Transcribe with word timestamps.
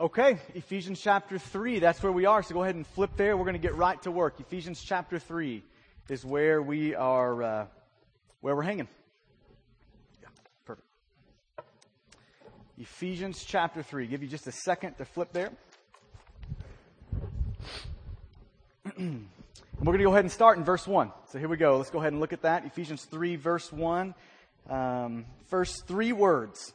Okay, 0.00 0.38
Ephesians 0.54 0.98
chapter 0.98 1.38
3, 1.38 1.78
that's 1.78 2.02
where 2.02 2.10
we 2.10 2.24
are. 2.24 2.42
So 2.42 2.54
go 2.54 2.62
ahead 2.62 2.74
and 2.74 2.86
flip 2.86 3.10
there. 3.18 3.36
We're 3.36 3.44
going 3.44 3.52
to 3.52 3.60
get 3.60 3.74
right 3.74 4.00
to 4.04 4.10
work. 4.10 4.40
Ephesians 4.40 4.82
chapter 4.82 5.18
3 5.18 5.62
is 6.08 6.24
where 6.24 6.62
we 6.62 6.94
are, 6.94 7.42
uh, 7.42 7.66
where 8.40 8.56
we're 8.56 8.62
hanging. 8.62 8.88
Yeah, 10.22 10.28
perfect. 10.64 10.86
Ephesians 12.78 13.44
chapter 13.46 13.82
3. 13.82 14.06
Give 14.06 14.22
you 14.22 14.28
just 14.28 14.46
a 14.46 14.52
second 14.52 14.94
to 14.94 15.04
flip 15.04 15.34
there. 15.34 15.50
we're 18.96 19.02
going 19.84 19.98
to 19.98 20.04
go 20.04 20.12
ahead 20.12 20.24
and 20.24 20.32
start 20.32 20.56
in 20.56 20.64
verse 20.64 20.86
1. 20.86 21.12
So 21.30 21.38
here 21.38 21.48
we 21.48 21.58
go. 21.58 21.76
Let's 21.76 21.90
go 21.90 21.98
ahead 21.98 22.12
and 22.12 22.22
look 22.22 22.32
at 22.32 22.40
that. 22.40 22.64
Ephesians 22.64 23.04
3, 23.04 23.36
verse 23.36 23.70
1. 23.70 24.14
Um, 24.70 25.26
first 25.48 25.86
three 25.86 26.12
words. 26.12 26.72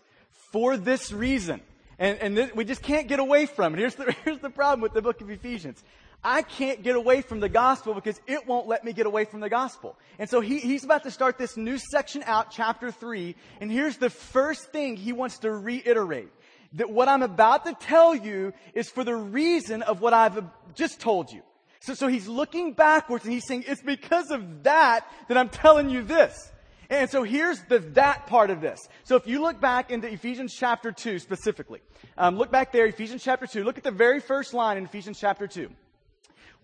For 0.52 0.78
this 0.78 1.12
reason. 1.12 1.62
And, 1.98 2.20
and 2.20 2.36
th- 2.36 2.56
we 2.56 2.66
just 2.66 2.82
can't 2.82 3.08
get 3.08 3.20
away 3.20 3.46
from 3.46 3.74
it. 3.74 3.80
Here's 3.80 3.96
the, 3.96 4.16
here's 4.26 4.40
the 4.40 4.50
problem 4.50 4.82
with 4.82 4.94
the 4.94 5.02
book 5.02 5.22
of 5.22 5.30
Ephesians. 5.30 5.84
I 6.24 6.42
can't 6.42 6.82
get 6.82 6.96
away 6.96 7.22
from 7.22 7.40
the 7.40 7.50
gospel 7.50 7.94
because 7.94 8.20
it 8.26 8.48
won't 8.48 8.68
let 8.68 8.84
me 8.84 8.94
get 8.94 9.06
away 9.06 9.26
from 9.26 9.42
the 9.42 9.50
gospel. 9.50 9.96
And 10.18 10.28
so 10.28 10.42
he, 10.42 10.58
he's 10.60 10.84
about 10.84 11.04
to 11.04 11.12
start 11.12 11.38
this 11.38 11.56
new 11.56 11.78
section 11.78 12.24
out, 12.26 12.50
chapter 12.50 12.92
3. 12.92 13.36
And 13.62 13.72
here's 13.72 13.98
the 13.98 14.10
first 14.10 14.72
thing 14.72 14.98
he 14.98 15.14
wants 15.14 15.40
to 15.40 15.52
reiterate. 15.52 16.30
That 16.74 16.90
what 16.90 17.08
I'm 17.08 17.22
about 17.22 17.66
to 17.66 17.74
tell 17.74 18.16
you 18.16 18.54
is 18.74 18.90
for 18.90 19.04
the 19.04 19.16
reason 19.16 19.84
of 19.84 20.02
what 20.02 20.14
I've 20.14 20.44
just 20.74 21.00
told 21.00 21.32
you. 21.32 21.44
So, 21.82 21.94
so 21.94 22.08
he's 22.08 22.28
looking 22.28 22.74
backwards 22.74 23.24
and 23.24 23.32
he's 23.32 23.46
saying, 23.48 23.66
it's 23.68 23.84
because 23.84 24.32
of 24.32 24.64
that 24.64 25.08
that 25.28 25.38
I'm 25.38 25.50
telling 25.50 25.92
you 25.92 26.02
this. 26.02 26.52
And 26.90 27.10
so 27.10 27.24
here's 27.24 27.60
the 27.64 27.80
that 27.80 28.28
part 28.28 28.50
of 28.50 28.62
this. 28.62 28.80
So 29.04 29.16
if 29.16 29.28
you 29.28 29.42
look 29.42 29.60
back 29.60 29.92
into 29.92 30.12
Ephesians 30.12 30.54
chapter 30.54 30.92
2 30.92 31.20
specifically, 31.20 31.82
um, 32.18 32.38
look 32.38 32.52
back 32.52 32.72
there, 32.72 32.86
Ephesians 32.86 33.24
chapter 33.24 33.48
2, 33.48 33.64
look 33.64 33.78
at 33.78 33.84
the 33.84 33.92
very 33.92 34.20
first 34.20 34.54
line 34.54 34.78
in 34.78 34.86
Ephesians 34.86 35.20
chapter 35.20 35.48
2. 35.48 35.70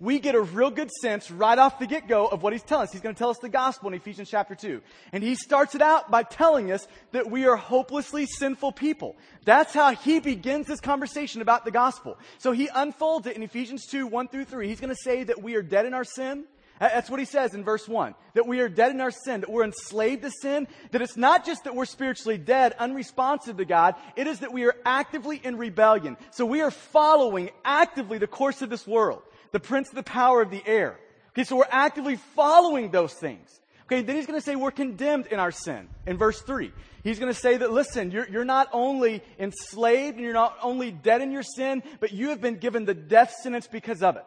We 0.02 0.18
get 0.18 0.34
a 0.34 0.42
real 0.42 0.72
good 0.72 0.90
sense 0.90 1.30
right 1.30 1.60
off 1.60 1.78
the 1.78 1.86
get-go 1.86 2.26
of 2.26 2.42
what 2.42 2.54
he's 2.54 2.64
telling 2.64 2.86
us. 2.86 2.92
He's 2.92 3.02
going 3.02 3.14
to 3.14 3.20
tell 3.20 3.30
us 3.30 3.38
the 3.38 3.50
gospel 3.50 3.90
in 3.90 3.94
Ephesians 3.94 4.32
chapter 4.32 4.56
2. 4.56 4.82
And 5.12 5.24
he 5.24 5.36
starts 5.36 5.76
it 5.76 5.82
out 5.84 6.10
by 6.10 6.24
telling 6.24 6.72
us 6.72 6.88
that 7.12 7.30
we 7.30 7.46
are 7.46 7.56
hopelessly 7.56 8.26
sinful 8.26 8.72
people. 8.72 9.16
That's 9.46 9.76
how 9.76 9.94
he 9.94 10.20
begins 10.20 10.66
this 10.66 10.82
conversation 10.82 11.44
about 11.44 11.66
the 11.66 11.72
gospel. 11.72 12.18
So 12.40 12.52
he 12.52 12.68
unfolds 12.74 13.28
it 13.28 13.36
in 13.36 13.44
Ephesians 13.44 13.86
2, 13.86 14.08
1 14.08 14.30
through 14.30 14.46
3. 14.46 14.68
He's 14.68 14.80
going 14.80 14.90
to 14.90 15.02
say 15.04 15.24
that 15.24 15.44
we 15.44 15.54
are 15.54 15.62
dead 15.62 15.86
in 15.86 15.94
our 15.94 16.04
sin, 16.04 16.46
that's 16.90 17.10
what 17.10 17.20
he 17.20 17.26
says 17.26 17.54
in 17.54 17.64
verse 17.64 17.88
1. 17.88 18.16
That 18.34 18.48
we 18.48 18.60
are 18.60 18.70
dead 18.70 18.92
in 18.92 19.02
our 19.02 19.12
sin, 19.12 19.42
that 19.42 19.52
we're 19.52 19.64
enslaved 19.64 20.24
to 20.24 20.32
sin, 20.32 20.68
that 20.92 21.02
it's 21.02 21.16
not 21.16 21.46
just 21.46 21.66
that 21.66 21.76
we're 21.76 21.86
spiritually 21.86 22.40
dead, 22.40 22.74
unresponsive 22.80 23.58
to 23.58 23.66
God, 23.66 23.96
it 24.16 24.26
is 24.26 24.40
that 24.40 24.52
we 24.52 24.66
are 24.66 24.76
actively 24.84 25.40
in 25.44 25.58
rebellion. 25.58 26.18
So 26.32 26.46
we 26.46 26.62
are 26.62 26.72
following 26.72 27.52
actively 27.64 28.18
the 28.18 28.28
course 28.28 28.64
of 28.64 28.70
this 28.72 28.88
world, 28.88 29.22
the 29.52 29.60
prince 29.60 29.90
of 29.90 29.96
the 29.96 30.04
power 30.04 30.42
of 30.42 30.50
the 30.50 30.64
air. 30.66 31.00
Okay, 31.30 31.44
so 31.44 31.56
we're 31.56 31.66
actively 31.70 32.16
following 32.16 32.90
those 32.90 33.14
things. 33.14 33.62
Okay, 33.84 34.02
then 34.02 34.16
he's 34.16 34.26
going 34.26 34.40
to 34.40 34.44
say 34.44 34.56
we're 34.56 34.72
condemned 34.72 35.28
in 35.28 35.40
our 35.40 35.52
sin 35.52 35.88
in 36.08 36.18
verse 36.18 36.42
3. 36.42 36.72
He's 37.04 37.20
going 37.20 37.32
to 37.32 37.40
say 37.40 37.58
that, 37.58 37.72
listen, 37.72 38.10
you're, 38.10 38.28
you're 38.28 38.46
not 38.46 38.70
only 38.74 39.22
enslaved 39.38 40.16
and 40.16 40.24
you're 40.24 40.34
not 40.34 40.58
only 40.64 40.92
dead 40.92 41.22
in 41.22 41.32
your 41.32 41.44
sin, 41.44 41.84
but 42.00 42.12
you 42.12 42.30
have 42.30 42.42
been 42.42 42.58
given 42.58 42.86
the 42.86 42.94
death 42.94 43.34
sentence 43.44 43.68
because 43.68 44.02
of 44.02 44.16
it. 44.16 44.24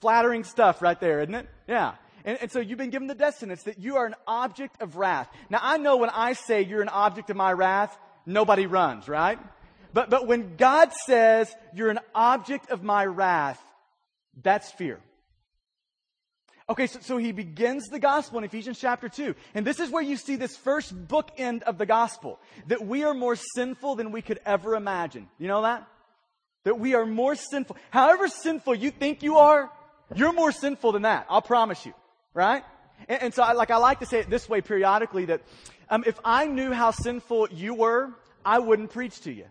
Flattering 0.00 0.44
stuff 0.44 0.82
right 0.82 0.98
there, 0.98 1.20
isn't 1.20 1.34
it? 1.34 1.48
Yeah. 1.68 1.94
And, 2.24 2.38
and, 2.42 2.52
so 2.52 2.60
you've 2.60 2.78
been 2.78 2.90
given 2.90 3.08
the 3.08 3.14
death 3.14 3.40
that 3.40 3.78
you 3.78 3.96
are 3.96 4.06
an 4.06 4.14
object 4.26 4.80
of 4.82 4.96
wrath. 4.96 5.28
Now 5.48 5.60
I 5.62 5.78
know 5.78 5.96
when 5.96 6.10
I 6.10 6.34
say 6.34 6.62
you're 6.62 6.82
an 6.82 6.88
object 6.88 7.30
of 7.30 7.36
my 7.36 7.52
wrath, 7.52 7.96
nobody 8.26 8.66
runs, 8.66 9.08
right? 9.08 9.38
But, 9.92 10.10
but 10.10 10.26
when 10.26 10.56
God 10.56 10.92
says 11.06 11.54
you're 11.74 11.90
an 11.90 12.00
object 12.14 12.70
of 12.70 12.82
my 12.82 13.04
wrath, 13.04 13.62
that's 14.42 14.70
fear. 14.72 15.00
Okay, 16.68 16.86
so, 16.86 17.00
so 17.02 17.16
he 17.16 17.32
begins 17.32 17.88
the 17.88 17.98
gospel 17.98 18.38
in 18.38 18.44
Ephesians 18.44 18.78
chapter 18.78 19.08
2. 19.08 19.34
And 19.54 19.66
this 19.66 19.80
is 19.80 19.90
where 19.90 20.02
you 20.02 20.16
see 20.16 20.36
this 20.36 20.56
first 20.56 20.94
bookend 21.08 21.62
of 21.64 21.78
the 21.78 21.86
gospel. 21.86 22.38
That 22.68 22.86
we 22.86 23.02
are 23.02 23.14
more 23.14 23.34
sinful 23.56 23.96
than 23.96 24.12
we 24.12 24.22
could 24.22 24.38
ever 24.46 24.76
imagine. 24.76 25.28
You 25.38 25.48
know 25.48 25.62
that? 25.62 25.86
That 26.62 26.78
we 26.78 26.94
are 26.94 27.06
more 27.06 27.34
sinful. 27.34 27.76
However 27.90 28.28
sinful 28.28 28.76
you 28.76 28.92
think 28.92 29.24
you 29.24 29.38
are, 29.38 29.68
you're 30.14 30.32
more 30.32 30.52
sinful 30.52 30.92
than 30.92 31.02
that. 31.02 31.26
I'll 31.28 31.42
promise 31.42 31.84
you. 31.86 31.94
Right? 32.32 32.62
And, 33.08 33.22
and 33.22 33.34
so 33.34 33.42
I, 33.42 33.52
like, 33.52 33.70
I 33.70 33.76
like 33.76 34.00
to 34.00 34.06
say 34.06 34.20
it 34.20 34.30
this 34.30 34.48
way 34.48 34.60
periodically 34.60 35.24
that, 35.26 35.42
um, 35.88 36.04
if 36.06 36.18
I 36.24 36.46
knew 36.46 36.72
how 36.72 36.92
sinful 36.92 37.48
you 37.50 37.74
were, 37.74 38.10
I 38.44 38.60
wouldn't 38.60 38.90
preach 38.90 39.20
to 39.22 39.32
you. 39.32 39.46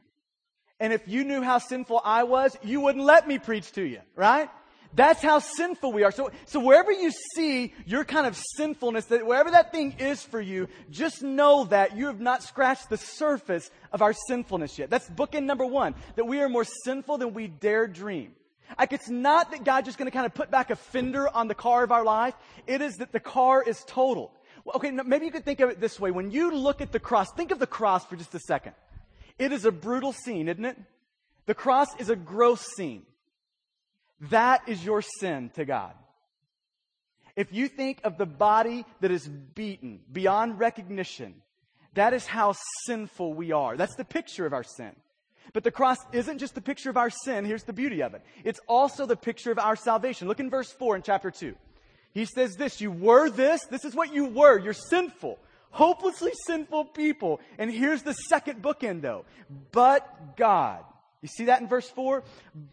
And 0.80 0.94
if 0.94 1.08
you 1.08 1.26
knew 1.26 1.42
how 1.42 1.58
sinful 1.58 2.02
I 2.04 2.24
was, 2.24 2.58
you 2.64 2.80
wouldn't 2.80 3.04
let 3.04 3.28
me 3.28 3.38
preach 3.38 3.72
to 3.74 3.82
you. 3.82 4.00
Right? 4.16 4.50
That's 4.94 5.22
how 5.22 5.40
sinful 5.40 5.92
we 5.92 6.04
are. 6.04 6.12
So, 6.12 6.32
so 6.46 6.60
wherever 6.60 6.92
you 6.92 7.12
see 7.36 7.74
your 7.86 8.04
kind 8.06 8.26
of 8.26 8.36
sinfulness, 8.56 9.06
that 9.06 9.26
wherever 9.26 9.52
that 9.52 9.72
thing 9.72 9.96
is 10.00 10.24
for 10.24 10.42
you, 10.42 10.68
just 10.90 11.22
know 11.22 11.66
that 11.66 11.96
you 11.96 12.08
have 12.08 12.20
not 12.20 12.42
scratched 12.42 12.90
the 12.90 12.98
surface 12.98 13.70
of 13.92 14.02
our 14.02 14.14
sinfulness 14.14 14.80
yet. 14.80 14.90
That's 14.90 15.08
bookend 15.10 15.44
number 15.44 15.66
one, 15.66 15.94
that 16.16 16.26
we 16.26 16.42
are 16.42 16.50
more 16.50 16.66
sinful 16.86 17.20
than 17.20 17.34
we 17.34 17.48
dare 17.48 17.86
dream. 17.86 18.32
Like 18.78 18.94
it's 18.94 19.10
not 19.10 19.52
that 19.52 19.64
God's 19.64 19.88
just 19.88 19.98
going 19.98 20.10
to 20.10 20.16
kind 20.16 20.26
of 20.26 20.34
put 20.34 20.52
back 20.52 20.70
a 20.70 20.76
fender 20.76 21.28
on 21.28 21.48
the 21.48 21.56
car 21.56 21.84
of 21.84 21.92
our 21.92 22.04
life. 22.04 22.36
It 22.68 22.82
is 22.82 22.98
that 22.98 23.12
the 23.12 23.20
car 23.20 23.64
is 23.64 23.84
total. 23.88 24.32
Okay, 24.76 24.92
maybe 24.92 25.26
you 25.26 25.32
could 25.32 25.46
think 25.46 25.60
of 25.62 25.70
it 25.70 25.80
this 25.80 26.00
way. 26.00 26.12
When 26.12 26.32
you 26.32 26.52
look 26.52 26.82
at 26.82 26.92
the 26.92 27.00
cross, 27.00 27.32
think 27.34 27.52
of 27.52 27.60
the 27.60 27.68
cross 27.68 28.06
for 28.06 28.16
just 28.16 28.36
a 28.36 28.40
second. 28.40 28.74
It 29.38 29.52
is 29.52 29.66
a 29.66 29.72
brutal 29.72 30.14
scene, 30.14 30.48
isn't 30.50 30.66
it? 30.66 30.78
The 31.46 31.56
cross 31.56 31.88
is 31.98 32.10
a 32.10 32.16
gross 32.16 32.62
scene. 32.76 33.04
That 34.30 34.68
is 34.68 34.84
your 34.84 35.02
sin 35.02 35.50
to 35.56 35.66
God. 35.66 35.94
If 37.36 37.54
you 37.54 37.70
think 37.70 38.02
of 38.04 38.18
the 38.18 38.26
body 38.26 38.86
that 39.00 39.12
is 39.12 39.28
beaten 39.28 40.02
beyond 40.12 40.60
recognition, 40.60 41.36
that 41.94 42.14
is 42.14 42.26
how 42.26 42.54
sinful 42.86 43.34
we 43.34 43.54
are. 43.54 43.78
That's 43.78 43.96
the 43.96 44.06
picture 44.06 44.46
of 44.46 44.54
our 44.54 44.64
sin. 44.64 44.94
But 45.54 45.64
the 45.64 45.72
cross 45.72 45.98
isn't 46.12 46.40
just 46.40 46.56
the 46.56 46.62
picture 46.62 46.90
of 46.90 46.98
our 46.98 47.10
sin. 47.10 47.46
Here's 47.46 47.64
the 47.64 47.74
beauty 47.74 48.02
of 48.02 48.14
it. 48.14 48.22
It's 48.44 48.60
also 48.68 49.06
the 49.06 49.16
picture 49.16 49.52
of 49.52 49.60
our 49.60 49.76
salvation. 49.76 50.28
Look 50.28 50.40
in 50.40 50.50
verse 50.50 50.72
4 50.72 50.98
in 50.98 51.02
chapter 51.02 51.32
2. 51.32 51.56
He 52.14 52.26
says 52.26 52.56
this, 52.56 52.82
you 52.82 52.92
were 52.92 53.30
this, 53.30 53.66
this 53.66 53.86
is 53.86 53.96
what 53.96 54.14
you 54.14 54.26
were. 54.26 54.58
You're 54.58 54.74
sinful, 54.74 55.38
hopelessly 55.72 56.32
sinful 56.48 56.86
people. 56.86 57.40
And 57.58 57.72
here's 57.72 58.04
the 58.04 58.14
second 58.14 58.62
bookend 58.62 59.02
though. 59.02 59.26
But 59.72 60.38
God. 60.38 60.84
You 61.22 61.28
see 61.28 61.46
that 61.46 61.60
in 61.60 61.68
verse 61.68 61.90
4? 61.90 62.24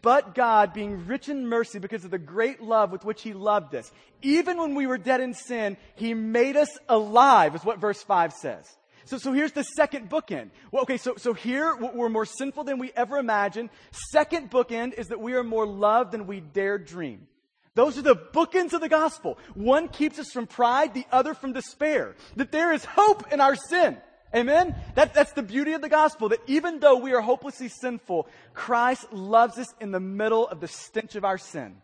But 0.01 0.33
God, 0.33 0.73
being 0.73 1.05
rich 1.05 1.27
in 1.27 1.47
mercy 1.47 1.79
because 1.79 2.05
of 2.05 2.11
the 2.11 2.17
great 2.17 2.61
love 2.61 2.93
with 2.93 3.03
which 3.03 3.21
He 3.21 3.33
loved 3.33 3.75
us, 3.75 3.91
even 4.21 4.57
when 4.57 4.73
we 4.73 4.87
were 4.87 4.97
dead 4.97 5.19
in 5.19 5.33
sin, 5.33 5.75
He 5.95 6.13
made 6.13 6.55
us 6.55 6.69
alive, 6.87 7.55
is 7.55 7.65
what 7.65 7.79
verse 7.79 8.01
5 8.01 8.31
says. 8.31 8.65
So, 9.07 9.17
so 9.17 9.31
here's 9.31 9.53
the 9.53 9.63
second 9.63 10.09
bookend. 10.09 10.49
Well, 10.69 10.83
okay, 10.83 10.97
so, 10.97 11.15
so 11.15 11.33
here 11.33 11.73
we're 11.77 12.09
more 12.09 12.25
sinful 12.25 12.65
than 12.65 12.77
we 12.77 12.91
ever 12.93 13.17
imagined. 13.17 13.69
Second 14.11 14.51
bookend 14.51 14.93
is 14.95 15.07
that 15.07 15.21
we 15.21 15.33
are 15.33 15.43
more 15.43 15.65
loved 15.65 16.11
than 16.11 16.27
we 16.27 16.41
dare 16.41 16.77
dream. 16.77 17.27
Those 17.73 17.97
are 17.97 18.01
the 18.01 18.17
bookends 18.17 18.73
of 18.73 18.81
the 18.81 18.89
gospel. 18.89 19.37
One 19.53 19.87
keeps 19.87 20.19
us 20.19 20.31
from 20.31 20.45
pride, 20.45 20.93
the 20.93 21.05
other 21.09 21.33
from 21.33 21.53
despair. 21.53 22.15
That 22.35 22.51
there 22.51 22.73
is 22.73 22.83
hope 22.83 23.31
in 23.31 23.39
our 23.39 23.55
sin. 23.55 23.97
Amen? 24.35 24.75
That, 24.95 25.13
that's 25.13 25.31
the 25.31 25.43
beauty 25.43 25.71
of 25.71 25.81
the 25.81 25.87
gospel, 25.87 26.29
that 26.29 26.41
even 26.47 26.81
though 26.81 26.97
we 26.97 27.13
are 27.13 27.21
hopelessly 27.21 27.69
sinful, 27.69 28.27
Christ 28.53 29.13
loves 29.13 29.57
us 29.57 29.67
in 29.79 29.91
the 29.91 30.01
middle 30.01 30.45
of 30.45 30.59
the 30.59 30.67
stench 30.67 31.15
of 31.15 31.23
our 31.23 31.37
sin. 31.37 31.77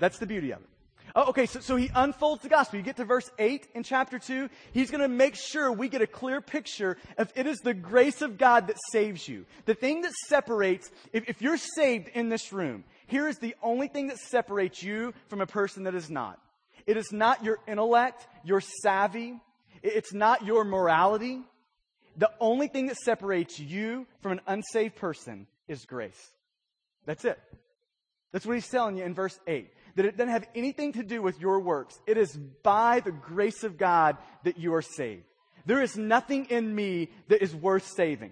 That's 0.00 0.18
the 0.18 0.26
beauty 0.26 0.50
of 0.50 0.60
it. 0.60 0.67
Oh, 1.14 1.30
okay, 1.30 1.46
so, 1.46 1.60
so 1.60 1.76
he 1.76 1.90
unfolds 1.94 2.42
the 2.42 2.48
gospel. 2.48 2.78
You 2.78 2.84
get 2.84 2.96
to 2.96 3.04
verse 3.04 3.30
8 3.38 3.68
in 3.74 3.82
chapter 3.82 4.18
2. 4.18 4.48
He's 4.72 4.90
going 4.90 5.00
to 5.00 5.08
make 5.08 5.34
sure 5.34 5.72
we 5.72 5.88
get 5.88 6.02
a 6.02 6.06
clear 6.06 6.40
picture 6.40 6.96
of 7.16 7.32
it 7.34 7.46
is 7.46 7.58
the 7.58 7.74
grace 7.74 8.22
of 8.22 8.38
God 8.38 8.66
that 8.68 8.76
saves 8.92 9.26
you. 9.26 9.46
The 9.64 9.74
thing 9.74 10.02
that 10.02 10.12
separates, 10.26 10.90
if, 11.12 11.28
if 11.28 11.42
you're 11.42 11.56
saved 11.56 12.08
in 12.14 12.28
this 12.28 12.52
room, 12.52 12.84
here 13.06 13.28
is 13.28 13.38
the 13.38 13.54
only 13.62 13.88
thing 13.88 14.08
that 14.08 14.18
separates 14.18 14.82
you 14.82 15.14
from 15.28 15.40
a 15.40 15.46
person 15.46 15.84
that 15.84 15.94
is 15.94 16.10
not. 16.10 16.38
It 16.86 16.96
is 16.96 17.12
not 17.12 17.44
your 17.44 17.58
intellect, 17.66 18.26
your 18.44 18.60
savvy. 18.82 19.38
It's 19.82 20.12
not 20.12 20.44
your 20.44 20.64
morality. 20.64 21.40
The 22.16 22.30
only 22.40 22.68
thing 22.68 22.86
that 22.86 22.96
separates 22.96 23.58
you 23.58 24.06
from 24.20 24.32
an 24.32 24.40
unsaved 24.46 24.96
person 24.96 25.46
is 25.68 25.84
grace. 25.84 26.32
That's 27.06 27.24
it. 27.24 27.38
That's 28.32 28.44
what 28.44 28.54
he's 28.54 28.68
telling 28.68 28.96
you 28.96 29.04
in 29.04 29.14
verse 29.14 29.38
8 29.46 29.70
that 29.98 30.06
it 30.06 30.16
doesn't 30.16 30.32
have 30.32 30.46
anything 30.54 30.92
to 30.92 31.02
do 31.02 31.20
with 31.20 31.40
your 31.40 31.58
works. 31.58 32.00
It 32.06 32.16
is 32.16 32.36
by 32.62 33.00
the 33.00 33.10
grace 33.10 33.64
of 33.64 33.76
God 33.76 34.16
that 34.44 34.56
you 34.56 34.74
are 34.74 34.82
saved. 34.82 35.24
There 35.66 35.82
is 35.82 35.96
nothing 35.96 36.44
in 36.50 36.72
me 36.72 37.10
that 37.26 37.42
is 37.42 37.52
worth 37.52 37.84
saving. 37.84 38.30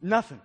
Nothing. 0.00 0.40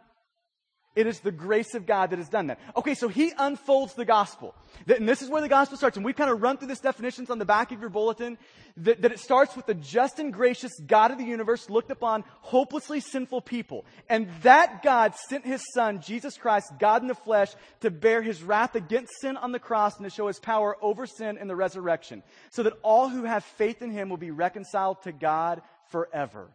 It 0.98 1.06
is 1.06 1.20
the 1.20 1.32
grace 1.32 1.76
of 1.76 1.86
God 1.86 2.10
that 2.10 2.18
has 2.18 2.28
done 2.28 2.48
that. 2.48 2.60
Okay, 2.76 2.96
so 2.96 3.08
he 3.08 3.32
unfolds 3.38 3.94
the 3.94 4.04
gospel. 4.04 4.56
And 4.88 5.08
this 5.08 5.22
is 5.22 5.30
where 5.30 5.44
the 5.44 5.48
gospel 5.48 5.78
starts. 5.78 5.96
And 5.96 6.04
we've 6.04 6.16
kind 6.16 6.32
of 6.32 6.42
run 6.42 6.58
through 6.58 6.70
this 6.70 6.80
definitions 6.80 7.30
on 7.30 7.38
the 7.38 7.46
back 7.46 7.72
of 7.72 7.80
your 7.80 7.92
bulletin. 7.92 8.40
That, 8.78 9.04
that 9.04 9.12
it 9.12 9.20
starts 9.20 9.56
with 9.56 9.68
the 9.68 9.76
just 9.76 10.18
and 10.18 10.34
gracious 10.34 10.72
God 10.88 11.12
of 11.12 11.20
the 11.20 11.24
universe 11.24 11.70
looked 11.70 11.92
upon 11.92 12.24
hopelessly 12.42 13.00
sinful 13.00 13.42
people. 13.42 13.86
And 14.10 14.28
that 14.42 14.82
God 14.82 15.14
sent 15.30 15.46
his 15.46 15.62
son, 15.76 16.02
Jesus 16.02 16.36
Christ, 16.36 16.74
God 16.80 17.04
in 17.04 17.08
the 17.08 17.14
flesh, 17.14 17.52
to 17.82 17.92
bear 17.92 18.24
his 18.24 18.42
wrath 18.42 18.74
against 18.74 19.22
sin 19.22 19.38
on 19.38 19.52
the 19.52 19.60
cross 19.60 19.98
and 19.98 20.04
to 20.04 20.10
show 20.10 20.26
his 20.26 20.40
power 20.40 20.78
over 20.82 21.06
sin 21.06 21.38
in 21.38 21.48
the 21.48 21.56
resurrection. 21.56 22.24
So 22.50 22.64
that 22.64 22.74
all 22.82 23.08
who 23.08 23.26
have 23.26 23.44
faith 23.44 23.84
in 23.84 23.92
him 23.92 24.10
will 24.10 24.18
be 24.18 24.32
reconciled 24.32 25.04
to 25.04 25.12
God 25.12 25.62
forever. 25.92 26.48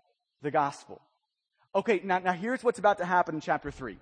The 0.43 0.51
gospel. 0.51 1.01
Okay, 1.77 2.01
now, 2.03 2.19
now 2.19 2.33
here's 2.33 2.65
what's 2.65 2.81
about 2.81 2.99
to 2.99 3.05
happen 3.05 3.37
in 3.37 3.41
chapter 3.41 3.71
3. 3.71 3.97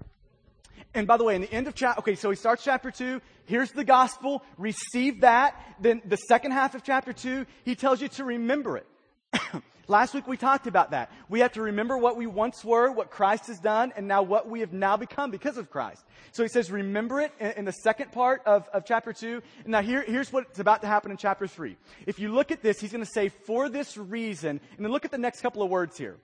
And 0.92 1.06
by 1.06 1.16
the 1.16 1.24
way, 1.24 1.36
in 1.36 1.42
the 1.42 1.52
end 1.52 1.68
of 1.68 1.74
chapter, 1.74 2.00
okay, 2.00 2.14
so 2.16 2.30
he 2.30 2.36
starts 2.36 2.64
chapter 2.64 2.90
two. 2.90 3.20
Here's 3.44 3.70
the 3.70 3.84
gospel. 3.84 4.42
Receive 4.58 5.20
that. 5.20 5.54
Then 5.80 6.02
the 6.04 6.16
second 6.16 6.52
half 6.52 6.74
of 6.74 6.82
chapter 6.82 7.12
two, 7.12 7.46
he 7.64 7.74
tells 7.76 8.00
you 8.00 8.08
to 8.08 8.24
remember 8.24 8.76
it. 8.76 8.86
Last 9.90 10.14
week 10.14 10.28
we 10.28 10.36
talked 10.36 10.68
about 10.68 10.92
that. 10.92 11.10
We 11.28 11.40
have 11.40 11.52
to 11.52 11.62
remember 11.62 11.98
what 11.98 12.16
we 12.16 12.26
once 12.26 12.64
were, 12.64 12.92
what 12.92 13.10
Christ 13.10 13.48
has 13.48 13.58
done, 13.58 13.92
and 13.96 14.06
now 14.06 14.22
what 14.22 14.48
we 14.48 14.60
have 14.60 14.72
now 14.72 14.96
become 14.96 15.32
because 15.32 15.56
of 15.56 15.70
Christ. 15.70 16.04
So 16.30 16.44
he 16.44 16.48
says, 16.48 16.70
remember 16.70 17.20
it 17.20 17.32
in, 17.40 17.50
in 17.52 17.64
the 17.64 17.72
second 17.72 18.12
part 18.12 18.42
of, 18.46 18.68
of 18.72 18.84
chapter 18.84 19.12
two. 19.12 19.42
And 19.64 19.72
now 19.72 19.82
here, 19.82 20.02
here's 20.02 20.32
what's 20.32 20.60
about 20.60 20.82
to 20.82 20.86
happen 20.86 21.10
in 21.10 21.16
chapter 21.16 21.48
three. 21.48 21.76
If 22.06 22.20
you 22.20 22.32
look 22.32 22.52
at 22.52 22.62
this, 22.62 22.80
he's 22.80 22.92
going 22.92 23.04
to 23.04 23.10
say, 23.10 23.30
for 23.30 23.68
this 23.68 23.96
reason, 23.96 24.60
and 24.76 24.84
then 24.84 24.92
look 24.92 25.04
at 25.04 25.10
the 25.10 25.18
next 25.18 25.40
couple 25.40 25.62
of 25.62 25.70
words 25.70 25.98
here. 25.98 26.16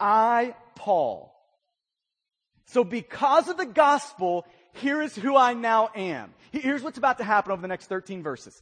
I, 0.00 0.54
Paul, 0.74 1.35
so 2.66 2.82
because 2.84 3.48
of 3.48 3.56
the 3.56 3.66
gospel, 3.66 4.44
here 4.74 5.00
is 5.00 5.14
who 5.14 5.36
I 5.36 5.54
now 5.54 5.90
am. 5.94 6.34
Here's 6.52 6.82
what's 6.82 6.98
about 6.98 7.18
to 7.18 7.24
happen 7.24 7.52
over 7.52 7.62
the 7.62 7.68
next 7.68 7.86
13 7.86 8.22
verses. 8.22 8.60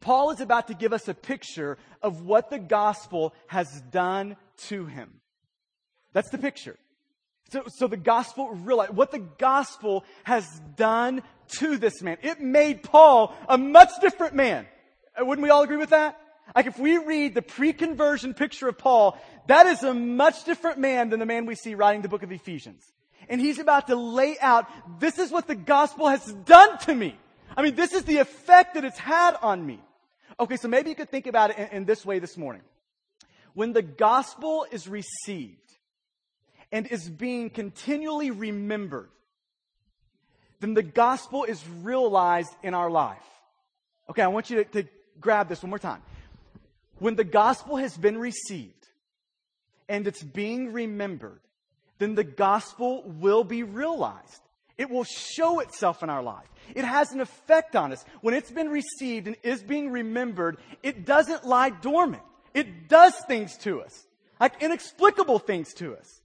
Paul 0.00 0.32
is 0.32 0.40
about 0.40 0.68
to 0.68 0.74
give 0.74 0.92
us 0.92 1.08
a 1.08 1.14
picture 1.14 1.78
of 2.02 2.22
what 2.22 2.50
the 2.50 2.58
gospel 2.58 3.32
has 3.46 3.80
done 3.90 4.36
to 4.68 4.86
him. 4.86 5.20
That's 6.12 6.30
the 6.30 6.38
picture. 6.38 6.76
So, 7.50 7.62
so 7.76 7.86
the 7.86 7.96
gospel 7.96 8.50
realize 8.50 8.90
what 8.90 9.12
the 9.12 9.20
gospel 9.20 10.04
has 10.24 10.46
done 10.76 11.22
to 11.58 11.78
this 11.78 12.02
man. 12.02 12.18
It 12.22 12.40
made 12.40 12.82
Paul 12.82 13.34
a 13.48 13.56
much 13.56 13.90
different 14.00 14.34
man. 14.34 14.66
Uh, 15.18 15.24
wouldn't 15.24 15.42
we 15.42 15.50
all 15.50 15.62
agree 15.62 15.76
with 15.76 15.90
that? 15.90 16.18
Like 16.54 16.66
if 16.66 16.78
we 16.78 16.98
read 16.98 17.34
the 17.34 17.42
pre-conversion 17.42 18.34
picture 18.34 18.68
of 18.68 18.76
Paul, 18.76 19.18
that 19.46 19.66
is 19.66 19.82
a 19.82 19.94
much 19.94 20.44
different 20.44 20.78
man 20.78 21.10
than 21.10 21.20
the 21.20 21.26
man 21.26 21.46
we 21.46 21.54
see 21.54 21.74
writing 21.74 22.02
the 22.02 22.08
book 22.08 22.22
of 22.22 22.32
Ephesians 22.32 22.82
and 23.28 23.40
he's 23.40 23.58
about 23.58 23.86
to 23.88 23.96
lay 23.96 24.36
out, 24.40 24.66
this 25.00 25.18
is 25.18 25.30
what 25.30 25.46
the 25.46 25.54
gospel 25.54 26.08
has 26.08 26.24
done 26.24 26.78
to 26.80 26.94
me. 26.94 27.16
I 27.56 27.62
mean, 27.62 27.74
this 27.74 27.92
is 27.92 28.04
the 28.04 28.18
effect 28.18 28.74
that 28.74 28.84
it's 28.84 28.98
had 28.98 29.36
on 29.40 29.64
me. 29.64 29.80
Okay, 30.38 30.56
so 30.56 30.68
maybe 30.68 30.90
you 30.90 30.96
could 30.96 31.10
think 31.10 31.26
about 31.26 31.50
it 31.50 31.58
in, 31.58 31.68
in 31.68 31.84
this 31.84 32.04
way 32.04 32.18
this 32.18 32.36
morning. 32.36 32.62
When 33.54 33.72
the 33.72 33.82
gospel 33.82 34.66
is 34.70 34.88
received 34.88 35.60
and 36.72 36.86
is 36.88 37.08
being 37.08 37.50
continually 37.50 38.30
remembered, 38.32 39.10
then 40.60 40.74
the 40.74 40.82
gospel 40.82 41.44
is 41.44 41.62
realized 41.82 42.54
in 42.62 42.74
our 42.74 42.90
life. 42.90 43.22
Okay, 44.10 44.22
I 44.22 44.28
want 44.28 44.50
you 44.50 44.64
to, 44.64 44.82
to 44.82 44.88
grab 45.20 45.48
this 45.48 45.62
one 45.62 45.70
more 45.70 45.78
time. 45.78 46.02
When 46.98 47.14
the 47.14 47.24
gospel 47.24 47.76
has 47.76 47.96
been 47.96 48.18
received 48.18 48.88
and 49.88 50.06
it's 50.06 50.22
being 50.22 50.72
remembered, 50.72 51.40
then 51.98 52.14
the 52.14 52.24
gospel 52.24 53.02
will 53.06 53.44
be 53.44 53.62
realized. 53.62 54.40
It 54.76 54.90
will 54.90 55.04
show 55.04 55.60
itself 55.60 56.02
in 56.02 56.10
our 56.10 56.22
life. 56.22 56.48
It 56.74 56.84
has 56.84 57.12
an 57.12 57.20
effect 57.20 57.76
on 57.76 57.92
us. 57.92 58.04
When 58.20 58.34
it's 58.34 58.50
been 58.50 58.68
received 58.68 59.26
and 59.26 59.36
is 59.42 59.62
being 59.62 59.90
remembered, 59.90 60.58
it 60.82 61.04
doesn't 61.04 61.44
lie 61.44 61.70
dormant. 61.70 62.22
It 62.54 62.88
does 62.88 63.14
things 63.26 63.56
to 63.58 63.82
us, 63.82 64.06
like 64.40 64.62
inexplicable 64.62 65.38
things 65.38 65.74
to 65.74 65.96
us. 65.96 66.20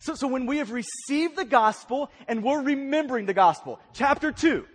So, 0.00 0.14
so 0.14 0.26
when 0.26 0.46
we 0.46 0.58
have 0.58 0.70
received 0.70 1.36
the 1.36 1.44
gospel 1.44 2.10
and 2.28 2.42
we're 2.42 2.62
remembering 2.62 3.26
the 3.26 3.34
gospel, 3.34 3.80
chapter 3.92 4.32
2, 4.32 4.66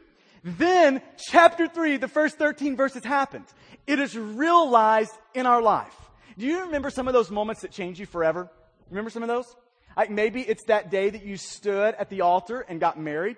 then 0.43 1.01
chapter 1.17 1.67
3, 1.67 1.97
the 1.97 2.07
first 2.07 2.37
13 2.37 2.75
verses 2.75 3.03
happens. 3.03 3.53
It 3.85 3.99
is 3.99 4.17
realized 4.17 5.11
in 5.33 5.45
our 5.45 5.61
life. 5.61 5.95
Do 6.37 6.45
you 6.45 6.61
remember 6.61 6.89
some 6.89 7.07
of 7.07 7.13
those 7.13 7.29
moments 7.29 7.61
that 7.61 7.71
change 7.71 7.99
you 7.99 8.05
forever? 8.05 8.49
Remember 8.89 9.09
some 9.09 9.23
of 9.23 9.27
those? 9.27 9.55
Like 9.97 10.09
maybe 10.09 10.41
it's 10.41 10.63
that 10.65 10.89
day 10.89 11.09
that 11.09 11.25
you 11.25 11.37
stood 11.37 11.95
at 11.95 12.09
the 12.09 12.21
altar 12.21 12.61
and 12.67 12.79
got 12.79 12.99
married. 12.99 13.37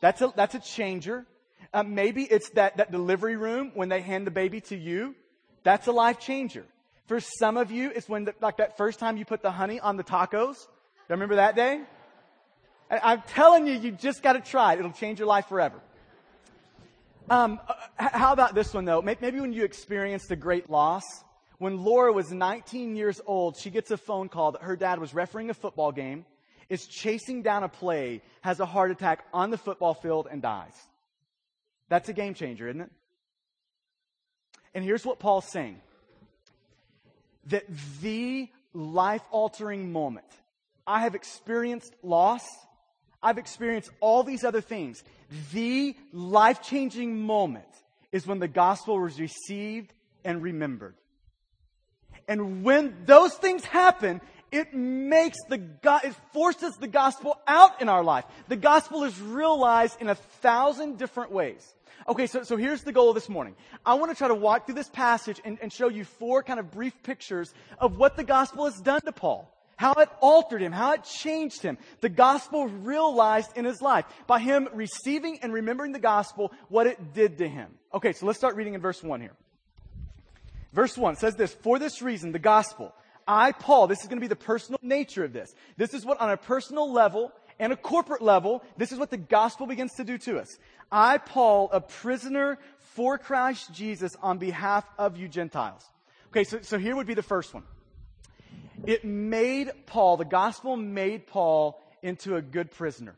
That's 0.00 0.20
a, 0.20 0.32
that's 0.34 0.54
a 0.54 0.60
changer. 0.60 1.26
Uh, 1.72 1.82
maybe 1.82 2.24
it's 2.24 2.50
that, 2.50 2.76
that 2.76 2.92
delivery 2.92 3.36
room 3.36 3.72
when 3.74 3.88
they 3.88 4.02
hand 4.02 4.26
the 4.26 4.30
baby 4.30 4.60
to 4.62 4.76
you. 4.76 5.14
That's 5.62 5.86
a 5.86 5.92
life 5.92 6.18
changer. 6.18 6.64
For 7.06 7.20
some 7.20 7.56
of 7.56 7.70
you, 7.70 7.90
it's 7.94 8.08
when, 8.08 8.24
the, 8.24 8.34
like 8.40 8.58
that 8.58 8.76
first 8.76 8.98
time 8.98 9.16
you 9.16 9.24
put 9.24 9.42
the 9.42 9.50
honey 9.50 9.80
on 9.80 9.96
the 9.96 10.04
tacos. 10.04 10.56
Do 10.56 11.10
I 11.10 11.12
Remember 11.12 11.36
that 11.36 11.56
day? 11.56 11.80
I'm 12.90 13.22
telling 13.28 13.66
you, 13.66 13.74
you 13.74 13.90
just 13.92 14.22
got 14.22 14.34
to 14.34 14.40
try 14.40 14.74
it. 14.74 14.80
It'll 14.80 14.92
change 14.92 15.18
your 15.18 15.28
life 15.28 15.46
forever. 15.46 15.80
Um, 17.30 17.60
uh, 17.66 17.74
how 17.96 18.32
about 18.32 18.54
this 18.54 18.74
one 18.74 18.84
though? 18.84 19.00
Maybe 19.00 19.40
when 19.40 19.52
you 19.52 19.64
experienced 19.64 20.30
a 20.30 20.36
great 20.36 20.68
loss, 20.68 21.04
when 21.62 21.84
Laura 21.84 22.12
was 22.12 22.32
19 22.32 22.96
years 22.96 23.20
old, 23.24 23.56
she 23.56 23.70
gets 23.70 23.92
a 23.92 23.96
phone 23.96 24.28
call 24.28 24.50
that 24.50 24.62
her 24.62 24.74
dad 24.74 24.98
was 24.98 25.14
refereeing 25.14 25.48
a 25.48 25.54
football 25.54 25.92
game, 25.92 26.26
is 26.68 26.88
chasing 26.88 27.42
down 27.42 27.62
a 27.62 27.68
play, 27.68 28.20
has 28.40 28.58
a 28.58 28.66
heart 28.66 28.90
attack 28.90 29.24
on 29.32 29.50
the 29.50 29.56
football 29.56 29.94
field, 29.94 30.26
and 30.28 30.42
dies. 30.42 30.74
That's 31.88 32.08
a 32.08 32.12
game 32.12 32.34
changer, 32.34 32.68
isn't 32.68 32.80
it? 32.80 32.90
And 34.74 34.84
here's 34.84 35.06
what 35.06 35.20
Paul's 35.20 35.48
saying 35.52 35.80
that 37.46 37.62
the 38.00 38.48
life 38.74 39.22
altering 39.30 39.92
moment, 39.92 40.26
I 40.84 41.02
have 41.02 41.14
experienced 41.14 41.94
loss, 42.02 42.42
I've 43.22 43.38
experienced 43.38 43.90
all 44.00 44.24
these 44.24 44.42
other 44.42 44.62
things. 44.62 45.04
The 45.52 45.94
life 46.12 46.60
changing 46.60 47.20
moment 47.20 47.72
is 48.10 48.26
when 48.26 48.40
the 48.40 48.48
gospel 48.48 48.98
was 48.98 49.20
received 49.20 49.94
and 50.24 50.42
remembered. 50.42 50.96
And 52.28 52.64
when 52.64 53.04
those 53.04 53.34
things 53.34 53.64
happen, 53.64 54.20
it 54.50 54.74
makes 54.74 55.38
the 55.48 55.58
God, 55.58 56.04
it 56.04 56.14
forces 56.32 56.76
the 56.76 56.86
gospel 56.86 57.38
out 57.46 57.80
in 57.80 57.88
our 57.88 58.04
life. 58.04 58.24
The 58.48 58.56
gospel 58.56 59.04
is 59.04 59.18
realized 59.20 60.00
in 60.00 60.08
a 60.08 60.14
thousand 60.14 60.98
different 60.98 61.32
ways. 61.32 61.74
Okay, 62.06 62.26
so, 62.26 62.42
so 62.42 62.56
here's 62.56 62.82
the 62.82 62.92
goal 62.92 63.08
of 63.10 63.14
this 63.14 63.28
morning. 63.28 63.54
I 63.86 63.94
want 63.94 64.10
to 64.10 64.16
try 64.16 64.28
to 64.28 64.34
walk 64.34 64.66
through 64.66 64.74
this 64.74 64.88
passage 64.88 65.40
and, 65.44 65.58
and 65.62 65.72
show 65.72 65.88
you 65.88 66.04
four 66.04 66.42
kind 66.42 66.60
of 66.60 66.70
brief 66.70 67.02
pictures 67.02 67.54
of 67.78 67.96
what 67.96 68.16
the 68.16 68.24
gospel 68.24 68.66
has 68.66 68.78
done 68.80 69.00
to 69.02 69.12
Paul. 69.12 69.48
How 69.76 69.94
it 69.94 70.08
altered 70.20 70.62
him, 70.62 70.70
how 70.70 70.92
it 70.92 71.04
changed 71.04 71.62
him. 71.62 71.78
The 72.02 72.08
gospel 72.08 72.68
realized 72.68 73.56
in 73.56 73.64
his 73.64 73.80
life 73.80 74.04
by 74.26 74.38
him 74.38 74.68
receiving 74.74 75.38
and 75.42 75.52
remembering 75.52 75.92
the 75.92 75.98
gospel, 75.98 76.52
what 76.68 76.86
it 76.86 77.14
did 77.14 77.38
to 77.38 77.48
him. 77.48 77.70
Okay, 77.92 78.12
so 78.12 78.26
let's 78.26 78.38
start 78.38 78.54
reading 78.56 78.74
in 78.74 78.80
verse 78.80 79.02
1 79.02 79.20
here. 79.20 79.32
Verse 80.72 80.96
1 80.96 81.16
says 81.16 81.36
this, 81.36 81.52
for 81.52 81.78
this 81.78 82.00
reason, 82.00 82.32
the 82.32 82.38
gospel, 82.38 82.94
I, 83.26 83.52
Paul, 83.52 83.86
this 83.86 84.00
is 84.00 84.06
going 84.06 84.18
to 84.18 84.22
be 84.22 84.28
the 84.28 84.36
personal 84.36 84.80
nature 84.82 85.24
of 85.24 85.32
this. 85.32 85.54
This 85.76 85.94
is 85.94 86.04
what 86.04 86.20
on 86.20 86.30
a 86.30 86.36
personal 86.36 86.90
level 86.90 87.32
and 87.58 87.72
a 87.72 87.76
corporate 87.76 88.22
level, 88.22 88.62
this 88.76 88.92
is 88.92 88.98
what 88.98 89.10
the 89.10 89.16
gospel 89.16 89.66
begins 89.66 89.94
to 89.94 90.04
do 90.04 90.18
to 90.18 90.38
us. 90.38 90.58
I, 90.90 91.18
Paul, 91.18 91.68
a 91.72 91.80
prisoner 91.80 92.58
for 92.78 93.18
Christ 93.18 93.72
Jesus 93.72 94.16
on 94.22 94.38
behalf 94.38 94.84
of 94.98 95.16
you 95.16 95.28
Gentiles. 95.28 95.84
Okay, 96.28 96.44
so, 96.44 96.60
so 96.62 96.78
here 96.78 96.96
would 96.96 97.06
be 97.06 97.14
the 97.14 97.22
first 97.22 97.54
one. 97.54 97.64
It 98.84 99.04
made 99.04 99.70
Paul, 99.86 100.16
the 100.16 100.24
gospel 100.24 100.76
made 100.76 101.26
Paul 101.26 101.80
into 102.02 102.34
a 102.36 102.42
good 102.42 102.70
prisoner. 102.72 103.14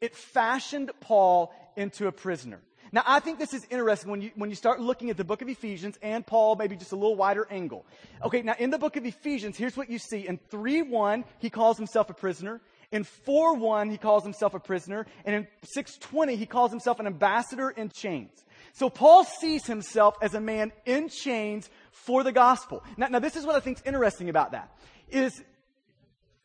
It 0.00 0.14
fashioned 0.14 0.92
Paul 1.00 1.52
into 1.76 2.06
a 2.06 2.12
prisoner. 2.12 2.60
Now, 2.92 3.02
I 3.06 3.20
think 3.20 3.38
this 3.38 3.52
is 3.52 3.66
interesting 3.70 4.10
when 4.10 4.22
you, 4.22 4.30
when 4.34 4.50
you 4.50 4.56
start 4.56 4.80
looking 4.80 5.10
at 5.10 5.16
the 5.16 5.24
book 5.24 5.42
of 5.42 5.48
Ephesians 5.48 5.98
and 6.02 6.26
Paul, 6.26 6.56
maybe 6.56 6.76
just 6.76 6.92
a 6.92 6.96
little 6.96 7.16
wider 7.16 7.46
angle. 7.50 7.86
Okay, 8.24 8.42
now 8.42 8.54
in 8.58 8.70
the 8.70 8.78
book 8.78 8.96
of 8.96 9.04
Ephesians, 9.04 9.56
here's 9.56 9.76
what 9.76 9.90
you 9.90 9.98
see. 9.98 10.26
In 10.26 10.38
3 10.50 10.82
1, 10.82 11.24
he 11.38 11.50
calls 11.50 11.76
himself 11.76 12.10
a 12.10 12.14
prisoner. 12.14 12.60
In 12.90 13.04
4 13.04 13.56
1, 13.56 13.90
he 13.90 13.98
calls 13.98 14.24
himself 14.24 14.54
a 14.54 14.60
prisoner. 14.60 15.06
And 15.24 15.36
in 15.36 15.46
6.20, 15.76 16.36
he 16.36 16.46
calls 16.46 16.70
himself 16.70 17.00
an 17.00 17.06
ambassador 17.06 17.70
in 17.70 17.90
chains. 17.90 18.30
So 18.72 18.88
Paul 18.88 19.24
sees 19.24 19.66
himself 19.66 20.16
as 20.22 20.34
a 20.34 20.40
man 20.40 20.72
in 20.86 21.08
chains 21.08 21.68
for 21.90 22.22
the 22.22 22.32
gospel. 22.32 22.82
Now, 22.96 23.08
now 23.08 23.18
this 23.18 23.36
is 23.36 23.44
what 23.44 23.56
I 23.56 23.60
think 23.60 23.78
is 23.78 23.82
interesting 23.84 24.28
about 24.28 24.52
that. 24.52 24.72
Is 25.08 25.42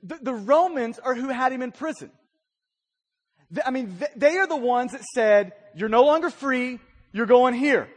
the, 0.02 0.18
the 0.22 0.34
Romans 0.34 1.00
are 1.00 1.16
who 1.16 1.30
had 1.30 1.54
him 1.54 1.62
in 1.62 1.72
prison. 1.72 2.12
I 3.66 3.72
mean, 3.72 3.98
they 4.16 4.38
are 4.38 4.48
the 4.48 4.58
ones 4.58 4.94
that 4.94 5.04
said, 5.14 5.54
you're 5.76 5.90
no 5.90 6.04
longer 6.04 6.30
free, 6.30 6.80
you're 7.12 7.26
going 7.26 7.54
here. 7.54 7.90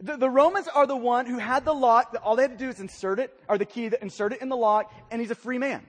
The, 0.00 0.16
the, 0.16 0.30
Romans 0.30 0.68
are 0.68 0.86
the 0.86 0.96
one 0.96 1.26
who 1.26 1.38
had 1.38 1.64
the 1.64 1.72
lock, 1.72 2.14
all 2.22 2.36
they 2.36 2.42
had 2.42 2.58
to 2.58 2.64
do 2.64 2.68
is 2.68 2.80
insert 2.80 3.18
it, 3.18 3.32
or 3.48 3.58
the 3.58 3.64
key 3.64 3.88
that 3.88 4.02
insert 4.02 4.32
it 4.32 4.42
in 4.42 4.48
the 4.48 4.56
lock, 4.56 4.92
and 5.10 5.20
he's 5.20 5.30
a 5.30 5.36
free 5.36 5.58
man. 5.58 5.82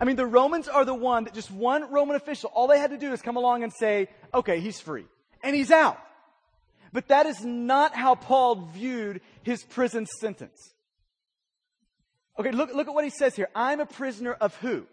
I 0.00 0.04
mean, 0.04 0.16
the 0.16 0.26
Romans 0.26 0.68
are 0.68 0.84
the 0.84 0.94
one 0.94 1.24
that 1.24 1.34
just 1.34 1.50
one 1.50 1.90
Roman 1.92 2.16
official, 2.16 2.50
all 2.54 2.66
they 2.66 2.78
had 2.78 2.90
to 2.90 2.98
do 2.98 3.12
is 3.12 3.20
come 3.20 3.36
along 3.36 3.62
and 3.62 3.72
say, 3.72 4.08
okay, 4.32 4.60
he's 4.60 4.80
free. 4.80 5.04
And 5.42 5.54
he's 5.54 5.70
out. 5.70 5.98
But 6.92 7.08
that 7.08 7.26
is 7.26 7.44
not 7.44 7.94
how 7.94 8.14
Paul 8.14 8.56
viewed 8.74 9.20
his 9.42 9.62
prison 9.62 10.06
sentence. 10.06 10.72
Okay, 12.38 12.50
look, 12.50 12.74
look 12.74 12.88
at 12.88 12.94
what 12.94 13.04
he 13.04 13.10
says 13.10 13.36
here. 13.36 13.48
I'm 13.54 13.80
a 13.80 13.86
prisoner 13.86 14.32
of 14.32 14.54
who? 14.56 14.86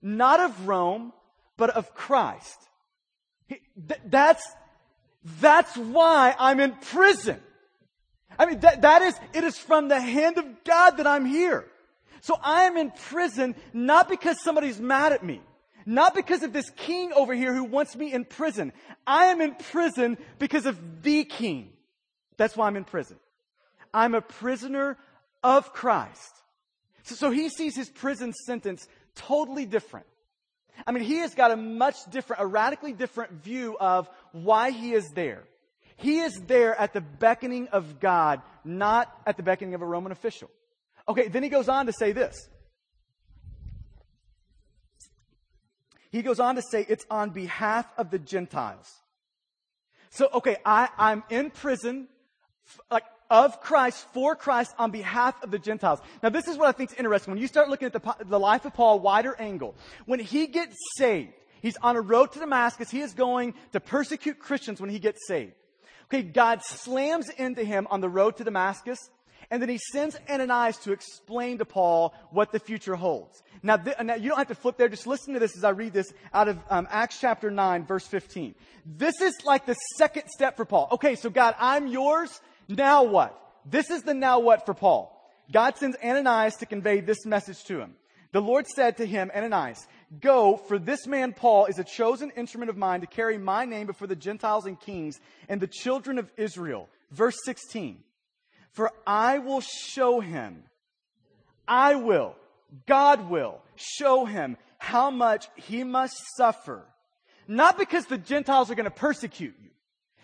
Not 0.00 0.40
of 0.40 0.66
Rome, 0.66 1.12
but 1.56 1.70
of 1.70 1.94
Christ. 1.94 2.58
He, 3.46 3.60
th- 3.88 4.00
that's, 4.06 4.46
that's 5.40 5.76
why 5.76 6.34
I'm 6.38 6.60
in 6.60 6.72
prison. 6.72 7.40
I 8.38 8.46
mean, 8.46 8.60
that, 8.60 8.82
that 8.82 9.02
is, 9.02 9.18
it 9.32 9.44
is 9.44 9.58
from 9.58 9.88
the 9.88 10.00
hand 10.00 10.38
of 10.38 10.64
God 10.64 10.98
that 10.98 11.06
I'm 11.06 11.24
here. 11.24 11.64
So 12.20 12.38
I 12.42 12.64
am 12.64 12.76
in 12.76 12.90
prison 12.90 13.54
not 13.72 14.08
because 14.08 14.40
somebody's 14.42 14.80
mad 14.80 15.12
at 15.12 15.22
me. 15.22 15.40
Not 15.86 16.14
because 16.14 16.42
of 16.42 16.52
this 16.52 16.70
king 16.70 17.12
over 17.12 17.34
here 17.34 17.54
who 17.54 17.64
wants 17.64 17.94
me 17.94 18.12
in 18.12 18.24
prison. 18.24 18.72
I 19.06 19.26
am 19.26 19.40
in 19.40 19.54
prison 19.54 20.16
because 20.38 20.64
of 20.64 21.02
the 21.02 21.24
king. 21.24 21.70
That's 22.36 22.56
why 22.56 22.66
I'm 22.66 22.76
in 22.76 22.84
prison. 22.84 23.18
I'm 23.92 24.14
a 24.14 24.22
prisoner 24.22 24.96
of 25.42 25.72
Christ. 25.72 26.32
So, 27.02 27.14
so 27.14 27.30
he 27.30 27.50
sees 27.50 27.76
his 27.76 27.90
prison 27.90 28.32
sentence 28.46 28.88
totally 29.14 29.66
different. 29.66 30.06
I 30.86 30.92
mean, 30.92 31.04
he 31.04 31.18
has 31.18 31.34
got 31.34 31.50
a 31.50 31.56
much 31.56 31.96
different, 32.10 32.42
a 32.42 32.46
radically 32.46 32.92
different 32.92 33.32
view 33.44 33.76
of 33.78 34.08
why 34.34 34.70
he 34.70 34.92
is 34.92 35.08
there. 35.14 35.44
He 35.96 36.18
is 36.18 36.34
there 36.46 36.74
at 36.78 36.92
the 36.92 37.00
beckoning 37.00 37.68
of 37.68 38.00
God, 38.00 38.42
not 38.64 39.16
at 39.26 39.36
the 39.36 39.44
beckoning 39.44 39.74
of 39.74 39.82
a 39.82 39.86
Roman 39.86 40.10
official. 40.10 40.50
Okay, 41.08 41.28
then 41.28 41.44
he 41.44 41.48
goes 41.48 41.68
on 41.68 41.86
to 41.86 41.92
say 41.92 42.12
this. 42.12 42.48
He 46.10 46.22
goes 46.22 46.40
on 46.40 46.56
to 46.56 46.62
say 46.62 46.84
it's 46.88 47.06
on 47.10 47.30
behalf 47.30 47.86
of 47.96 48.10
the 48.10 48.18
Gentiles. 48.18 48.92
So, 50.10 50.28
okay, 50.34 50.56
I, 50.64 50.88
I'm 50.98 51.22
in 51.30 51.50
prison, 51.50 52.08
like 52.90 53.04
of 53.30 53.60
Christ, 53.60 54.06
for 54.12 54.36
Christ, 54.36 54.74
on 54.78 54.90
behalf 54.90 55.42
of 55.42 55.50
the 55.50 55.58
Gentiles. 55.58 56.00
Now, 56.22 56.28
this 56.28 56.46
is 56.46 56.56
what 56.56 56.68
I 56.68 56.72
think 56.72 56.92
is 56.92 56.96
interesting. 56.96 57.32
When 57.32 57.40
you 57.40 57.48
start 57.48 57.68
looking 57.68 57.86
at 57.86 57.92
the, 57.92 58.16
the 58.24 58.38
life 58.38 58.64
of 58.64 58.74
Paul, 58.74 59.00
wider 59.00 59.34
angle, 59.38 59.74
when 60.06 60.20
he 60.20 60.46
gets 60.46 60.76
saved, 60.96 61.32
he's 61.64 61.76
on 61.78 61.96
a 61.96 62.00
road 62.00 62.30
to 62.32 62.38
Damascus. 62.38 62.90
He 62.90 63.00
is 63.00 63.14
going 63.14 63.54
to 63.72 63.80
persecute 63.80 64.38
Christians 64.38 64.80
when 64.80 64.90
he 64.90 65.00
gets 65.00 65.26
saved. 65.26 65.54
Okay, 66.04 66.22
God 66.22 66.62
slams 66.62 67.28
into 67.30 67.64
him 67.64 67.88
on 67.90 68.00
the 68.00 68.08
road 68.08 68.36
to 68.36 68.44
Damascus, 68.44 68.98
and 69.50 69.60
then 69.60 69.68
he 69.68 69.78
sends 69.92 70.16
Ananias 70.28 70.76
to 70.78 70.92
explain 70.92 71.58
to 71.58 71.64
Paul 71.64 72.14
what 72.30 72.52
the 72.52 72.58
future 72.58 72.94
holds. 72.94 73.42
Now, 73.62 73.78
th- 73.78 73.96
now 74.02 74.14
you 74.14 74.28
don't 74.28 74.38
have 74.38 74.48
to 74.48 74.54
flip 74.54 74.76
there. 74.76 74.88
Just 74.88 75.06
listen 75.06 75.32
to 75.34 75.40
this 75.40 75.56
as 75.56 75.64
I 75.64 75.70
read 75.70 75.92
this 75.92 76.12
out 76.32 76.48
of 76.48 76.58
um, 76.68 76.86
Acts 76.90 77.18
chapter 77.20 77.50
9, 77.50 77.86
verse 77.86 78.06
15. 78.06 78.54
This 78.84 79.20
is 79.22 79.34
like 79.44 79.64
the 79.66 79.74
second 79.96 80.24
step 80.28 80.56
for 80.56 80.64
Paul. 80.64 80.88
Okay, 80.92 81.14
so 81.14 81.30
God, 81.30 81.54
I'm 81.58 81.86
yours. 81.86 82.40
Now 82.68 83.04
what? 83.04 83.40
This 83.64 83.90
is 83.90 84.02
the 84.02 84.14
now 84.14 84.40
what 84.40 84.66
for 84.66 84.74
Paul. 84.74 85.10
God 85.52 85.76
sends 85.76 85.96
Ananias 86.02 86.56
to 86.56 86.66
convey 86.66 87.00
this 87.00 87.24
message 87.24 87.62
to 87.64 87.80
him. 87.80 87.94
The 88.32 88.42
Lord 88.42 88.66
said 88.66 88.96
to 88.96 89.06
him, 89.06 89.30
Ananias, 89.34 89.86
go, 90.20 90.56
for 90.56 90.78
this 90.78 91.06
man 91.06 91.32
Paul 91.32 91.66
is 91.66 91.78
a 91.78 91.84
chosen 91.84 92.30
instrument 92.30 92.70
of 92.70 92.76
mine 92.76 93.00
to 93.00 93.06
carry 93.06 93.38
my 93.38 93.64
name 93.64 93.86
before 93.86 94.06
the 94.06 94.16
Gentiles 94.16 94.66
and 94.66 94.78
kings 94.78 95.20
and 95.48 95.60
the 95.60 95.66
children 95.66 96.18
of 96.18 96.30
Israel. 96.36 96.88
Verse 97.10 97.36
16. 97.44 98.02
For 98.72 98.90
I 99.06 99.38
will 99.38 99.60
show 99.60 100.20
him, 100.20 100.64
I 101.66 101.94
will, 101.94 102.34
God 102.86 103.30
will 103.30 103.60
show 103.76 104.24
him 104.24 104.56
how 104.78 105.10
much 105.10 105.48
he 105.54 105.84
must 105.84 106.16
suffer. 106.36 106.82
Not 107.46 107.78
because 107.78 108.06
the 108.06 108.18
Gentiles 108.18 108.70
are 108.70 108.74
going 108.74 108.84
to 108.84 108.90
persecute 108.90 109.54
you. 109.62 109.70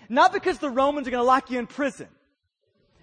Not 0.09 0.33
because 0.33 0.59
the 0.59 0.71
Romans 0.71 1.07
are 1.07 1.11
going 1.11 1.23
to 1.23 1.27
lock 1.27 1.51
you 1.51 1.59
in 1.59 1.67
prison. 1.67 2.09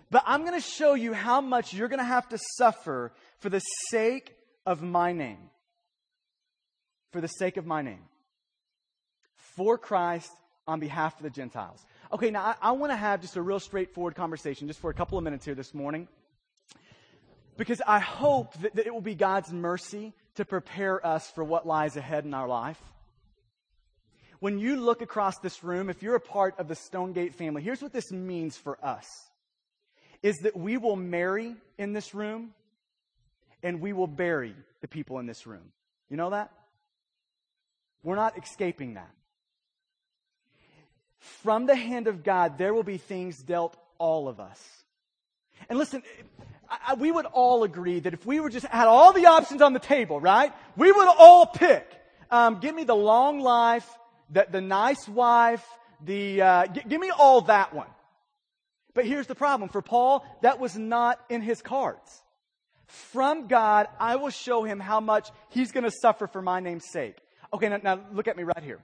But 0.10 0.24
I'm 0.25 0.41
going 0.41 0.60
to 0.60 0.67
show 0.67 0.94
you 0.94 1.13
how 1.13 1.41
much 1.41 1.74
you're 1.74 1.88
going 1.88 2.00
to 2.00 2.06
have 2.06 2.27
to 2.29 2.38
suffer 2.58 3.13
for 3.39 3.50
the 3.50 3.62
sake 3.89 4.36
of 4.65 4.82
my 4.82 5.13
name. 5.13 5.50
For 7.17 7.21
the 7.21 7.27
sake 7.27 7.57
of 7.57 7.65
my 7.65 7.81
name. 7.81 8.03
For 9.55 9.75
Christ 9.79 10.29
on 10.67 10.79
behalf 10.79 11.17
of 11.17 11.24
the 11.24 11.31
Gentiles. 11.31 11.83
Okay, 12.13 12.29
now 12.29 12.43
I, 12.43 12.55
I 12.62 12.71
want 12.74 12.91
to 12.91 12.95
have 12.95 13.21
just 13.21 13.38
a 13.38 13.41
real 13.41 13.59
straightforward 13.59 14.13
conversation 14.13 14.67
just 14.67 14.79
for 14.79 14.91
a 14.91 14.93
couple 14.93 15.17
of 15.17 15.24
minutes 15.24 15.43
here 15.43 15.55
this 15.55 15.74
morning. 15.74 16.07
Because 17.57 17.81
I 17.88 17.97
hope 17.97 18.53
that, 18.62 18.75
that 18.75 18.86
it 18.86 18.93
will 18.93 19.01
be 19.01 19.15
God's 19.15 19.51
mercy 19.51 20.13
to 20.36 20.45
prepare 20.45 21.03
us 21.03 21.27
for 21.31 21.43
what 21.43 21.65
lies 21.65 21.97
ahead 21.97 22.24
in 22.24 22.36
our 22.36 22.47
life. 22.47 22.79
When 24.39 24.59
you 24.59 24.75
look 24.75 25.01
across 25.01 25.39
this 25.39 25.63
room, 25.63 25.89
if 25.89 26.03
you're 26.03 26.13
a 26.13 26.19
part 26.19 26.59
of 26.59 26.67
the 26.67 26.75
Stonegate 26.75 27.33
family, 27.33 27.63
here's 27.63 27.81
what 27.81 27.93
this 27.93 28.12
means 28.12 28.57
for 28.57 28.77
us 28.86 29.07
is 30.21 30.38
that 30.43 30.55
we 30.55 30.77
will 30.77 30.95
marry 30.95 31.55
in 31.79 31.93
this 31.93 32.13
room 32.13 32.53
and 33.63 33.81
we 33.81 33.91
will 33.91 34.05
bury 34.05 34.53
the 34.81 34.88
people 34.88 35.17
in 35.17 35.25
this 35.25 35.47
room. 35.47 35.71
You 36.12 36.17
know 36.17 36.29
that? 36.29 36.51
We're 38.04 38.16
not 38.16 38.38
escaping 38.38 38.96
that. 38.96 39.10
From 41.20 41.66
the 41.66 41.75
hand 41.75 42.08
of 42.08 42.24
God, 42.24 42.58
there 42.58 42.74
will 42.74 42.84
be 42.84 42.98
things 42.98 43.42
dealt 43.42 43.75
all 43.98 44.27
of 44.27 44.39
us. 44.39 44.60
And 45.70 45.77
listen, 45.77 46.04
I, 46.70 46.94
we 46.94 47.12
would 47.12 47.25
all 47.25 47.63
agree 47.63 48.00
that 48.00 48.13
if 48.13 48.25
we 48.25 48.39
were 48.39 48.50
just 48.50 48.66
had 48.66 48.88
all 48.88 49.13
the 49.13 49.25
options 49.25 49.62
on 49.62 49.74
the 49.74 49.80
table, 49.80 50.20
right? 50.20 50.54
We 50.75 50.92
would 50.92 51.08
all 51.08 51.46
pick. 51.46 51.89
Um, 52.30 52.60
give 52.60 52.75
me 52.75 52.84
the 52.84 52.96
long 52.96 53.39
life, 53.39 53.88
the, 54.30 54.48
the 54.50 54.62
nice 54.62 55.08
wife, 55.08 55.66
the 56.04 56.42
uh, 56.42 56.68
g- 56.68 56.84
give 56.88 57.00
me 57.00 57.10
all 57.10 57.42
that 57.42 57.74
one. 57.74 57.88
But 58.94 59.06
here's 59.06 59.27
the 59.27 59.36
problem. 59.36 59.70
For 59.70 59.82
Paul, 59.82 60.25
that 60.42 60.60
was 60.60 60.77
not 60.77 61.20
in 61.30 61.42
his 61.42 61.62
cards. 61.62 62.24
From 62.86 63.48
God, 63.48 63.88
I 64.00 64.16
will 64.16 64.30
show 64.30 64.63
him 64.63 64.80
how 64.80 65.00
much 65.00 65.30
he's 65.50 65.72
going 65.72 65.84
to 65.84 65.92
suffer 65.92 66.27
for 66.27 66.42
my 66.42 66.60
name's 66.60 66.89
sake. 66.92 67.18
Okay, 67.54 67.70
now, 67.70 67.80
now 67.84 68.00
look 68.12 68.27
at 68.27 68.38
me 68.38 68.44
right 68.44 68.63
here. 68.63 68.80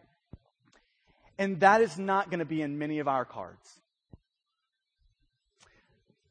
And 1.37 1.59
that 1.61 1.81
is 1.81 1.97
not 1.97 2.29
going 2.29 2.39
to 2.39 2.45
be 2.45 2.61
in 2.61 2.77
many 2.77 2.99
of 2.99 3.07
our 3.07 3.25
cards. 3.25 3.79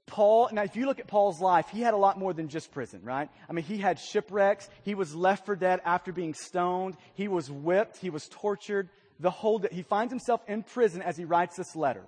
Paul, 0.06 0.50
now 0.52 0.62
if 0.62 0.76
you 0.76 0.84
look 0.84 1.00
at 1.00 1.06
Paul's 1.06 1.40
life, 1.40 1.70
he 1.70 1.80
had 1.80 1.94
a 1.94 1.96
lot 1.96 2.18
more 2.18 2.34
than 2.34 2.48
just 2.48 2.70
prison, 2.70 3.00
right? 3.02 3.30
I 3.48 3.52
mean, 3.54 3.64
he 3.64 3.78
had 3.78 3.98
shipwrecks. 3.98 4.68
He 4.82 4.94
was 4.94 5.14
left 5.14 5.46
for 5.46 5.56
dead 5.56 5.80
after 5.86 6.12
being 6.12 6.34
stoned. 6.34 6.96
He 7.14 7.28
was 7.28 7.50
whipped. 7.50 7.96
He 7.96 8.10
was 8.10 8.28
tortured. 8.28 8.90
The 9.20 9.30
whole, 9.30 9.64
he 9.70 9.82
finds 9.82 10.12
himself 10.12 10.42
in 10.46 10.64
prison 10.64 11.00
as 11.00 11.16
he 11.16 11.24
writes 11.24 11.56
this 11.56 11.74
letter. 11.74 12.04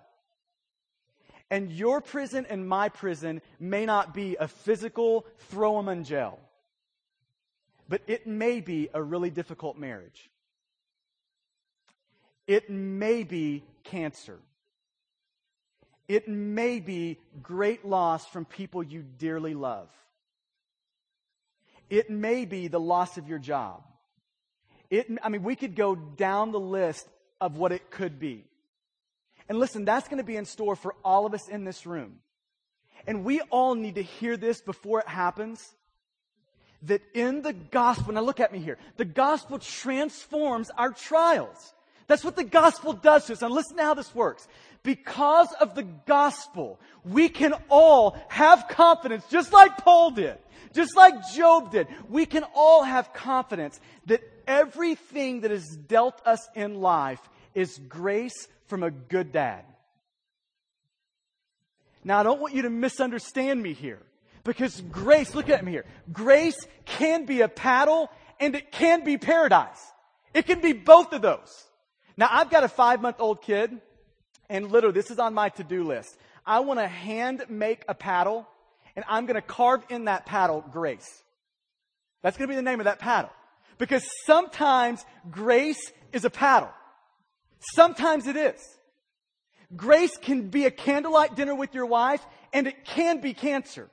And 1.50 1.71
your 1.71 2.00
prison 2.02 2.47
and 2.49 2.69
my 2.69 2.90
prison 2.90 3.40
may 3.59 3.87
not 3.87 4.12
be 4.12 4.37
a 4.38 4.49
physical 4.49 5.25
throw 5.50 5.78
him 5.78 5.88
in 5.88 6.04
jail, 6.04 6.38
but 7.88 8.03
it 8.07 8.26
may 8.26 8.61
be 8.61 8.88
a 8.93 9.03
really 9.03 9.31
difficult 9.31 9.79
marriage. 9.79 10.31
It 12.47 12.69
may 12.71 13.23
be 13.25 13.64
cancer. 13.85 14.38
It 16.09 16.29
may 16.29 16.81
be 16.81 17.19
great 17.43 17.85
loss 17.85 18.26
from 18.26 18.45
people 18.45 18.83
you 18.83 19.03
dearly 19.03 19.55
love. 19.55 19.88
It 21.88 22.11
may 22.11 22.45
be 22.45 22.69
the 22.69 22.81
loss 22.81 23.17
of 23.19 23.29
your 23.29 23.38
job. 23.38 23.83
It, 24.91 25.07
I 25.23 25.29
mean, 25.29 25.43
we 25.43 25.57
could 25.57 25.75
go 25.75 25.95
down 25.95 26.53
the 26.53 26.61
list 26.61 27.09
of 27.41 27.57
what 27.57 27.73
it 27.73 27.91
could 27.91 28.19
be. 28.19 28.45
And 29.49 29.59
listen, 29.59 29.85
that's 29.85 30.09
going 30.09 30.19
to 30.19 30.25
be 30.25 30.37
in 30.37 30.45
store 30.45 30.76
for 30.76 30.95
all 31.05 31.26
of 31.26 31.35
us 31.35 31.49
in 31.49 31.64
this 31.64 31.87
room. 31.87 32.17
And 33.07 33.25
we 33.25 33.41
all 33.43 33.75
need 33.75 33.97
to 33.97 34.03
hear 34.03 34.37
this 34.37 34.61
before 34.61 35.00
it 35.00 35.09
happens. 35.09 35.75
That 36.83 37.02
in 37.14 37.43
the 37.43 37.54
gospel, 37.54 38.12
now 38.12 38.21
look 38.21 38.40
at 38.40 38.52
me 38.52 38.59
here, 38.59 38.76
the 38.97 39.07
gospel 39.07 39.59
transforms 39.59 40.71
our 40.76 40.90
trials. 40.90 41.73
That's 42.07 42.25
what 42.25 42.37
the 42.37 42.45
gospel 42.45 42.93
does 42.93 43.26
to 43.26 43.33
us. 43.33 43.40
Now 43.40 43.49
listen 43.49 43.78
to 43.78 43.83
how 43.83 43.95
this 43.95 44.14
works. 44.14 44.47
Because 44.83 45.49
of 45.61 45.75
the 45.75 45.85
gospel, 45.85 46.78
we 47.04 47.31
can 47.31 47.54
all 47.71 48.16
have 48.28 48.69
confidence, 48.69 49.25
just 49.31 49.52
like 49.52 49.78
Paul 49.78 50.11
did, 50.11 50.37
just 50.75 50.95
like 50.95 51.14
Job 51.33 51.73
did. 51.73 51.87
We 52.11 52.26
can 52.26 52.45
all 52.54 52.83
have 52.83 53.14
confidence 53.14 53.81
that 54.07 54.23
everything 54.47 55.40
that 55.40 55.50
is 55.50 55.78
dealt 55.88 56.21
us 56.26 56.47
in 56.54 56.83
life 56.83 57.21
is 57.54 57.81
grace 57.88 58.49
from 58.66 58.83
a 58.83 58.90
good 58.90 59.33
dad. 59.33 59.64
Now, 62.04 62.19
I 62.19 62.23
don't 62.23 62.40
want 62.40 62.54
you 62.54 62.62
to 62.62 62.71
misunderstand 62.71 63.62
me 63.62 63.73
here 63.73 64.02
because 64.44 64.80
grace, 64.80 65.34
look 65.34 65.48
at 65.48 65.64
me 65.64 65.72
here. 65.72 65.84
Grace 66.12 66.58
can 66.84 67.24
be 67.24 67.40
a 67.40 67.48
paddle 67.48 68.10
and 68.38 68.54
it 68.54 68.70
can 68.70 69.04
be 69.04 69.18
paradise. 69.18 69.82
It 70.32 70.46
can 70.46 70.60
be 70.60 70.72
both 70.72 71.12
of 71.12 71.22
those. 71.22 71.64
Now, 72.16 72.28
I've 72.30 72.50
got 72.50 72.64
a 72.64 72.68
five 72.68 73.00
month 73.00 73.16
old 73.18 73.42
kid 73.42 73.80
and 74.48 74.70
literally 74.70 74.94
this 74.94 75.10
is 75.10 75.18
on 75.18 75.34
my 75.34 75.48
to 75.50 75.64
do 75.64 75.84
list. 75.84 76.16
I 76.46 76.60
want 76.60 76.78
to 76.78 76.86
hand 76.86 77.44
make 77.48 77.84
a 77.88 77.94
paddle 77.94 78.46
and 78.96 79.04
I'm 79.08 79.26
going 79.26 79.36
to 79.36 79.42
carve 79.42 79.82
in 79.88 80.04
that 80.04 80.26
paddle 80.26 80.64
grace. 80.70 81.22
That's 82.22 82.36
going 82.36 82.48
to 82.48 82.52
be 82.52 82.56
the 82.56 82.62
name 82.62 82.80
of 82.80 82.84
that 82.84 82.98
paddle. 82.98 83.30
Because 83.78 84.04
sometimes 84.24 85.04
grace 85.30 85.92
is 86.12 86.24
a 86.24 86.30
paddle. 86.30 86.70
Sometimes 87.74 88.26
it 88.26 88.36
is. 88.36 88.60
Grace 89.74 90.16
can 90.16 90.48
be 90.48 90.66
a 90.66 90.70
candlelight 90.70 91.34
dinner 91.34 91.54
with 91.54 91.74
your 91.74 91.86
wife, 91.86 92.24
and 92.52 92.66
it 92.66 92.84
can 92.84 93.20
be 93.20 93.34
cancer. 93.34 93.88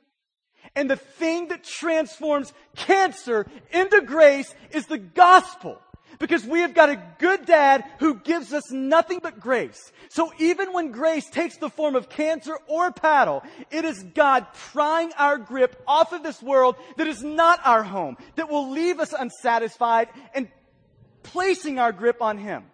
And 0.76 0.90
the 0.90 0.96
thing 0.96 1.50
that 1.50 1.64
transforms 1.64 2.54
cancer 2.76 3.46
into 3.72 4.02
grace 4.02 4.54
is 4.72 4.86
the 4.86 4.98
gospel. 4.98 5.80
Because 6.20 6.46
we 6.46 6.60
have 6.60 6.76
got 6.76 6.90
a 6.90 7.02
good 7.18 7.46
dad 7.46 7.84
who 8.00 8.16
gives 8.16 8.54
us 8.54 8.72
nothing 8.72 9.20
but 9.24 9.40
grace. 9.40 9.92
So 10.10 10.32
even 10.38 10.72
when 10.72 10.92
grace 10.92 11.28
takes 11.30 11.58
the 11.58 11.70
form 11.70 11.96
of 11.96 12.10
cancer 12.10 12.58
or 12.68 12.92
paddle, 12.92 13.42
it 13.72 13.86
is 13.86 14.04
God 14.04 14.46
prying 14.54 15.12
our 15.18 15.38
grip 15.38 15.82
off 15.88 16.14
of 16.14 16.22
this 16.22 16.42
world 16.42 16.76
that 16.98 17.08
is 17.08 17.24
not 17.24 17.60
our 17.66 17.82
home, 17.82 18.18
that 18.36 18.50
will 18.50 18.70
leave 18.70 19.00
us 19.00 19.14
unsatisfied 19.14 20.10
and 20.36 20.48
placing 21.24 21.80
our 21.80 21.92
grip 21.92 22.22
on 22.22 22.38
Him. 22.38 22.66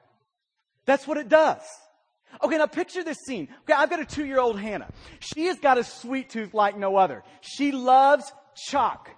That's 0.85 1.07
what 1.07 1.17
it 1.17 1.29
does. 1.29 1.61
Okay, 2.43 2.57
now 2.57 2.67
picture 2.67 3.03
this 3.03 3.17
scene. 3.25 3.47
Okay, 3.61 3.73
I've 3.73 3.89
got 3.89 3.99
a 3.99 4.05
two 4.05 4.25
year 4.25 4.39
old 4.39 4.59
Hannah. 4.59 4.89
She 5.19 5.45
has 5.45 5.59
got 5.59 5.77
a 5.77 5.83
sweet 5.83 6.29
tooth 6.29 6.53
like 6.53 6.77
no 6.77 6.95
other. 6.95 7.23
She 7.41 7.71
loves 7.71 8.31
chalk. 8.69 9.09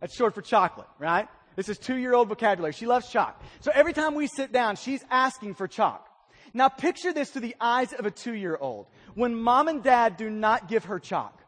That's 0.00 0.14
short 0.14 0.34
for 0.34 0.42
chocolate, 0.42 0.88
right? 0.98 1.28
This 1.56 1.68
is 1.68 1.78
two 1.78 1.96
year 1.96 2.14
old 2.14 2.28
vocabulary. 2.28 2.72
She 2.72 2.86
loves 2.86 3.10
chalk. 3.10 3.42
So 3.60 3.70
every 3.74 3.92
time 3.92 4.14
we 4.14 4.26
sit 4.26 4.52
down, 4.52 4.76
she's 4.76 5.04
asking 5.10 5.54
for 5.54 5.66
chalk. 5.66 6.06
Now 6.54 6.68
picture 6.68 7.12
this 7.12 7.30
through 7.30 7.42
the 7.42 7.56
eyes 7.60 7.92
of 7.92 8.06
a 8.06 8.10
two 8.10 8.34
year 8.34 8.56
old. 8.60 8.86
When 9.14 9.34
mom 9.34 9.68
and 9.68 9.82
dad 9.82 10.16
do 10.16 10.30
not 10.30 10.68
give 10.68 10.84
her 10.84 10.98
chalk, 10.98 11.42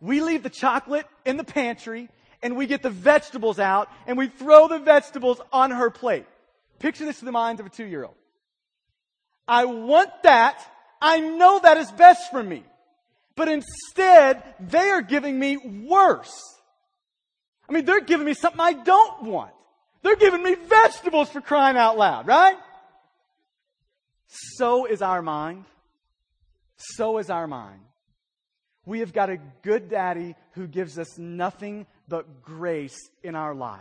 we 0.00 0.20
leave 0.20 0.42
the 0.42 0.50
chocolate 0.50 1.06
in 1.24 1.36
the 1.36 1.44
pantry 1.44 2.08
and 2.42 2.56
we 2.56 2.66
get 2.66 2.82
the 2.82 2.90
vegetables 2.90 3.58
out 3.58 3.88
and 4.06 4.18
we 4.18 4.28
throw 4.28 4.68
the 4.68 4.78
vegetables 4.78 5.40
on 5.52 5.70
her 5.70 5.90
plate. 5.90 6.26
Picture 6.78 7.04
this 7.04 7.18
through 7.18 7.26
the 7.26 7.32
minds 7.32 7.60
of 7.60 7.66
a 7.66 7.70
two 7.70 7.86
year 7.86 8.04
old. 8.04 8.14
I 9.48 9.64
want 9.66 10.10
that. 10.22 10.60
I 11.00 11.20
know 11.20 11.60
that 11.62 11.76
is 11.76 11.90
best 11.92 12.30
for 12.30 12.42
me. 12.42 12.64
But 13.36 13.48
instead, 13.48 14.42
they 14.58 14.90
are 14.90 15.02
giving 15.02 15.38
me 15.38 15.56
worse. 15.56 16.34
I 17.68 17.72
mean, 17.72 17.84
they're 17.84 18.00
giving 18.00 18.26
me 18.26 18.34
something 18.34 18.60
I 18.60 18.72
don't 18.72 19.24
want. 19.24 19.52
They're 20.02 20.16
giving 20.16 20.42
me 20.42 20.54
vegetables 20.54 21.28
for 21.30 21.40
crying 21.40 21.76
out 21.76 21.98
loud, 21.98 22.26
right? 22.26 22.56
So 24.28 24.86
is 24.86 25.02
our 25.02 25.20
mind. 25.20 25.64
So 26.76 27.18
is 27.18 27.30
our 27.30 27.46
mind. 27.46 27.80
We 28.84 29.00
have 29.00 29.12
got 29.12 29.30
a 29.30 29.38
good 29.62 29.90
daddy 29.90 30.36
who 30.52 30.66
gives 30.66 30.98
us 30.98 31.18
nothing 31.18 31.86
but 32.08 32.42
grace 32.42 32.96
in 33.22 33.34
our 33.34 33.54
life 33.54 33.80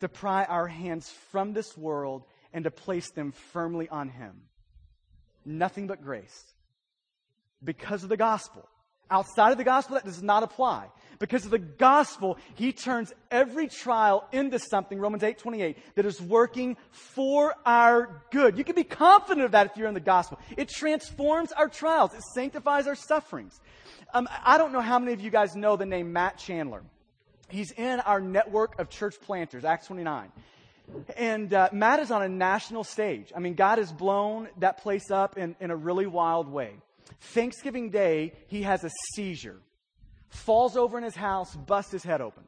to 0.00 0.08
pry 0.08 0.44
our 0.44 0.66
hands 0.66 1.10
from 1.32 1.54
this 1.54 1.76
world 1.76 2.22
and 2.52 2.64
to 2.64 2.70
place 2.70 3.10
them 3.12 3.32
firmly 3.32 3.88
on 3.88 4.10
him 4.10 4.42
nothing 5.46 5.86
but 5.86 6.02
grace. 6.02 6.44
Because 7.62 8.02
of 8.02 8.08
the 8.08 8.16
gospel. 8.16 8.68
Outside 9.10 9.52
of 9.52 9.58
the 9.58 9.64
gospel, 9.64 9.94
that 9.94 10.04
does 10.04 10.22
not 10.22 10.42
apply. 10.42 10.88
Because 11.18 11.44
of 11.44 11.50
the 11.50 11.58
gospel, 11.58 12.36
he 12.56 12.72
turns 12.72 13.12
every 13.30 13.68
trial 13.68 14.26
into 14.32 14.58
something, 14.58 14.98
Romans 14.98 15.22
8 15.22 15.38
28, 15.38 15.76
that 15.94 16.04
is 16.04 16.20
working 16.20 16.76
for 16.90 17.54
our 17.64 18.22
good. 18.32 18.58
You 18.58 18.64
can 18.64 18.74
be 18.74 18.84
confident 18.84 19.44
of 19.44 19.52
that 19.52 19.66
if 19.66 19.76
you're 19.76 19.88
in 19.88 19.94
the 19.94 20.00
gospel. 20.00 20.38
It 20.56 20.68
transforms 20.68 21.52
our 21.52 21.68
trials, 21.68 22.14
it 22.14 22.22
sanctifies 22.34 22.86
our 22.86 22.96
sufferings. 22.96 23.58
Um, 24.12 24.28
I 24.44 24.58
don't 24.58 24.72
know 24.72 24.80
how 24.80 24.98
many 24.98 25.12
of 25.12 25.20
you 25.20 25.30
guys 25.30 25.54
know 25.56 25.76
the 25.76 25.86
name 25.86 26.12
Matt 26.12 26.38
Chandler. 26.38 26.82
He's 27.48 27.70
in 27.72 28.00
our 28.00 28.20
network 28.20 28.78
of 28.80 28.88
church 28.88 29.14
planters, 29.20 29.64
Acts 29.64 29.86
29. 29.86 30.32
And 31.16 31.52
uh, 31.52 31.68
Matt 31.72 32.00
is 32.00 32.10
on 32.10 32.22
a 32.22 32.28
national 32.28 32.84
stage. 32.84 33.32
I 33.34 33.40
mean, 33.40 33.54
God 33.54 33.78
has 33.78 33.92
blown 33.92 34.48
that 34.58 34.78
place 34.78 35.10
up 35.10 35.36
in, 35.36 35.56
in 35.60 35.70
a 35.70 35.76
really 35.76 36.06
wild 36.06 36.48
way. 36.48 36.74
Thanksgiving 37.20 37.90
Day, 37.90 38.32
he 38.48 38.62
has 38.62 38.84
a 38.84 38.90
seizure, 39.14 39.56
falls 40.28 40.76
over 40.76 40.98
in 40.98 41.04
his 41.04 41.16
house, 41.16 41.54
busts 41.54 41.92
his 41.92 42.04
head 42.04 42.20
open. 42.20 42.44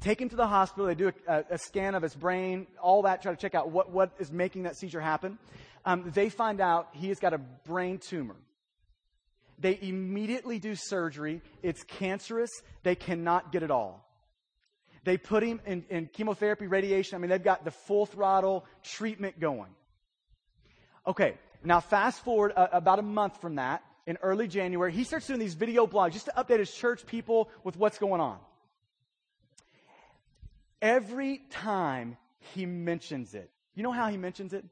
Take 0.00 0.20
him 0.20 0.28
to 0.28 0.36
the 0.36 0.46
hospital. 0.46 0.86
They 0.86 0.94
do 0.94 1.12
a, 1.26 1.44
a 1.50 1.58
scan 1.58 1.94
of 1.94 2.02
his 2.02 2.14
brain, 2.14 2.66
all 2.82 3.02
that, 3.02 3.22
try 3.22 3.32
to 3.32 3.40
check 3.40 3.54
out 3.54 3.70
what, 3.70 3.90
what 3.90 4.12
is 4.18 4.30
making 4.30 4.64
that 4.64 4.76
seizure 4.76 5.00
happen. 5.00 5.38
Um, 5.86 6.10
they 6.14 6.28
find 6.28 6.60
out 6.60 6.88
he 6.92 7.08
has 7.08 7.18
got 7.18 7.32
a 7.32 7.38
brain 7.38 7.98
tumor. 7.98 8.36
They 9.58 9.78
immediately 9.80 10.58
do 10.58 10.74
surgery. 10.74 11.40
It's 11.62 11.82
cancerous. 11.84 12.50
They 12.82 12.94
cannot 12.94 13.52
get 13.52 13.62
it 13.62 13.70
all. 13.70 14.03
They 15.04 15.18
put 15.18 15.42
him 15.42 15.60
in, 15.66 15.84
in 15.90 16.06
chemotherapy, 16.06 16.66
radiation. 16.66 17.16
I 17.16 17.18
mean, 17.18 17.30
they've 17.30 17.42
got 17.42 17.64
the 17.64 17.70
full 17.70 18.06
throttle 18.06 18.64
treatment 18.82 19.38
going. 19.38 19.70
Okay, 21.06 21.34
now 21.62 21.80
fast 21.80 22.24
forward 22.24 22.52
uh, 22.56 22.68
about 22.72 22.98
a 22.98 23.02
month 23.02 23.40
from 23.40 23.56
that, 23.56 23.82
in 24.06 24.18
early 24.22 24.48
January, 24.48 24.92
he 24.92 25.04
starts 25.04 25.26
doing 25.26 25.40
these 25.40 25.54
video 25.54 25.86
blogs 25.86 26.12
just 26.12 26.26
to 26.26 26.32
update 26.36 26.58
his 26.58 26.72
church 26.72 27.06
people 27.06 27.48
with 27.62 27.76
what's 27.76 27.98
going 27.98 28.20
on. 28.20 28.38
Every 30.82 31.38
time 31.50 32.16
he 32.54 32.66
mentions 32.66 33.34
it, 33.34 33.50
you 33.74 33.82
know 33.82 33.92
how 33.92 34.08
he 34.08 34.16
mentions 34.18 34.52
it? 34.52 34.64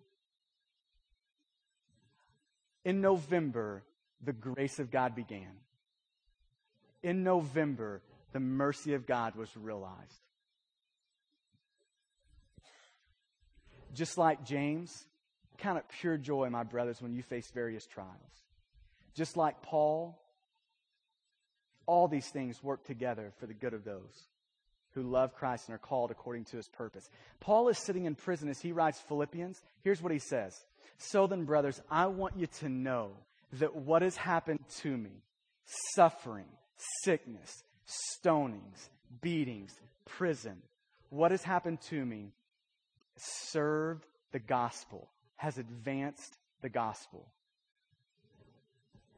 In 2.85 3.01
November, 3.01 3.83
the 4.23 4.33
grace 4.33 4.79
of 4.79 4.91
God 4.91 5.15
began. 5.15 5.49
In 7.03 7.25
November, 7.25 8.03
the 8.33 8.41
mercy 8.41 8.95
of 8.95 9.07
God 9.07 9.37
was 9.37 9.55
realized. 9.57 10.21
Just 13.95 14.17
like 14.17 14.45
James, 14.45 15.05
count 15.59 15.79
it 15.79 15.85
pure 16.01 16.17
joy, 16.17 16.49
my 16.51 16.63
brothers, 16.63 17.03
when 17.03 17.13
you 17.13 17.23
face 17.23 17.51
various 17.51 17.87
trials. 17.87 18.11
Just 19.15 19.37
like 19.37 19.61
Paul, 19.63 20.19
all 21.87 22.09
these 22.09 22.29
things 22.29 22.63
work 22.63 22.85
together 22.85 23.33
for 23.39 23.47
the 23.47 23.55
good 23.55 23.75
of 23.75 23.85
those 23.85 24.29
who 24.95 25.03
love 25.03 25.35
Christ 25.35 25.69
and 25.69 25.75
are 25.75 25.79
called 25.79 26.11
according 26.11 26.45
to 26.47 26.57
his 26.57 26.69
purpose. 26.69 27.09
Paul 27.41 27.69
is 27.69 27.79
sitting 27.79 28.05
in 28.05 28.15
prison 28.15 28.49
as 28.49 28.61
he 28.61 28.73
writes 28.73 29.01
Philippians. 29.01 29.63
Here's 29.83 30.03
what 30.03 30.13
he 30.13 30.19
says 30.19 30.65
So 30.99 31.27
then, 31.27 31.45
brothers, 31.45 31.81
I 31.91 32.07
want 32.07 32.39
you 32.39 32.47
to 32.61 32.69
know 32.69 33.11
that 33.55 33.75
what 33.75 34.03
has 34.03 34.17
happened 34.17 34.61
to 34.81 34.97
me 34.97 35.23
suffering, 35.95 36.47
sickness, 37.05 37.63
stonings, 37.87 38.89
beatings, 39.21 39.75
prison. 40.05 40.63
What 41.11 41.31
has 41.31 41.43
happened 41.43 41.81
to 41.89 42.05
me 42.05 42.33
served 43.17 44.07
the 44.33 44.39
gospel, 44.39 45.09
has 45.37 45.59
advanced 45.59 46.39
the 46.63 46.69
gospel. 46.69 47.27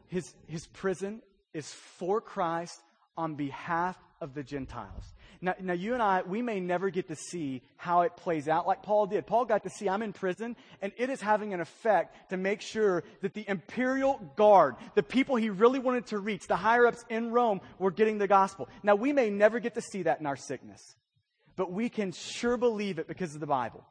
His, 0.08 0.34
his 0.46 0.66
prison 0.66 1.22
is 1.52 1.72
for 1.72 2.20
Christ 2.20 2.80
on 3.16 3.34
behalf 3.34 3.98
of 4.20 4.34
the 4.34 4.42
Gentiles. 4.42 5.14
Now, 5.40 5.54
now, 5.60 5.74
you 5.74 5.92
and 5.92 6.02
I, 6.02 6.22
we 6.22 6.40
may 6.40 6.58
never 6.58 6.88
get 6.88 7.08
to 7.08 7.16
see 7.16 7.60
how 7.76 8.00
it 8.02 8.16
plays 8.16 8.48
out 8.48 8.66
like 8.66 8.82
Paul 8.82 9.06
did. 9.06 9.26
Paul 9.26 9.44
got 9.44 9.64
to 9.64 9.70
see, 9.70 9.88
I'm 9.88 10.02
in 10.02 10.14
prison, 10.14 10.56
and 10.80 10.92
it 10.96 11.10
is 11.10 11.20
having 11.20 11.52
an 11.52 11.60
effect 11.60 12.30
to 12.30 12.38
make 12.38 12.62
sure 12.62 13.04
that 13.20 13.34
the 13.34 13.44
imperial 13.46 14.18
guard, 14.36 14.76
the 14.94 15.02
people 15.02 15.36
he 15.36 15.50
really 15.50 15.78
wanted 15.78 16.06
to 16.06 16.18
reach, 16.18 16.46
the 16.46 16.56
higher 16.56 16.86
ups 16.86 17.04
in 17.10 17.30
Rome, 17.30 17.60
were 17.78 17.90
getting 17.90 18.16
the 18.16 18.26
gospel. 18.26 18.70
Now, 18.82 18.94
we 18.94 19.12
may 19.12 19.28
never 19.28 19.60
get 19.60 19.74
to 19.74 19.82
see 19.82 20.04
that 20.04 20.20
in 20.20 20.26
our 20.26 20.36
sickness, 20.36 20.96
but 21.56 21.70
we 21.70 21.90
can 21.90 22.12
sure 22.12 22.56
believe 22.56 22.98
it 22.98 23.06
because 23.06 23.34
of 23.34 23.40
the 23.40 23.46
Bible. 23.46 23.84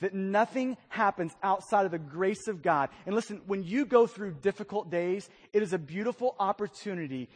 That 0.00 0.14
nothing 0.14 0.78
happens 0.88 1.32
outside 1.42 1.84
of 1.84 1.90
the 1.90 1.98
grace 1.98 2.48
of 2.48 2.62
God. 2.62 2.88
And 3.04 3.14
listen, 3.14 3.42
when 3.46 3.64
you 3.64 3.84
go 3.84 4.06
through 4.06 4.34
difficult 4.40 4.90
days, 4.90 5.28
it 5.52 5.62
is 5.62 5.74
a 5.74 5.78
beautiful 5.78 6.36
opportunity 6.38 7.28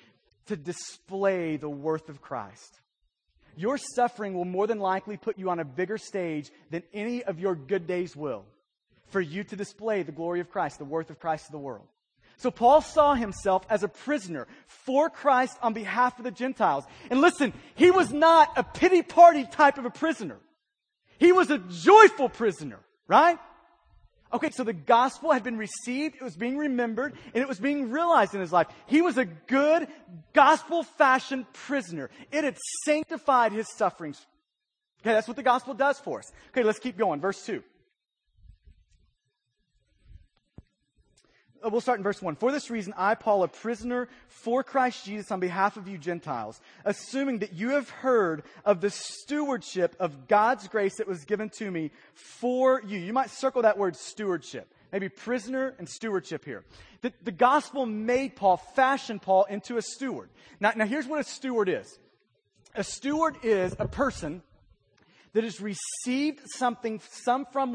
to 0.46 0.57
display 0.57 1.57
the 1.57 1.68
worth 1.68 2.09
of 2.09 2.20
Christ. 2.20 2.80
Your 3.57 3.78
suffering 3.78 4.35
will 4.35 4.44
more 4.44 4.66
than 4.66 4.80
likely 4.80 5.16
put 5.16 5.38
you 5.38 5.50
on 5.50 5.61
a 5.61 5.64
bigger 5.64 5.98
stage 5.98 6.50
than 6.70 6.83
any 6.92 7.22
of 7.22 7.38
your 7.38 7.54
good 7.54 7.87
days 7.87 8.16
will 8.16 8.44
for 9.09 9.20
you 9.20 9.44
to 9.44 9.57
display 9.57 10.02
the 10.02 10.12
glory 10.12 10.40
of 10.40 10.50
Christ, 10.50 10.78
the 10.78 10.85
worth 10.85 11.11
of 11.11 11.20
Christ 11.20 11.46
to 11.46 11.52
the 11.52 11.59
world. 11.59 11.87
So 12.37 12.50
Paul 12.50 12.83
saw 12.83 13.14
himself 13.14 13.64
as 13.70 13.85
a 13.85 13.88
prisoner 13.88 14.48
for 14.66 15.09
Christ 15.09 15.57
on 15.62 15.72
behalf 15.72 16.18
of 16.18 16.24
the 16.24 16.33
Gentiles. 16.33 16.85
And 17.11 17.20
listen, 17.20 17.52
he 17.76 17.90
was 17.92 18.12
not 18.12 18.50
a 18.57 18.64
pity 18.64 19.02
party 19.02 19.44
type 19.44 19.78
of 19.78 19.85
a 19.85 19.90
prisoner. 19.90 20.38
He 21.18 21.30
was 21.30 21.50
a 21.50 21.59
joyful 21.59 22.28
prisoner, 22.28 22.80
right? 23.07 23.38
Okay, 24.35 24.51
so 24.51 24.64
the 24.64 24.73
gospel 24.73 25.31
had 25.31 25.44
been 25.44 25.57
received, 25.57 26.16
it 26.16 26.23
was 26.23 26.37
being 26.37 26.59
remembered, 26.59 27.14
and 27.33 27.40
it 27.40 27.47
was 27.47 27.61
being 27.61 27.92
realized 27.92 28.35
in 28.35 28.40
his 28.40 28.53
life. 28.53 28.66
He 28.87 29.01
was 29.01 29.16
a 29.16 29.25
good, 29.25 29.87
gospel 30.33 30.83
fashioned 30.83 31.51
prisoner. 31.53 32.11
It 32.33 32.42
had 32.42 32.57
sanctified 32.85 33.53
his 33.53 33.68
sufferings. 33.77 34.27
Okay, 35.03 35.12
that's 35.12 35.29
what 35.29 35.37
the 35.37 35.44
gospel 35.44 35.73
does 35.73 36.01
for 36.01 36.18
us. 36.18 36.33
Okay, 36.49 36.64
let's 36.64 36.81
keep 36.81 36.99
going. 36.99 37.20
Verse 37.20 37.47
2. 37.47 37.62
Uh, 41.64 41.70
we'll 41.70 41.81
start 41.81 41.98
in 41.98 42.03
verse 42.03 42.20
1. 42.20 42.37
For 42.37 42.53
this 42.53 42.70
reason, 42.70 42.92
I, 42.96 43.14
Paul, 43.14 43.42
a 43.42 43.48
prisoner 43.48 44.09
for 44.29 44.62
Christ 44.62 45.05
Jesus 45.05 45.31
on 45.31 45.40
behalf 45.40 45.77
of 45.77 45.88
you 45.88 45.96
Gentiles, 45.96 46.61
assuming 46.85 47.38
that 47.38 47.55
you 47.55 47.70
have 47.70 47.88
heard 47.88 48.42
of 48.64 48.81
the 48.81 48.90
stewardship 48.90 49.96
of 49.98 50.29
God's 50.29 50.68
grace 50.68 50.96
that 50.98 51.09
was 51.09 51.24
given 51.24 51.48
to 51.59 51.70
me 51.70 51.90
for 52.12 52.83
you. 52.87 52.98
You 52.98 53.12
might 53.12 53.31
circle 53.31 53.62
that 53.62 53.79
word 53.79 53.96
stewardship. 53.96 54.72
Maybe 54.92 55.09
prisoner 55.09 55.74
and 55.79 55.88
stewardship 55.88 56.44
here. 56.44 56.64
The, 57.00 57.12
the 57.22 57.33
gospel 57.33 57.87
made 57.87 58.37
Paul, 58.37 58.59
fashioned 58.59 59.22
Paul 59.22 59.44
into 59.44 59.77
a 59.77 59.83
steward. 59.83 60.29
Now, 60.61 60.72
now 60.77 60.87
here's 60.87 61.07
what 61.07 61.20
a 61.20 61.24
steward 61.24 61.68
is. 61.68 61.98
A 62.74 62.85
steward 62.85 63.37
is 63.42 63.74
a 63.79 63.88
person 63.88 64.42
that 65.33 65.44
has 65.44 65.61
received 65.61 66.40
something 66.55 67.00
some 67.11 67.46
from 67.53 67.72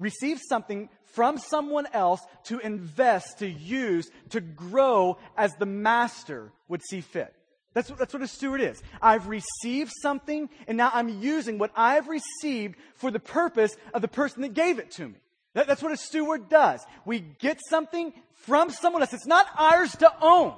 received 0.00 0.40
something 0.48 0.88
from 1.14 1.38
someone 1.38 1.86
else 1.92 2.20
to 2.44 2.58
invest, 2.58 3.38
to 3.38 3.48
use, 3.48 4.10
to 4.30 4.40
grow 4.40 5.18
as 5.36 5.52
the 5.54 5.66
master 5.66 6.50
would 6.66 6.82
see 6.82 7.00
fit. 7.00 7.32
That's, 7.72 7.88
that's 7.90 8.12
what 8.12 8.22
a 8.22 8.26
steward 8.26 8.60
is. 8.60 8.82
I've 9.00 9.28
received 9.28 9.92
something, 10.02 10.48
and 10.66 10.76
now 10.76 10.90
I'm 10.92 11.08
using 11.22 11.58
what 11.58 11.70
I've 11.76 12.08
received 12.08 12.76
for 12.96 13.12
the 13.12 13.20
purpose 13.20 13.76
of 13.94 14.02
the 14.02 14.08
person 14.08 14.42
that 14.42 14.54
gave 14.54 14.80
it 14.80 14.90
to 14.92 15.06
me. 15.06 15.14
That, 15.54 15.68
that's 15.68 15.82
what 15.82 15.92
a 15.92 15.96
steward 15.96 16.48
does. 16.48 16.84
We 17.04 17.20
get 17.20 17.58
something 17.68 18.12
from 18.34 18.70
someone 18.70 19.02
else. 19.02 19.12
It's 19.12 19.26
not 19.26 19.46
ours 19.56 19.94
to 19.96 20.12
own. 20.20 20.54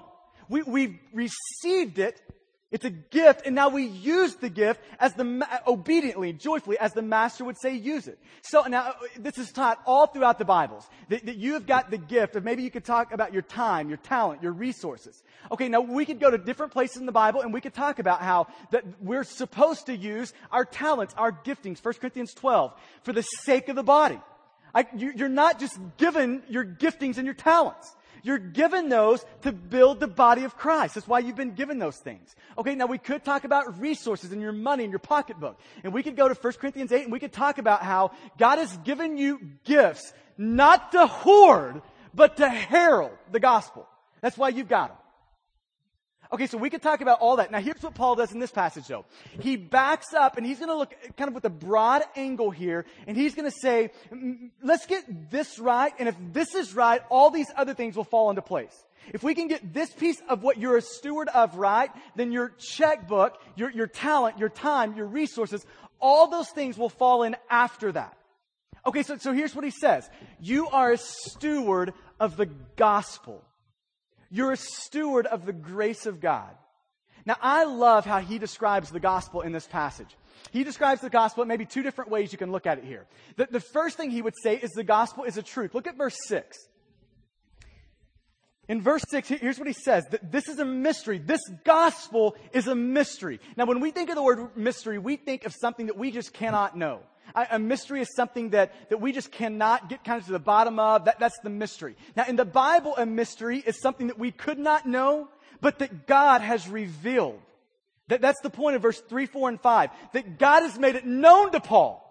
We, 0.49 0.63
we've 0.63 0.99
received 1.13 1.99
it 1.99 2.21
it's 2.73 2.87
a 2.87 2.91
gift, 2.91 3.43
and 3.45 3.55
now 3.55 3.69
we 3.69 3.85
use 3.85 4.35
the 4.37 4.49
gift 4.49 4.81
as 4.99 5.13
the 5.13 5.47
obediently, 5.67 6.33
joyfully, 6.33 6.79
as 6.79 6.95
the 6.95 7.03
master 7.03 7.45
would 7.45 7.61
say, 7.61 7.75
use 7.75 8.09
it. 8.09 8.19
So 8.41 8.63
now 8.63 8.95
this 9.19 9.37
is 9.37 9.53
taught 9.53 9.79
all 9.85 10.07
throughout 10.07 10.39
the 10.39 10.47
Bibles 10.47 10.89
that, 11.11 11.27
that 11.27 11.37
you 11.37 11.53
have 11.53 11.67
got 11.67 11.91
the 11.91 11.99
gift 11.99 12.35
of 12.35 12.45
maybe 12.45 12.63
you 12.63 12.71
could 12.71 12.87
talk 12.87 13.13
about 13.13 13.35
your 13.35 13.43
time, 13.43 13.91
your 13.91 13.99
talent, 13.99 14.43
your 14.43 14.53
resources. 14.53 15.23
Okay, 15.53 15.69
now 15.69 15.83
we 15.83 16.07
could 16.07 16.19
go 16.19 16.31
to 16.31 16.39
different 16.39 16.73
places 16.73 16.97
in 16.97 17.05
the 17.05 17.13
Bible 17.13 17.43
and 17.43 17.53
we 17.53 17.61
could 17.61 17.75
talk 17.75 17.99
about 17.99 18.23
how 18.23 18.47
that 18.71 18.85
we're 19.03 19.25
supposed 19.25 19.87
to 19.87 19.97
use 19.97 20.33
our 20.51 20.65
talents, 20.65 21.15
our 21.19 21.31
giftings, 21.31 21.85
1 21.85 21.95
Corinthians 21.95 22.33
12, 22.33 22.73
for 23.03 23.13
the 23.13 23.23
sake 23.23 23.69
of 23.69 23.77
the 23.77 23.83
body. 23.83 24.19
I, 24.75 24.87
you, 24.97 25.13
you're 25.15 25.29
not 25.29 25.61
just 25.61 25.79
given 25.99 26.43
your 26.49 26.65
giftings 26.65 27.19
and 27.19 27.27
your 27.27 27.35
talents. 27.35 27.95
You're 28.23 28.39
given 28.39 28.89
those 28.89 29.25
to 29.43 29.53
build 29.53 30.01
the 30.01 30.07
body 30.07 30.45
of 30.45 30.57
Christ. 30.57 30.95
That's 30.95 31.09
why 31.09 31.19
you've 31.19 31.37
been 31.37 31.55
given 31.55 31.79
those 31.79 31.97
things. 31.97 32.35
Okay, 32.57 32.75
now 32.75 32.87
we 32.87 32.99
could 32.99 33.25
talk 33.25 33.45
about 33.45 33.81
resources 33.81 34.33
and 34.33 34.41
your 34.41 34.53
money 34.53 34.85
and 34.85 34.93
your 34.93 35.01
pocketbook. 35.01 35.59
And 35.83 35.93
we 35.93 36.03
could 36.03 36.17
go 36.17 36.29
to 36.29 36.35
1 36.35 36.53
Corinthians 36.55 36.93
8 36.93 37.03
and 37.05 37.13
we 37.13 37.19
could 37.19 37.33
talk 37.33 37.59
about 37.59 37.83
how 37.83 38.13
God 38.39 38.59
has 38.59 38.77
given 38.79 39.19
you 39.19 39.41
gifts 39.65 40.13
not 40.39 40.93
to 40.93 41.07
hoard, 41.07 41.83
but 42.15 42.37
to 42.39 42.49
herald 42.49 43.13
the 43.31 43.41
gospel. 43.41 43.89
That's 44.21 44.39
why 44.39 44.51
you've 44.51 44.69
got 44.69 44.89
them. 44.89 44.99
Okay, 46.33 46.47
so 46.47 46.57
we 46.57 46.71
could 46.71 46.81
talk 46.81 47.03
about 47.03 47.21
all 47.21 47.37
that. 47.37 47.51
Now 47.51 47.61
here's 47.61 47.83
what 47.83 47.95
Paul 47.95 48.17
does 48.17 48.33
in 48.33 48.39
this 48.39 48.51
passage 48.51 48.87
though. 48.87 49.05
He 49.41 49.57
backs 49.57 50.15
up 50.15 50.39
and 50.39 50.47
he's 50.47 50.59
going 50.59 50.71
to 50.71 50.77
look 50.77 50.95
kind 51.19 51.29
of 51.29 51.35
with 51.35 51.45
a 51.45 51.51
broad 51.51 52.03
angle 52.17 52.51
here 52.51 52.87
and 53.07 53.19
he's 53.19 53.35
going 53.35 53.51
to 53.51 53.57
say, 53.61 53.91
let's 54.63 54.87
get 54.87 55.31
this 55.31 55.59
right 55.59 55.93
and 55.99 56.09
if 56.09 56.17
this 56.33 56.55
is 56.55 56.75
right, 56.75 57.03
all 57.11 57.31
these 57.31 57.51
other 57.55 57.75
things 57.75 57.97
will 57.97 58.05
fall 58.05 58.31
into 58.31 58.41
place. 58.41 58.75
If 59.13 59.23
we 59.23 59.35
can 59.35 59.49
get 59.49 59.75
this 59.75 59.93
piece 59.93 60.23
of 60.29 60.43
what 60.43 60.57
you're 60.57 60.79
a 60.79 60.83
steward 60.83 61.29
of 61.29 61.57
right, 61.57 61.91
then 62.17 62.33
your 62.33 62.51
checkbook, 62.51 63.39
your, 63.57 63.71
your 63.71 63.87
talent, 63.87 64.39
your 64.39 64.49
time, 64.49 64.97
your 64.97 65.07
resources, 65.07 65.67
all 66.01 66.29
those 66.29 66.49
things 66.49 66.79
will 66.79 66.89
fall 66.89 67.25
in 67.25 67.37
after 67.51 67.93
that. 67.93 68.17
Okay, 68.87 69.03
so, 69.03 69.19
so 69.19 69.33
here's 69.33 69.55
what 69.55 69.65
he 69.65 69.71
says. 69.71 70.09
You 70.41 70.69
are 70.69 70.93
a 70.93 70.99
steward 70.99 71.93
of 72.19 72.37
the 72.37 72.47
gospel. 72.47 73.45
You're 74.33 74.53
a 74.53 74.57
steward 74.57 75.27
of 75.27 75.45
the 75.45 75.53
grace 75.53 76.07
of 76.07 76.19
God. 76.19 76.51
Now, 77.27 77.37
I 77.41 77.65
love 77.65 78.07
how 78.07 78.19
he 78.19 78.39
describes 78.39 78.91
the 78.91 78.99
gospel 78.99 79.43
in 79.43 79.53
this 79.53 79.67
passage. 79.67 80.17
He 80.51 80.65
describes 80.65 81.03
the 81.03 81.11
gospel 81.11 81.43
in 81.43 81.49
maybe 81.49 81.67
two 81.67 81.83
different 81.83 82.11
ways 82.11 82.33
you 82.33 82.39
can 82.39 82.51
look 82.51 82.67
at 82.67 82.79
it 82.79 82.85
here. 82.85 83.07
The, 83.37 83.47
the 83.51 83.61
first 83.61 83.99
thing 83.99 84.11
he 84.11 84.23
would 84.23 84.35
say 84.43 84.57
is 84.57 84.71
the 84.71 84.85
gospel 84.85 85.25
is 85.25 85.37
a 85.37 85.43
truth. 85.43 85.75
Look 85.75 85.87
at 85.87 85.99
verse 85.99 86.17
6. 86.27 86.57
In 88.69 88.81
verse 88.81 89.05
6, 89.11 89.29
here's 89.29 89.59
what 89.59 89.69
he 89.69 89.75
says 89.75 90.07
that 90.13 90.33
this 90.33 90.49
is 90.49 90.59
a 90.59 90.65
mystery. 90.65 91.19
This 91.19 91.43
gospel 91.65 92.35
is 92.55 92.69
a 92.69 92.75
mystery. 92.75 93.39
Now, 93.57 93.67
when 93.67 93.81
we 93.81 93.91
think 93.91 94.09
of 94.09 94.17
the 94.17 94.23
word 94.23 94.57
mystery, 94.57 94.99
we 94.99 95.17
think 95.17 95.45
of 95.45 95.55
something 95.55 95.87
that 95.87 95.99
we 95.99 96.11
just 96.11 96.33
cannot 96.33 96.77
know. 96.77 97.01
A 97.35 97.59
mystery 97.59 98.01
is 98.01 98.15
something 98.15 98.51
that, 98.51 98.91
that 98.91 99.01
we 99.01 99.13
just 99.13 99.33
cannot 99.33 99.89
get 99.89 100.05
kind 100.05 100.21
of 100.21 100.27
to 100.27 100.33
the 100.33 100.39
bottom 100.39 100.79
of. 100.79 101.07
That, 101.07 101.19
that's 101.19 101.39
the 101.43 101.51
mystery. 101.51 101.97
Now, 102.15 102.25
in 102.29 102.37
the 102.37 102.45
Bible, 102.45 102.95
a 102.97 103.07
mystery 103.07 103.63
is 103.65 103.81
something 103.81 104.09
that 104.09 104.19
we 104.19 104.33
could 104.33 104.59
not 104.59 104.87
know, 104.87 105.29
but 105.61 105.79
that 105.79 106.07
God 106.07 106.43
has 106.43 106.69
revealed. 106.69 107.41
That, 108.09 108.21
that's 108.21 108.41
the 108.41 108.51
point 108.51 108.77
of 108.77 108.83
verse 108.83 109.01
3, 109.01 109.27
4, 109.27 109.49
and 109.49 109.61
5. 109.61 109.91
That 110.13 110.39
God 110.39 110.63
has 110.63 110.79
made 110.79 110.97
it 110.97 111.07
known 111.07 111.53
to 111.53 111.61
Paul. 111.61 112.03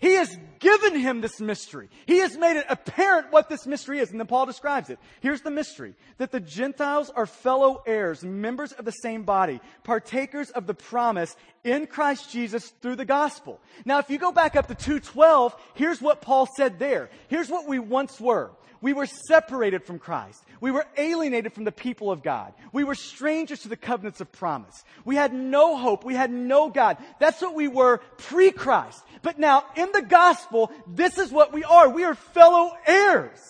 He 0.00 0.14
has 0.14 0.36
given 0.58 0.98
him 0.98 1.20
this 1.20 1.40
mystery. 1.40 1.88
He 2.06 2.18
has 2.18 2.36
made 2.36 2.56
it 2.56 2.66
apparent 2.68 3.32
what 3.32 3.48
this 3.48 3.66
mystery 3.66 3.98
is. 3.98 4.10
And 4.10 4.20
then 4.20 4.26
Paul 4.26 4.46
describes 4.46 4.90
it. 4.90 4.98
Here's 5.20 5.42
the 5.42 5.50
mystery. 5.50 5.94
That 6.18 6.32
the 6.32 6.40
Gentiles 6.40 7.10
are 7.10 7.26
fellow 7.26 7.82
heirs, 7.86 8.22
members 8.24 8.72
of 8.72 8.84
the 8.84 8.90
same 8.92 9.22
body, 9.22 9.60
partakers 9.84 10.50
of 10.50 10.66
the 10.66 10.74
promise 10.74 11.36
in 11.64 11.86
Christ 11.86 12.30
Jesus 12.30 12.72
through 12.82 12.96
the 12.96 13.04
gospel. 13.04 13.60
Now, 13.84 13.98
if 13.98 14.10
you 14.10 14.18
go 14.18 14.32
back 14.32 14.56
up 14.56 14.68
to 14.68 14.74
212, 14.74 15.56
here's 15.74 16.02
what 16.02 16.20
Paul 16.20 16.48
said 16.56 16.78
there. 16.78 17.10
Here's 17.28 17.48
what 17.48 17.68
we 17.68 17.78
once 17.78 18.20
were. 18.20 18.50
We 18.80 18.92
were 18.92 19.06
separated 19.06 19.84
from 19.84 19.98
Christ. 19.98 20.44
We 20.60 20.70
were 20.70 20.86
alienated 20.96 21.52
from 21.52 21.64
the 21.64 21.72
people 21.72 22.10
of 22.10 22.22
God. 22.22 22.52
We 22.72 22.84
were 22.84 22.94
strangers 22.94 23.60
to 23.60 23.68
the 23.68 23.76
covenants 23.76 24.20
of 24.20 24.30
promise. 24.32 24.84
We 25.04 25.16
had 25.16 25.32
no 25.32 25.76
hope. 25.76 26.04
We 26.04 26.14
had 26.14 26.30
no 26.30 26.68
God. 26.68 26.98
That's 27.18 27.40
what 27.40 27.54
we 27.54 27.68
were 27.68 27.98
pre-Christ. 28.18 29.02
But 29.22 29.38
now 29.38 29.64
in 29.76 29.90
the 29.92 30.02
gospel, 30.02 30.70
this 30.86 31.18
is 31.18 31.32
what 31.32 31.52
we 31.52 31.64
are. 31.64 31.88
We 31.88 32.04
are 32.04 32.14
fellow 32.14 32.72
heirs. 32.86 33.40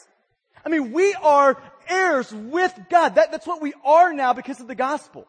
I 0.65 0.69
mean, 0.69 0.93
we 0.93 1.15
are 1.15 1.61
heirs 1.89 2.33
with 2.33 2.75
God. 2.91 3.17
That, 3.17 3.31
that's 3.31 3.47
what 3.47 3.62
we 3.62 3.73
are 3.85 4.12
now 4.12 4.33
because 4.33 4.61
of 4.61 4.69
the 4.69 4.75
gospel. 4.75 5.27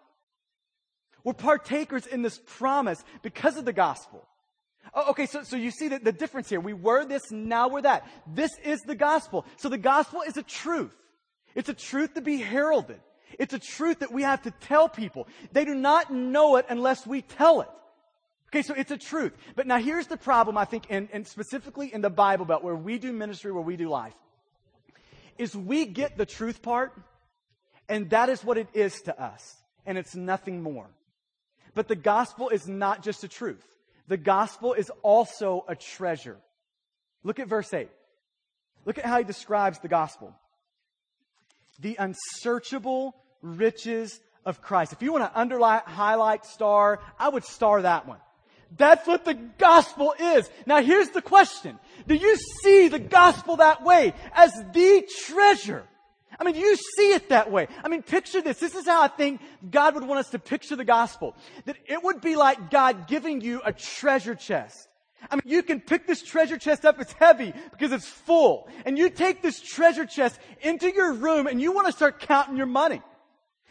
We're 1.24 1.34
partakers 1.34 2.08
in 2.08 2.22
this 2.22 2.40
promise 2.46 3.04
because 3.22 3.58
of 3.58 3.66
the 3.66 3.74
gospel. 3.74 4.26
Oh, 4.94 5.12
okay, 5.12 5.26
so, 5.26 5.44
so 5.44 5.56
you 5.56 5.72
see 5.72 5.88
the, 5.88 6.00
the 6.00 6.12
difference 6.12 6.50
here. 6.50 6.60
We 6.60 6.74
were 6.74 7.06
this, 7.06 7.32
now 7.32 7.68
we're 7.68 7.82
that. 7.82 8.08
This 8.28 8.52
is 8.64 8.80
the 8.82 8.96
gospel. 8.96 9.46
So 9.58 9.70
the 9.70 9.78
gospel 9.78 10.22
is 10.22 10.38
a 10.38 10.44
truth. 10.44 10.96
It's 11.56 11.70
a 11.70 11.74
truth 11.74 12.14
to 12.14 12.22
be 12.22 12.38
heralded. 12.38 13.00
It's 13.38 13.54
a 13.54 13.60
truth 13.60 14.00
that 14.00 14.12
we 14.12 14.24
have 14.24 14.44
to 14.44 14.52
tell 14.52 14.88
people. 14.88 15.28
They 15.52 15.66
do 15.66 15.76
not 15.76 16.12
know 16.12 16.56
it 16.56 16.66
unless 16.70 17.06
we 17.06 17.22
tell 17.22 17.62
it. 17.62 17.70
Okay, 18.50 18.62
so 18.62 18.74
it's 18.74 18.92
a 18.92 18.98
truth. 18.98 19.34
But 19.56 19.68
now 19.68 19.78
here's 19.78 20.08
the 20.08 20.18
problem, 20.18 20.58
I 20.58 20.66
think, 20.66 20.86
and, 20.90 21.10
and 21.12 21.28
specifically 21.28 21.94
in 21.94 22.02
the 22.02 22.10
Bible 22.10 22.46
Belt, 22.46 22.64
where 22.64 22.76
we 22.76 22.98
do 22.98 23.12
ministry, 23.12 23.52
where 23.52 23.64
we 23.64 23.76
do 23.76 23.90
life, 23.90 24.16
is 25.38 25.56
we 25.56 25.86
get 25.86 26.18
the 26.18 26.26
truth 26.26 26.62
part, 26.62 26.94
and 27.90 28.10
that 28.12 28.30
is 28.30 28.44
what 28.44 28.58
it 28.58 28.68
is 28.74 29.02
to 29.02 29.22
us, 29.22 29.58
and 29.86 29.98
it's 29.98 30.16
nothing 30.16 30.64
more. 30.64 30.88
But 31.74 31.90
the 31.90 31.96
gospel 31.96 32.50
is 32.50 32.68
not 32.68 33.04
just 33.04 33.24
a 33.24 33.28
truth. 33.28 33.64
The 34.08 34.18
gospel 34.18 34.74
is 34.74 34.92
also 35.02 35.66
a 35.68 35.76
treasure. 35.76 36.38
Look 37.24 37.40
at 37.40 37.48
verse 37.48 37.74
8. 37.74 37.90
Look 38.86 38.98
at 38.98 39.06
how 39.06 39.18
he 39.18 39.24
describes 39.24 39.80
the 39.80 39.90
gospel. 39.90 40.34
The 41.80 41.98
unsearchable 42.00 43.16
riches 43.42 44.20
of 44.46 44.62
Christ. 44.62 44.94
If 44.94 45.02
you 45.02 45.12
want 45.12 45.32
to 45.32 45.40
underline, 45.40 45.82
highlight, 45.86 46.46
star, 46.46 47.02
I 47.20 47.30
would 47.30 47.44
star 47.44 47.82
that 47.82 48.08
one. 48.08 48.20
That's 48.78 49.08
what 49.08 49.26
the 49.26 49.34
gospel 49.34 50.14
is. 50.20 50.50
Now 50.66 50.82
here's 50.82 51.10
the 51.10 51.22
question. 51.22 51.78
Do 52.08 52.16
you 52.16 52.38
see 52.64 52.88
the 52.88 53.00
gospel 53.00 53.58
that 53.58 53.84
way? 53.84 54.14
As 54.34 54.52
the 54.74 55.08
treasure 55.26 55.84
I 56.40 56.44
mean, 56.44 56.56
you 56.56 56.76
see 56.76 57.14
it 57.14 57.30
that 57.30 57.52
way. 57.52 57.68
I 57.84 57.88
mean, 57.88 58.04
picture 58.04 58.42
this. 58.42 58.60
This 58.60 58.76
is 58.76 58.86
how 58.86 59.02
I 59.02 59.08
think 59.08 59.42
God 59.70 59.96
would 59.96 60.04
want 60.04 60.20
us 60.20 60.30
to 60.32 60.40
picture 60.40 60.76
the 60.76 60.86
gospel. 60.86 61.36
That 61.66 61.78
it 61.86 62.04
would 62.04 62.22
be 62.22 62.36
like 62.36 62.70
God 62.70 63.08
giving 63.08 63.42
you 63.42 63.62
a 63.66 63.74
treasure 63.74 64.36
chest. 64.36 64.88
I 65.32 65.36
mean, 65.36 65.44
you 65.46 65.64
can 65.64 65.80
pick 65.80 66.06
this 66.06 66.22
treasure 66.22 66.58
chest 66.58 66.86
up. 66.86 67.02
It's 67.02 67.14
heavy 67.14 67.54
because 67.72 67.92
it's 67.92 68.08
full. 68.08 68.70
And 68.86 68.98
you 68.98 69.10
take 69.10 69.42
this 69.42 69.60
treasure 69.60 70.06
chest 70.06 70.40
into 70.62 70.94
your 70.94 71.14
room 71.14 71.48
and 71.48 71.60
you 71.60 71.72
want 71.72 71.88
to 71.88 71.94
start 71.94 72.20
counting 72.20 72.56
your 72.56 72.68
money. 72.68 73.02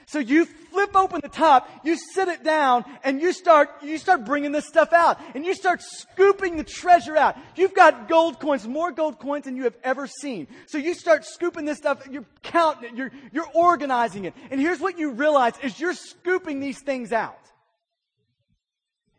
So 0.09 0.21
you 0.21 0.45
flip 0.45 0.95
open 0.95 1.21
the 1.21 1.29
top, 1.29 1.69
you 1.83 1.97
sit 1.97 2.29
it 2.29 2.45
down, 2.45 2.85
and 3.03 3.21
you 3.21 3.33
start, 3.33 3.71
you 3.83 3.99
start 3.99 4.25
bringing 4.25 4.53
this 4.53 4.67
stuff 4.67 4.93
out. 4.93 5.19
And 5.35 5.45
you 5.45 5.53
start 5.53 5.83
scooping 5.83 6.57
the 6.57 6.65
treasure 6.65 7.17
out. 7.17 7.37
You've 7.57 7.75
got 7.75 8.09
gold 8.09 8.39
coins, 8.39 8.69
more 8.69 8.93
gold 8.93 9.19
coins 9.19 9.47
than 9.47 9.57
you 9.57 9.65
have 9.65 9.77
ever 9.83 10.07
seen. 10.07 10.47
So 10.67 10.79
you 10.79 10.95
start 10.95 11.25
scooping 11.25 11.65
this 11.65 11.79
stuff, 11.79 12.07
you're 12.09 12.25
counting 12.45 12.91
it, 12.91 12.97
you're, 12.97 13.11
you're 13.33 13.49
organizing 13.53 14.27
it. 14.27 14.35
And 14.53 14.61
here's 14.61 14.79
what 14.79 14.97
you 14.97 15.11
realize 15.11 15.55
is 15.61 15.79
you're 15.81 15.93
scooping 15.95 16.61
these 16.61 16.81
things 16.81 17.13
out. 17.13 17.41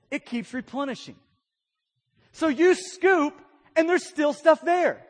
It 0.09 0.25
keeps 0.25 0.53
replenishing. 0.53 1.17
So 2.31 2.47
you 2.47 2.75
scoop, 2.75 3.33
and 3.75 3.89
there's 3.89 4.05
still 4.05 4.31
stuff 4.31 4.61
there. 4.61 5.03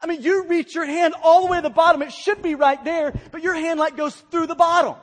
I 0.00 0.06
mean, 0.06 0.22
you 0.22 0.46
reach 0.46 0.74
your 0.74 0.86
hand 0.86 1.14
all 1.22 1.44
the 1.44 1.50
way 1.50 1.58
to 1.58 1.62
the 1.62 1.70
bottom. 1.70 2.00
It 2.00 2.12
should 2.12 2.40
be 2.40 2.54
right 2.54 2.82
there, 2.82 3.12
but 3.30 3.42
your 3.42 3.54
hand 3.54 3.78
like 3.78 3.94
goes 3.94 4.14
through 4.30 4.46
the 4.46 4.54
bottom. 4.54 4.94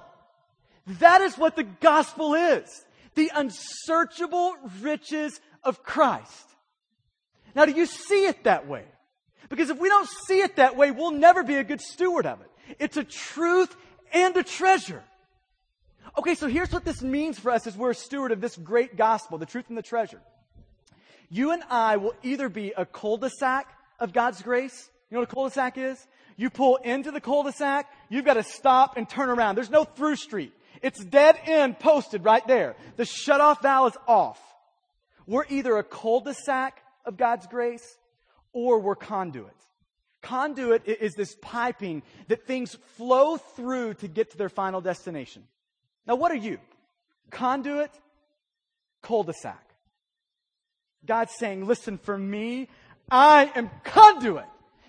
That 0.88 1.22
is 1.22 1.38
what 1.38 1.56
the 1.56 1.64
gospel 1.64 2.34
is. 2.34 2.86
The 3.16 3.32
unsearchable 3.34 4.56
riches 4.82 5.40
of 5.64 5.84
Christ. 5.84 6.48
Now, 7.56 7.66
do 7.66 7.72
you 7.72 7.86
see 7.86 8.26
it 8.26 8.44
that 8.44 8.68
way? 8.68 8.84
Because 9.50 9.70
if 9.70 9.80
we 9.80 9.90
don't 9.90 10.10
see 10.28 10.42
it 10.42 10.58
that 10.58 10.76
way, 10.76 10.92
we'll 10.92 11.12
never 11.12 11.44
be 11.44 11.56
a 11.56 11.64
good 11.64 11.82
steward 11.82 12.26
of 12.26 12.42
it. 12.42 12.52
It's 12.80 12.98
a 12.98 13.04
truth 13.04 13.76
and 14.12 14.36
a 14.36 14.44
treasure. 14.44 15.04
Okay, 16.18 16.36
so 16.36 16.48
here's 16.48 16.72
what 16.72 16.86
this 16.86 17.02
means 17.02 17.40
for 17.40 17.52
us 17.52 17.68
as 17.68 17.76
we're 17.76 17.92
a 17.92 17.96
steward 17.96 18.32
of 18.32 18.42
this 18.42 18.56
great 18.56 18.96
gospel, 18.96 19.38
the 19.38 19.46
truth 19.46 19.66
and 19.70 19.78
the 19.78 19.84
treasure. 19.84 20.22
You 21.30 21.52
and 21.52 21.64
I 21.70 21.98
will 21.98 22.14
either 22.24 22.50
be 22.50 22.74
a 22.76 22.86
cul-de-sac 22.86 23.68
of 24.00 24.14
God's 24.14 24.42
grace. 24.42 24.90
You 25.10 25.16
know 25.16 25.22
what 25.22 25.32
a 25.32 25.34
cul-de-sac 25.34 25.78
is? 25.78 26.06
You 26.38 26.50
pull 26.50 26.78
into 26.78 27.12
the 27.12 27.22
cul-de-sac, 27.22 27.90
you've 28.10 28.26
got 28.26 28.36
to 28.36 28.44
stop 28.44 28.98
and 28.98 29.08
turn 29.08 29.30
around. 29.30 29.56
There's 29.56 29.70
no 29.70 29.84
through 29.84 30.18
street. 30.18 30.54
It's 30.82 31.04
dead 31.04 31.38
end 31.46 31.80
posted 31.80 32.24
right 32.24 32.46
there. 32.48 32.76
The 32.98 33.06
shut-off 33.06 33.62
valve 33.62 33.94
is 33.94 33.98
off. 34.08 34.40
We're 35.28 35.46
either 35.50 35.78
a 35.78 35.84
cul-de-sac 35.84 36.82
of 37.06 37.18
God's 37.18 37.48
grace 37.48 37.98
or 38.54 38.80
we're 38.80 38.96
conduits. 38.96 39.64
Conduit 40.22 40.88
is 40.88 41.14
this 41.14 41.36
piping 41.42 42.02
that 42.30 42.48
things 42.48 42.76
flow 42.96 43.38
through 43.38 43.96
to 43.96 44.08
get 44.08 44.32
to 44.32 44.38
their 44.38 44.50
final 44.50 44.82
destination. 44.82 45.44
Now, 46.08 46.16
what 46.16 46.32
are 46.32 46.36
you? 46.38 46.60
Conduit, 47.32 47.92
cul-de-sac. 49.02 49.62
God's 51.06 51.34
saying, 51.38 51.68
listen, 51.68 52.00
for 52.00 52.18
me, 52.18 52.68
I 53.10 53.52
am 53.56 53.70
conduit. 53.84 54.46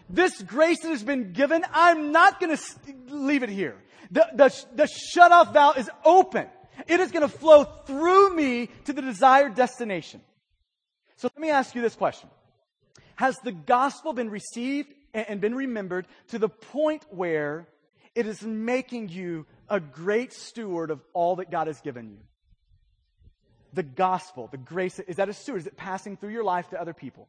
This 0.09 0.40
grace 0.40 0.81
that 0.81 0.88
has 0.88 1.03
been 1.03 1.33
given, 1.33 1.64
I'm 1.72 2.12
not 2.12 2.40
going 2.40 2.57
to 2.57 2.62
leave 3.09 3.42
it 3.42 3.51
here. 3.51 3.77
The, 4.11 4.27
the, 4.35 4.64
the 4.75 4.87
shut 4.87 5.33
off 5.33 5.53
valve 5.53 5.79
is 5.79 5.90
open. 6.05 6.47
It 6.87 7.01
is 7.01 7.11
going 7.11 7.29
to 7.29 7.35
flow 7.35 7.64
through 7.64 8.35
me 8.35 8.69
to 8.85 8.92
the 8.92 9.03
desired 9.03 9.55
destination. 9.55 10.21
So 11.16 11.29
let 11.35 11.40
me 11.40 11.51
ask 11.51 11.75
you 11.75 11.83
this 11.83 11.95
question. 11.95 12.29
Has 13.16 13.37
the 13.42 13.53
gospel 13.53 14.12
been 14.12 14.31
received 14.31 14.92
and 15.14 15.40
been 15.40 15.55
remembered 15.55 16.07
to 16.29 16.38
the 16.38 16.49
point 16.49 17.05
where 17.11 17.66
it 18.14 18.27
is 18.27 18.42
making 18.42 19.09
you 19.09 19.47
a 19.69 19.81
great 19.81 20.33
steward 20.33 20.90
of 20.90 21.01
all 21.14 21.37
that 21.37 21.51
God 21.51 21.66
has 21.66 21.81
given 21.81 22.11
you? 22.11 22.19
The 23.73 23.83
gospel, 23.83 24.49
the 24.51 24.59
grace, 24.59 24.99
is 25.01 25.16
that 25.16 25.29
a 25.29 25.33
steward? 25.33 25.61
Is 25.61 25.66
it 25.66 25.77
passing 25.77 26.16
through 26.16 26.31
your 26.31 26.45
life 26.45 26.69
to 26.71 26.81
other 26.81 26.95
people? 26.95 27.29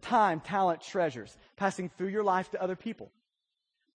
Time, 0.00 0.40
talent, 0.40 0.80
treasures, 0.80 1.36
passing 1.56 1.90
through 1.96 2.08
your 2.08 2.24
life 2.24 2.50
to 2.50 2.62
other 2.62 2.76
people. 2.76 3.10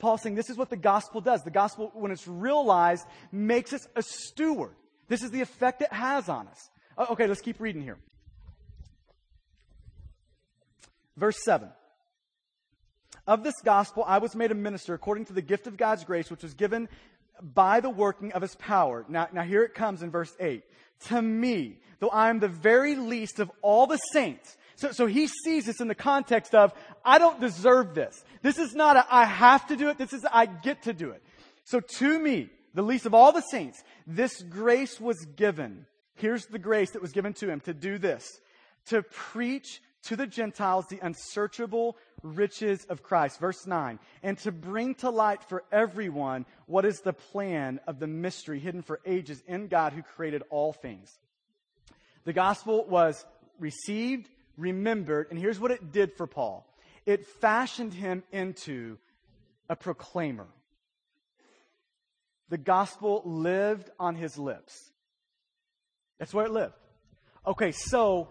Paul's 0.03 0.21
saying 0.21 0.35
this 0.35 0.49
is 0.49 0.57
what 0.57 0.69
the 0.69 0.75
gospel 0.75 1.21
does. 1.21 1.43
The 1.43 1.49
gospel, 1.49 1.89
when 1.93 2.11
it's 2.11 2.27
realized, 2.27 3.07
makes 3.31 3.71
us 3.71 3.87
a 3.95 4.03
steward. 4.03 4.75
This 5.07 5.23
is 5.23 5.31
the 5.31 5.39
effect 5.39 5.81
it 5.81 5.93
has 5.93 6.27
on 6.27 6.49
us. 6.49 6.69
Uh, 6.97 7.05
okay, 7.11 7.25
let's 7.25 7.39
keep 7.39 7.61
reading 7.61 7.81
here. 7.81 7.97
Verse 11.15 11.37
7. 11.45 11.69
Of 13.25 13.45
this 13.45 13.53
gospel 13.63 14.03
I 14.05 14.17
was 14.17 14.35
made 14.35 14.51
a 14.51 14.55
minister 14.55 14.93
according 14.93 15.27
to 15.27 15.33
the 15.33 15.41
gift 15.41 15.67
of 15.67 15.77
God's 15.77 16.03
grace, 16.03 16.29
which 16.29 16.43
was 16.43 16.53
given 16.53 16.89
by 17.41 17.79
the 17.79 17.89
working 17.89 18.33
of 18.33 18.41
his 18.41 18.55
power. 18.55 19.05
Now, 19.07 19.29
now 19.31 19.43
here 19.43 19.63
it 19.63 19.73
comes 19.73 20.03
in 20.03 20.11
verse 20.11 20.35
8. 20.37 20.65
To 21.07 21.21
me, 21.21 21.79
though 22.01 22.09
I 22.09 22.29
am 22.29 22.39
the 22.39 22.49
very 22.49 22.95
least 22.97 23.39
of 23.39 23.49
all 23.61 23.87
the 23.87 23.99
saints. 24.11 24.57
So, 24.75 24.91
so 24.91 25.05
he 25.05 25.27
sees 25.27 25.65
this 25.65 25.81
in 25.81 25.87
the 25.87 25.95
context 25.95 26.55
of, 26.55 26.73
I 27.05 27.19
don't 27.19 27.39
deserve 27.39 27.93
this. 27.93 28.23
This 28.41 28.57
is 28.57 28.73
not 28.73 28.97
a, 28.97 29.05
I 29.09 29.25
have 29.25 29.67
to 29.67 29.75
do 29.75 29.89
it. 29.89 29.97
This 29.97 30.13
is, 30.13 30.25
I 30.31 30.45
get 30.45 30.83
to 30.83 30.93
do 30.93 31.11
it. 31.11 31.23
So 31.63 31.79
to 31.79 32.19
me, 32.19 32.49
the 32.73 32.81
least 32.81 33.05
of 33.05 33.13
all 33.13 33.31
the 33.31 33.41
saints, 33.41 33.83
this 34.07 34.41
grace 34.41 34.99
was 34.99 35.25
given. 35.35 35.85
Here's 36.15 36.45
the 36.45 36.59
grace 36.59 36.91
that 36.91 37.01
was 37.01 37.11
given 37.11 37.33
to 37.35 37.49
him 37.49 37.59
to 37.61 37.73
do 37.73 37.97
this. 37.97 38.39
To 38.87 39.03
preach 39.03 39.81
to 40.03 40.15
the 40.15 40.27
Gentiles 40.27 40.85
the 40.87 40.99
unsearchable 41.01 41.97
riches 42.21 42.85
of 42.85 43.03
Christ. 43.03 43.39
Verse 43.39 43.65
9. 43.65 43.99
And 44.21 44.37
to 44.39 44.51
bring 44.51 44.95
to 44.95 45.09
light 45.09 45.43
for 45.43 45.63
everyone 45.71 46.45
what 46.65 46.85
is 46.85 46.99
the 46.99 47.13
plan 47.13 47.79
of 47.87 47.99
the 47.99 48.07
mystery 48.07 48.59
hidden 48.59 48.81
for 48.81 48.99
ages 49.05 49.41
in 49.47 49.67
God 49.67 49.93
who 49.93 50.01
created 50.01 50.43
all 50.49 50.73
things. 50.73 51.17
The 52.25 52.33
gospel 52.33 52.85
was 52.85 53.25
received, 53.59 54.29
remembered, 54.57 55.27
and 55.29 55.39
here's 55.39 55.59
what 55.59 55.71
it 55.71 55.91
did 55.91 56.13
for 56.13 56.27
Paul 56.27 56.67
it 57.05 57.25
fashioned 57.25 57.93
him 57.93 58.23
into 58.31 58.97
a 59.69 59.75
proclaimer. 59.75 60.47
The 62.49 62.57
gospel 62.57 63.21
lived 63.25 63.89
on 63.99 64.15
his 64.15 64.37
lips. 64.37 64.91
That's 66.19 66.33
where 66.33 66.45
it 66.45 66.51
lived. 66.51 66.75
Okay, 67.45 67.71
so 67.71 68.29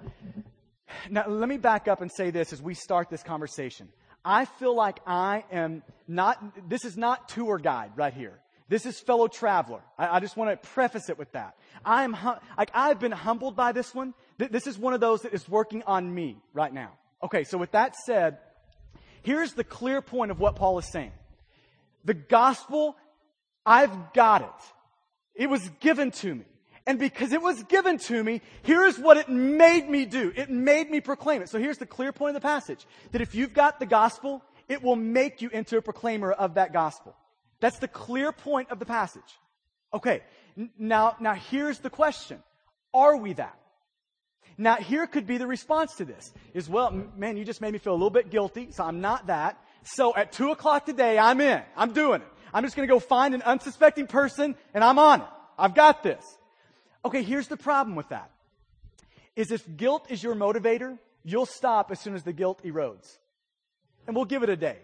now, 1.11 1.29
let 1.29 1.49
me 1.49 1.59
back 1.59 1.89
up 1.89 2.01
and 2.01 2.11
say 2.11 2.31
this 2.31 2.53
as 2.53 2.63
we 2.63 2.75
start 2.75 3.11
this 3.11 3.23
conversation. 3.23 3.89
I 4.25 4.45
feel 4.45 4.75
like 4.75 5.01
I 5.07 5.45
am 5.51 5.83
not, 6.07 6.69
this 6.69 6.85
is 6.85 6.97
not 6.97 7.29
tour 7.29 7.59
guide 7.59 7.93
right 7.97 8.15
here. 8.15 8.39
This 8.69 8.87
is 8.87 8.99
fellow 9.01 9.29
traveler. 9.29 9.81
I, 9.99 10.17
I 10.17 10.21
just 10.21 10.37
want 10.37 10.51
to 10.51 10.69
preface 10.71 11.11
it 11.11 11.19
with 11.19 11.31
that. 11.33 11.57
I 11.85 12.05
am, 12.05 12.17
like, 12.57 12.71
I've 12.73 13.01
been 13.01 13.13
humbled 13.13 13.57
by 13.57 13.73
this 13.73 13.95
one. 13.95 14.15
This 14.39 14.67
is 14.67 14.79
one 14.79 14.95
of 14.95 15.01
those 15.01 15.23
that 15.23 15.35
is 15.35 15.49
working 15.49 15.83
on 15.87 16.13
me 16.15 16.39
right 16.53 16.73
now. 16.73 16.93
Okay, 17.23 17.45
so 17.45 17.59
with 17.59 17.73
that 17.73 17.95
said, 18.07 18.39
here's 19.23 19.53
the 19.53 19.65
clear 19.65 20.03
point 20.03 20.31
of 20.31 20.41
what 20.41 20.57
Paul 20.57 20.79
is 20.79 20.91
saying. 20.91 21.13
The 22.05 22.15
gospel, 22.15 22.97
I've 23.65 24.13
got 24.13 24.43
it. 24.43 25.43
It 25.43 25.49
was 25.49 25.69
given 25.81 26.11
to 26.13 26.35
me. 26.35 26.45
And 26.85 26.99
because 26.99 27.33
it 27.33 27.41
was 27.41 27.63
given 27.65 27.99
to 27.99 28.25
me, 28.25 28.41
here's 28.63 28.99
what 28.99 29.17
it 29.17 29.29
made 29.29 29.89
me 29.89 30.05
do. 30.05 30.33
It 30.35 30.51
made 30.51 30.91
me 30.91 31.01
proclaim 31.01 31.41
it. 31.43 31.49
So 31.49 31.61
here's 31.61 31.79
the 31.79 31.87
clear 31.87 32.13
point 32.13 32.35
of 32.37 32.43
the 32.43 32.47
passage. 32.47 32.87
That 33.13 33.21
if 33.21 33.35
you've 33.35 33.55
got 33.55 33.79
the 33.79 33.87
gospel, 33.87 34.43
it 34.69 34.83
will 34.83 34.97
make 34.97 35.41
you 35.43 35.49
into 35.51 35.77
a 35.77 35.83
proclaimer 35.83 36.33
of 36.33 36.55
that 36.55 36.73
gospel. 36.73 37.15
That's 37.61 37.79
the 37.79 37.89
clear 37.89 38.33
point 38.33 38.71
of 38.71 38.81
the 38.81 38.87
passage. 38.87 39.23
Okay. 39.95 40.23
Now, 40.77 41.17
now 41.21 41.35
here's 41.35 41.79
the 41.79 41.91
question. 41.91 42.43
Are 42.93 43.17
we 43.17 43.35
that? 43.35 43.57
Now 44.59 44.77
here 44.77 45.07
could 45.07 45.27
be 45.27 45.39
the 45.39 45.47
response 45.47 45.95
to 45.97 46.05
this 46.05 46.33
is, 46.55 46.69
well, 46.69 46.91
man, 47.17 47.37
you 47.37 47.45
just 47.45 47.61
made 47.61 47.73
me 47.73 47.79
feel 47.79 47.93
a 47.93 47.95
little 47.95 48.11
bit 48.11 48.31
guilty, 48.31 48.69
so 48.71 48.85
I'm 48.85 49.01
not 49.01 49.27
that. 49.29 49.59
So 49.83 50.15
at 50.15 50.33
two 50.33 50.51
o'clock 50.51 50.87
today, 50.87 51.19
I'm 51.19 51.41
in. 51.41 51.63
I'm 51.77 51.93
doing 51.93 52.21
it. 52.21 52.29
I'm 52.55 52.63
just 52.63 52.77
going 52.77 52.87
to 52.87 52.93
go 52.93 53.01
find 53.01 53.35
an 53.35 53.43
unsuspecting 53.43 54.07
person 54.07 54.55
and 54.75 54.85
I'm 54.85 54.99
on 54.99 55.23
it. 55.23 55.27
I've 55.59 55.75
got 55.75 56.03
this. 56.03 56.25
Okay, 57.05 57.23
here's 57.23 57.49
the 57.49 57.57
problem 57.57 57.97
with 57.97 58.09
that. 58.11 58.31
Is 59.35 59.51
if 59.51 59.65
guilt 59.77 60.07
is 60.11 60.23
your 60.23 60.35
motivator, 60.35 60.99
you'll 61.25 61.47
stop 61.47 61.91
as 61.91 61.99
soon 62.01 62.15
as 62.15 62.23
the 62.23 62.33
guilt 62.33 62.63
erodes. 62.65 63.19
And 64.07 64.15
we'll 64.15 64.27
give 64.27 64.43
it 64.43 64.51
a 64.51 64.57
day. 64.57 64.79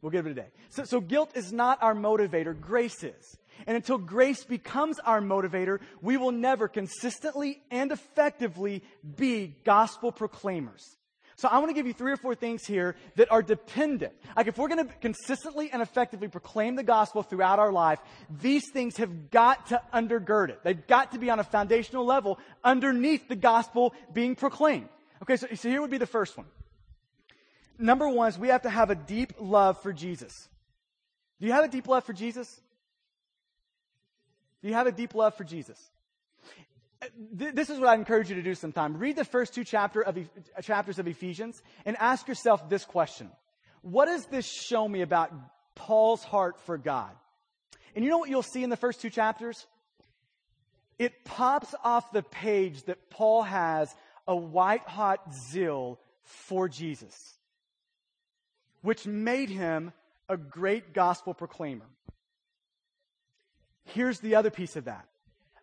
We'll 0.00 0.10
give 0.10 0.26
it 0.26 0.30
a 0.30 0.34
day. 0.34 0.46
So, 0.70 0.84
so 0.84 1.00
guilt 1.00 1.32
is 1.34 1.52
not 1.52 1.82
our 1.82 1.94
motivator, 1.94 2.58
grace 2.58 3.02
is. 3.02 3.36
And 3.66 3.76
until 3.76 3.98
grace 3.98 4.44
becomes 4.44 5.00
our 5.00 5.20
motivator, 5.20 5.80
we 6.00 6.16
will 6.16 6.30
never 6.30 6.68
consistently 6.68 7.60
and 7.70 7.90
effectively 7.90 8.84
be 9.16 9.56
gospel 9.64 10.12
proclaimers. 10.12 10.96
So 11.38 11.46
I 11.46 11.58
want 11.58 11.70
to 11.70 11.74
give 11.74 11.86
you 11.86 11.92
three 11.92 12.10
or 12.10 12.16
four 12.16 12.34
things 12.34 12.66
here 12.66 12.96
that 13.14 13.30
are 13.30 13.42
dependent. 13.42 14.12
Like 14.36 14.48
if 14.48 14.58
we're 14.58 14.68
going 14.68 14.86
to 14.86 14.92
consistently 14.94 15.70
and 15.72 15.80
effectively 15.80 16.26
proclaim 16.26 16.74
the 16.74 16.82
gospel 16.82 17.22
throughout 17.22 17.60
our 17.60 17.70
life, 17.70 18.00
these 18.40 18.64
things 18.72 18.96
have 18.96 19.30
got 19.30 19.68
to 19.68 19.80
undergird 19.94 20.48
it. 20.48 20.60
They've 20.64 20.86
got 20.86 21.12
to 21.12 21.18
be 21.18 21.30
on 21.30 21.38
a 21.38 21.44
foundational 21.44 22.04
level 22.04 22.40
underneath 22.64 23.28
the 23.28 23.36
gospel 23.36 23.94
being 24.12 24.34
proclaimed. 24.34 24.88
Okay, 25.22 25.36
so, 25.36 25.46
so 25.54 25.68
here 25.68 25.80
would 25.80 25.92
be 25.92 25.98
the 25.98 26.06
first 26.06 26.36
one. 26.36 26.46
Number 27.78 28.08
one 28.08 28.28
is 28.28 28.38
we 28.38 28.48
have 28.48 28.62
to 28.62 28.70
have 28.70 28.90
a 28.90 28.94
deep 28.94 29.34
love 29.38 29.80
for 29.82 29.92
Jesus. 29.92 30.48
Do 31.40 31.46
you 31.46 31.52
have 31.52 31.64
a 31.64 31.68
deep 31.68 31.86
love 31.86 32.04
for 32.04 32.12
Jesus? 32.12 32.60
Do 34.62 34.68
you 34.68 34.74
have 34.74 34.88
a 34.88 34.92
deep 34.92 35.14
love 35.14 35.34
for 35.36 35.44
Jesus? 35.44 35.78
Uh, 37.00 37.06
this 37.32 37.70
is 37.70 37.78
what 37.78 37.88
I 37.88 37.94
encourage 37.94 38.28
you 38.28 38.34
to 38.34 38.42
do 38.42 38.54
sometime. 38.54 38.96
Read 38.96 39.14
the 39.14 39.24
first 39.24 39.54
two 39.54 39.62
chapter 39.62 40.02
of, 40.02 40.18
uh, 40.18 40.60
chapters 40.62 40.98
of 40.98 41.06
Ephesians 41.06 41.62
and 41.84 41.96
ask 41.98 42.26
yourself 42.26 42.68
this 42.68 42.84
question. 42.84 43.30
What 43.82 44.06
does 44.06 44.26
this 44.26 44.46
show 44.46 44.88
me 44.88 45.02
about 45.02 45.32
Paul's 45.76 46.24
heart 46.24 46.58
for 46.66 46.76
God? 46.76 47.12
And 47.94 48.04
you 48.04 48.10
know 48.10 48.18
what 48.18 48.30
you'll 48.30 48.42
see 48.42 48.64
in 48.64 48.70
the 48.70 48.76
first 48.76 49.00
two 49.00 49.10
chapters? 49.10 49.66
It 50.98 51.24
pops 51.24 51.72
off 51.84 52.10
the 52.10 52.22
page 52.22 52.82
that 52.84 53.10
Paul 53.10 53.44
has 53.44 53.94
a 54.26 54.34
white 54.34 54.82
hot 54.82 55.20
zeal 55.52 56.00
for 56.24 56.68
Jesus, 56.68 57.37
which 58.88 59.06
made 59.06 59.50
him 59.50 59.92
a 60.30 60.36
great 60.38 60.94
gospel 60.94 61.34
proclaimer. 61.34 61.84
Here's 63.84 64.18
the 64.20 64.36
other 64.36 64.48
piece 64.48 64.76
of 64.76 64.86
that. 64.86 65.06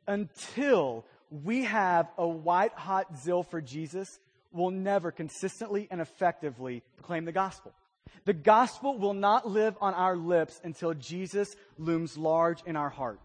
Until 0.08 1.08
we 1.32 1.64
have 1.64 2.08
a 2.20 2.28
white 2.28 2.74
hot 2.74 3.18
zeal 3.18 3.42
for 3.42 3.62
Jesus, 3.62 4.20
we'll 4.52 4.70
never 4.70 5.10
consistently 5.10 5.88
and 5.90 6.02
effectively 6.02 6.84
proclaim 6.98 7.26
the 7.26 7.32
gospel. 7.32 7.74
The 8.26 8.34
gospel 8.34 8.96
will 9.00 9.16
not 9.16 9.48
live 9.50 9.76
on 9.82 9.96
our 9.96 10.16
lips 10.16 10.62
until 10.64 10.94
Jesus 10.94 11.56
looms 11.80 12.20
large 12.20 12.62
in 12.68 12.76
our 12.76 12.92
heart. 12.92 13.20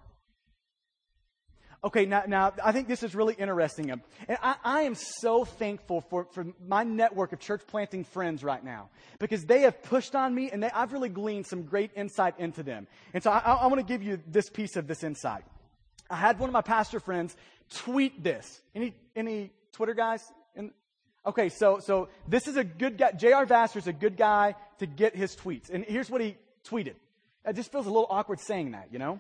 Okay, 1.83 2.05
now, 2.05 2.25
now 2.27 2.53
I 2.63 2.73
think 2.73 2.89
this 2.89 3.03
is 3.03 3.15
really 3.15 3.33
interesting. 3.35 3.91
And 3.91 4.03
I, 4.29 4.57
I 4.63 4.83
am 4.83 4.95
so 4.95 5.47
thankful 5.47 6.03
for, 6.03 6.27
for 6.33 6.47
my 6.67 6.85
network 6.85 7.33
of 7.33 7.41
church 7.41 7.63
planting 7.67 8.05
friends 8.05 8.45
right 8.45 8.63
now 8.63 8.91
because 9.19 9.45
they 9.45 9.63
have 9.63 9.83
pushed 9.83 10.15
on 10.15 10.35
me 10.35 10.51
and 10.51 10.63
they, 10.63 10.71
I've 10.71 10.93
really 10.93 11.09
gleaned 11.09 11.47
some 11.47 11.63
great 11.63 11.91
insight 11.97 12.35
into 12.39 12.63
them. 12.63 12.87
And 13.15 13.23
so 13.23 13.31
I, 13.31 13.39
I 13.39 13.67
want 13.69 13.79
to 13.79 13.87
give 13.87 14.03
you 14.03 14.21
this 14.27 14.51
piece 14.51 14.77
of 14.77 14.87
this 14.87 15.03
insight. 15.03 15.45
I 16.11 16.17
had 16.17 16.39
one 16.39 16.51
of 16.51 16.53
my 16.53 16.61
pastor 16.61 17.01
friends 17.01 17.35
tweet 17.71 18.23
this. 18.23 18.61
Any, 18.75 18.95
any 19.17 19.51
Twitter 19.73 19.95
guys? 19.95 20.23
In, 20.57 20.73
okay, 21.25 21.49
so, 21.49 21.79
so 21.81 22.09
this 22.29 22.47
is 22.47 22.57
a 22.57 22.65
good 22.65 22.99
guy. 22.99 23.13
J.R. 23.13 23.47
Is 23.75 23.87
a 23.87 23.93
good 23.93 24.19
guy 24.19 24.55
to 24.81 24.87
get 24.87 25.17
his 25.17 25.35
tweets. 25.35 25.71
And 25.71 25.85
here's 25.85 26.11
what 26.11 26.21
he 26.21 26.37
tweeted. 26.69 26.97
It 27.47 27.57
just 27.57 27.73
feels 27.73 27.87
a 27.87 27.91
little 27.91 28.09
awkward 28.11 28.41
saying 28.41 28.73
that, 28.73 28.89
you 28.93 28.99
know? 28.99 29.19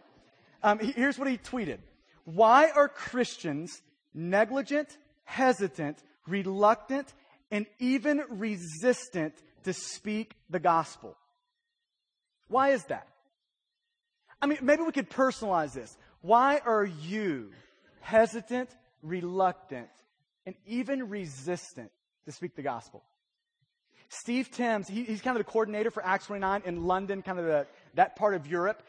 Um, 0.62 0.78
here's 0.78 1.18
what 1.18 1.26
he 1.26 1.38
tweeted. 1.38 1.78
Why 2.24 2.70
are 2.70 2.88
Christians 2.88 3.82
negligent, 4.14 4.96
hesitant, 5.24 5.98
reluctant, 6.26 7.12
and 7.50 7.66
even 7.78 8.22
resistant 8.28 9.34
to 9.64 9.72
speak 9.72 10.34
the 10.48 10.60
gospel? 10.60 11.16
Why 12.48 12.70
is 12.70 12.84
that? 12.84 13.08
I 14.42 14.46
mean, 14.46 14.58
maybe 14.62 14.82
we 14.82 14.92
could 14.92 15.10
personalize 15.10 15.72
this. 15.72 15.96
Why 16.22 16.60
are 16.64 16.84
you 16.84 17.50
hesitant, 18.00 18.70
reluctant, 19.02 19.88
and 20.46 20.54
even 20.66 21.08
resistant 21.08 21.90
to 22.24 22.32
speak 22.32 22.56
the 22.56 22.62
gospel? 22.62 23.02
Steve 24.08 24.50
Timmis, 24.50 24.88
he, 24.88 25.04
he's 25.04 25.20
kind 25.20 25.36
of 25.36 25.46
the 25.46 25.50
coordinator 25.50 25.90
for 25.90 26.04
Acts 26.04 26.26
29 26.26 26.62
in 26.64 26.84
London, 26.84 27.22
kind 27.22 27.38
of 27.38 27.44
the, 27.44 27.66
that 27.94 28.16
part 28.16 28.34
of 28.34 28.46
Europe 28.46 28.82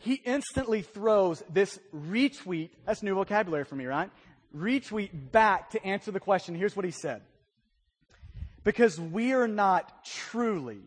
he 0.00 0.14
instantly 0.14 0.82
throws 0.82 1.42
this 1.52 1.78
retweet. 1.94 2.70
That's 2.86 3.02
new 3.02 3.14
vocabulary 3.14 3.64
for 3.64 3.76
me, 3.76 3.84
right? 3.84 4.10
Retweet 4.56 5.10
back 5.30 5.70
to 5.70 5.84
answer 5.84 6.10
the 6.10 6.20
question. 6.20 6.54
Here's 6.54 6.74
what 6.74 6.84
he 6.84 6.90
said. 6.90 7.22
Because 8.64 8.98
we 8.98 9.32
are 9.32 9.46
not 9.46 10.04
truly, 10.04 10.80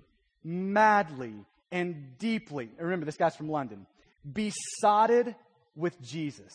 madly, 0.43 1.33
and 1.71 2.17
deeply, 2.17 2.69
remember 2.77 3.05
this 3.05 3.17
guy's 3.17 3.35
from 3.35 3.49
London, 3.49 3.85
besotted 4.31 5.35
with 5.75 5.99
Jesus. 6.01 6.53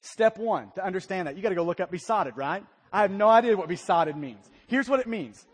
Step 0.00 0.38
one, 0.38 0.70
to 0.76 0.84
understand 0.84 1.26
that, 1.26 1.36
you 1.36 1.42
got 1.42 1.50
to 1.50 1.54
go 1.54 1.64
look 1.64 1.80
up 1.80 1.90
besotted, 1.90 2.36
right? 2.36 2.64
I 2.92 3.02
have 3.02 3.10
no 3.10 3.28
idea 3.28 3.56
what 3.56 3.68
besotted 3.68 4.16
means. 4.16 4.48
Here's 4.68 4.88
what 4.88 5.00
it 5.00 5.06
means 5.06 5.44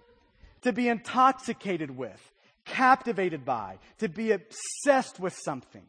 to 0.62 0.72
be 0.72 0.88
intoxicated 0.88 1.90
with, 1.96 2.20
captivated 2.64 3.44
by, 3.44 3.78
to 3.98 4.08
be 4.08 4.32
obsessed 4.32 5.20
with 5.20 5.36
something. 5.44 5.82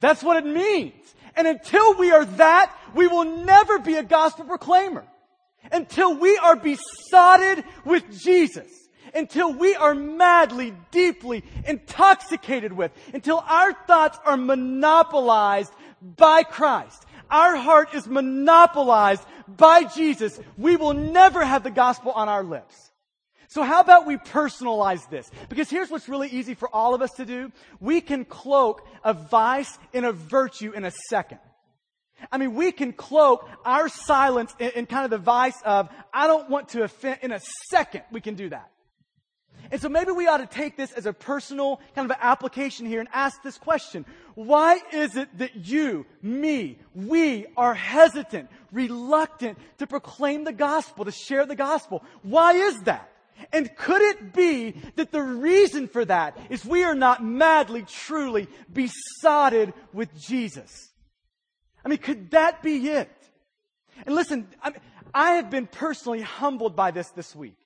That's 0.00 0.22
what 0.22 0.36
it 0.36 0.46
means. 0.46 1.14
And 1.36 1.46
until 1.46 1.94
we 1.94 2.12
are 2.12 2.24
that, 2.24 2.76
we 2.94 3.06
will 3.06 3.24
never 3.24 3.78
be 3.78 3.94
a 3.94 4.02
gospel 4.02 4.44
proclaimer. 4.44 5.06
Until 5.72 6.16
we 6.16 6.36
are 6.38 6.56
besotted 6.56 7.64
with 7.84 8.20
Jesus. 8.20 8.68
Until 9.14 9.52
we 9.52 9.74
are 9.74 9.94
madly, 9.94 10.74
deeply 10.90 11.44
intoxicated 11.66 12.72
with. 12.72 12.92
Until 13.14 13.38
our 13.38 13.72
thoughts 13.86 14.18
are 14.24 14.36
monopolized 14.36 15.72
by 16.02 16.42
Christ. 16.42 17.04
Our 17.30 17.56
heart 17.56 17.94
is 17.94 18.06
monopolized 18.06 19.24
by 19.48 19.84
Jesus. 19.84 20.38
We 20.56 20.76
will 20.76 20.94
never 20.94 21.44
have 21.44 21.64
the 21.64 21.70
gospel 21.70 22.12
on 22.12 22.28
our 22.28 22.44
lips. 22.44 22.85
So 23.48 23.62
how 23.62 23.80
about 23.80 24.06
we 24.06 24.16
personalize 24.16 25.08
this? 25.08 25.30
Because 25.48 25.70
here's 25.70 25.90
what's 25.90 26.08
really 26.08 26.28
easy 26.28 26.54
for 26.54 26.68
all 26.74 26.94
of 26.94 27.02
us 27.02 27.12
to 27.12 27.24
do. 27.24 27.52
We 27.80 28.00
can 28.00 28.24
cloak 28.24 28.86
a 29.04 29.14
vice 29.14 29.78
in 29.92 30.04
a 30.04 30.12
virtue 30.12 30.72
in 30.72 30.84
a 30.84 30.92
second. 31.08 31.38
I 32.32 32.38
mean, 32.38 32.54
we 32.54 32.72
can 32.72 32.92
cloak 32.92 33.48
our 33.64 33.88
silence 33.88 34.54
in, 34.58 34.70
in 34.70 34.86
kind 34.86 35.04
of 35.04 35.10
the 35.10 35.18
vice 35.18 35.60
of, 35.64 35.88
I 36.12 36.26
don't 36.26 36.48
want 36.48 36.70
to 36.70 36.82
offend, 36.82 37.18
in 37.22 37.32
a 37.32 37.40
second 37.68 38.02
we 38.10 38.20
can 38.20 38.34
do 38.34 38.48
that. 38.48 38.70
And 39.70 39.80
so 39.80 39.88
maybe 39.88 40.12
we 40.12 40.28
ought 40.28 40.38
to 40.38 40.46
take 40.46 40.76
this 40.76 40.92
as 40.92 41.06
a 41.06 41.12
personal 41.12 41.80
kind 41.94 42.10
of 42.10 42.16
application 42.20 42.86
here 42.86 43.00
and 43.00 43.08
ask 43.12 43.42
this 43.42 43.58
question. 43.58 44.04
Why 44.34 44.80
is 44.92 45.16
it 45.16 45.38
that 45.38 45.66
you, 45.66 46.06
me, 46.22 46.78
we 46.94 47.46
are 47.56 47.74
hesitant, 47.74 48.48
reluctant 48.70 49.58
to 49.78 49.86
proclaim 49.86 50.44
the 50.44 50.52
gospel, 50.52 51.04
to 51.04 51.10
share 51.12 51.46
the 51.46 51.56
gospel? 51.56 52.04
Why 52.22 52.52
is 52.52 52.80
that? 52.82 53.10
And 53.52 53.74
could 53.76 54.02
it 54.02 54.32
be 54.32 54.72
that 54.96 55.12
the 55.12 55.22
reason 55.22 55.88
for 55.88 56.04
that 56.04 56.38
is 56.50 56.64
we 56.64 56.84
are 56.84 56.94
not 56.94 57.24
madly, 57.24 57.82
truly 57.82 58.48
besotted 58.72 59.72
with 59.92 60.18
Jesus? 60.18 60.90
I 61.84 61.88
mean, 61.88 61.98
could 61.98 62.30
that 62.32 62.62
be 62.62 62.88
it? 62.88 63.10
And 64.04 64.14
listen, 64.14 64.48
I, 64.62 64.70
mean, 64.70 64.80
I 65.14 65.32
have 65.32 65.50
been 65.50 65.66
personally 65.66 66.22
humbled 66.22 66.76
by 66.76 66.90
this 66.90 67.10
this 67.10 67.34
week. 67.34 67.56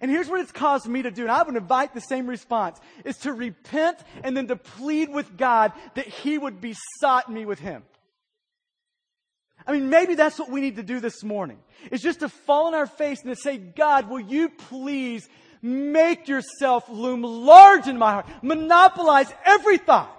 And 0.00 0.10
here's 0.10 0.28
what 0.28 0.40
it's 0.40 0.52
caused 0.52 0.86
me 0.86 1.02
to 1.02 1.10
do, 1.10 1.22
and 1.22 1.30
I 1.30 1.42
would 1.42 1.54
invite 1.54 1.94
the 1.94 2.00
same 2.00 2.26
response, 2.26 2.78
is 3.04 3.18
to 3.18 3.32
repent 3.32 3.98
and 4.24 4.36
then 4.36 4.46
to 4.48 4.56
plead 4.56 5.10
with 5.10 5.36
God 5.36 5.72
that 5.94 6.06
He 6.06 6.38
would 6.38 6.60
besot 6.60 7.28
me 7.28 7.44
with 7.44 7.58
Him. 7.58 7.82
I 9.66 9.72
mean, 9.72 9.90
maybe 9.90 10.14
that's 10.14 10.38
what 10.38 10.50
we 10.50 10.60
need 10.60 10.76
to 10.76 10.82
do 10.82 11.00
this 11.00 11.22
morning. 11.22 11.58
Is 11.90 12.00
just 12.00 12.20
to 12.20 12.28
fall 12.28 12.66
on 12.66 12.74
our 12.74 12.86
face 12.86 13.22
and 13.22 13.34
to 13.34 13.40
say, 13.40 13.56
God, 13.56 14.08
will 14.08 14.20
you 14.20 14.48
please 14.48 15.28
make 15.60 16.28
yourself 16.28 16.88
loom 16.88 17.22
large 17.22 17.86
in 17.86 17.98
my 17.98 18.12
heart? 18.12 18.26
Monopolize 18.42 19.32
every 19.44 19.78
thought. 19.78 20.18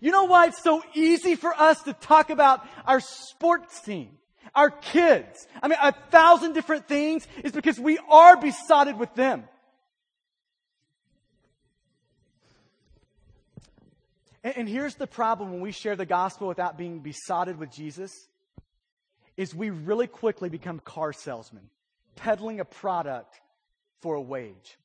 You 0.00 0.10
know 0.10 0.24
why 0.24 0.46
it's 0.46 0.62
so 0.62 0.82
easy 0.94 1.34
for 1.34 1.54
us 1.58 1.82
to 1.82 1.92
talk 1.94 2.30
about 2.30 2.66
our 2.86 3.00
sports 3.00 3.80
team, 3.80 4.10
our 4.54 4.70
kids? 4.70 5.46
I 5.62 5.68
mean, 5.68 5.78
a 5.80 5.92
thousand 5.92 6.52
different 6.52 6.88
things 6.88 7.26
is 7.42 7.52
because 7.52 7.78
we 7.78 7.98
are 8.08 8.36
besotted 8.36 8.98
with 8.98 9.14
them. 9.14 9.44
And, 14.42 14.58
and 14.58 14.68
here's 14.68 14.94
the 14.94 15.06
problem 15.06 15.52
when 15.52 15.60
we 15.60 15.72
share 15.72 15.96
the 15.96 16.06
gospel 16.06 16.48
without 16.48 16.76
being 16.78 17.00
besotted 17.00 17.58
with 17.58 17.70
Jesus 17.70 18.12
is 19.36 19.54
we 19.54 19.70
really 19.70 20.06
quickly 20.06 20.48
become 20.48 20.80
car 20.80 21.12
salesmen, 21.12 21.68
peddling 22.16 22.60
a 22.60 22.64
product 22.64 23.40
for 24.00 24.14
a 24.14 24.20
wage. 24.20 24.78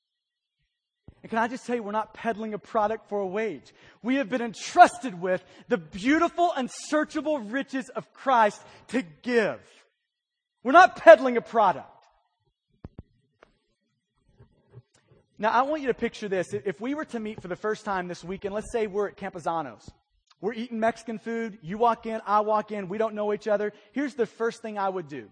And 1.22 1.30
can 1.30 1.40
I 1.40 1.48
just 1.48 1.68
you, 1.68 1.84
we're 1.84 1.92
not 1.92 2.14
peddling 2.14 2.54
a 2.54 2.60
product 2.60 3.10
for 3.10 3.20
a 3.20 3.28
wage. 3.28 3.74
We 4.02 4.16
have 4.16 4.30
been 4.30 4.42
entrusted 4.42 5.20
with 5.20 5.44
the 5.68 5.78
beautiful, 5.78 6.54
unsearchable 6.56 7.40
riches 7.40 7.90
of 7.90 8.14
Christ 8.14 8.62
to 8.90 9.04
give. 9.22 9.60
We're 10.64 10.72
not 10.72 10.96
peddling 10.96 11.36
a 11.38 11.42
product. 11.42 11.90
Now, 15.38 15.52
I 15.52 15.62
want 15.62 15.82
you 15.82 15.88
to 15.88 15.94
picture 15.94 16.28
this. 16.28 16.54
If 16.54 16.82
we 16.82 16.94
were 16.96 17.06
to 17.06 17.20
meet 17.20 17.42
for 17.42 17.48
the 17.48 17.56
first 17.56 17.86
time 17.86 18.10
this 18.10 18.24
weekend, 18.24 18.54
let's 18.54 18.72
say 18.74 18.88
we're 18.88 19.08
at 19.08 19.16
Campesano's. 19.16 19.90
We're 20.42 20.54
eating 20.54 20.80
Mexican 20.80 21.20
food. 21.20 21.58
You 21.62 21.78
walk 21.78 22.06
in, 22.06 22.22
I 22.26 22.42
walk 22.42 22.72
in. 22.72 22.88
We 22.88 22.98
don't 22.98 23.14
know 23.14 23.34
each 23.34 23.48
other. 23.48 23.74
Here's 23.92 24.16
the 24.16 24.26
first 24.26 24.62
thing 24.62 24.78
I 24.78 24.88
would 24.88 25.08
do 25.08 25.30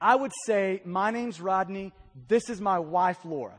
I 0.00 0.16
would 0.16 0.32
say, 0.46 0.82
My 0.84 1.10
name's 1.10 1.40
Rodney. 1.40 1.92
This 2.28 2.50
is 2.50 2.60
my 2.60 2.78
wife, 2.78 3.18
Laura. 3.24 3.58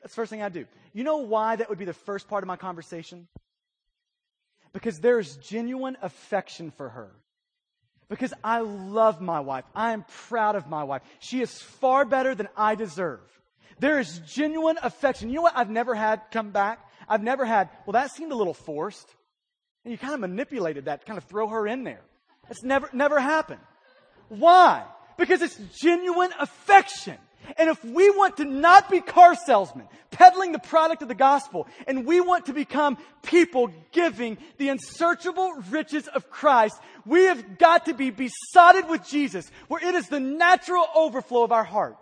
That's 0.00 0.14
the 0.14 0.20
first 0.20 0.30
thing 0.30 0.42
I 0.42 0.48
do. 0.48 0.66
You 0.92 1.02
know 1.02 1.18
why 1.18 1.56
that 1.56 1.68
would 1.68 1.78
be 1.78 1.84
the 1.84 1.92
first 1.92 2.28
part 2.28 2.44
of 2.44 2.46
my 2.46 2.56
conversation? 2.56 3.26
Because 4.72 4.98
there 4.98 5.18
is 5.18 5.36
genuine 5.36 5.96
affection 6.02 6.70
for 6.70 6.88
her. 6.88 7.10
Because 8.08 8.34
I 8.44 8.60
love 8.60 9.20
my 9.20 9.40
wife. 9.40 9.64
I 9.74 9.92
am 9.92 10.04
proud 10.28 10.56
of 10.56 10.68
my 10.68 10.84
wife. 10.84 11.02
She 11.20 11.40
is 11.40 11.58
far 11.58 12.04
better 12.04 12.34
than 12.34 12.48
I 12.56 12.74
deserve. 12.74 13.20
There 13.78 13.98
is 13.98 14.20
genuine 14.20 14.76
affection. 14.82 15.30
You 15.30 15.36
know 15.36 15.42
what 15.42 15.56
I've 15.56 15.70
never 15.70 15.94
had 15.94 16.20
come 16.30 16.50
back? 16.50 16.78
I've 17.08 17.22
never 17.22 17.44
had, 17.44 17.68
well, 17.86 17.92
that 17.92 18.10
seemed 18.10 18.32
a 18.32 18.36
little 18.36 18.54
forced. 18.54 19.08
And 19.84 19.92
you 19.92 19.98
kind 19.98 20.14
of 20.14 20.20
manipulated 20.20 20.86
that 20.86 21.04
kind 21.06 21.18
of 21.18 21.24
throw 21.24 21.48
her 21.48 21.66
in 21.66 21.84
there. 21.84 22.00
That's 22.48 22.62
never, 22.62 22.88
never 22.92 23.20
happened. 23.20 23.60
Why? 24.28 24.84
Because 25.16 25.42
it's 25.42 25.58
genuine 25.80 26.30
affection. 26.38 27.16
And 27.58 27.68
if 27.68 27.84
we 27.84 28.08
want 28.10 28.38
to 28.38 28.44
not 28.44 28.90
be 28.90 29.00
car 29.00 29.34
salesmen, 29.34 29.86
peddling 30.10 30.52
the 30.52 30.58
product 30.58 31.02
of 31.02 31.08
the 31.08 31.14
gospel, 31.14 31.68
and 31.86 32.06
we 32.06 32.20
want 32.20 32.46
to 32.46 32.54
become 32.54 32.96
people 33.22 33.70
giving 33.92 34.38
the 34.56 34.70
unsearchable 34.70 35.52
riches 35.70 36.08
of 36.08 36.30
Christ, 36.30 36.80
we 37.04 37.24
have 37.24 37.58
got 37.58 37.86
to 37.86 37.94
be 37.94 38.10
besotted 38.10 38.88
with 38.88 39.06
Jesus, 39.06 39.50
where 39.68 39.86
it 39.86 39.94
is 39.94 40.08
the 40.08 40.20
natural 40.20 40.86
overflow 40.94 41.42
of 41.42 41.52
our 41.52 41.64
heart. 41.64 41.98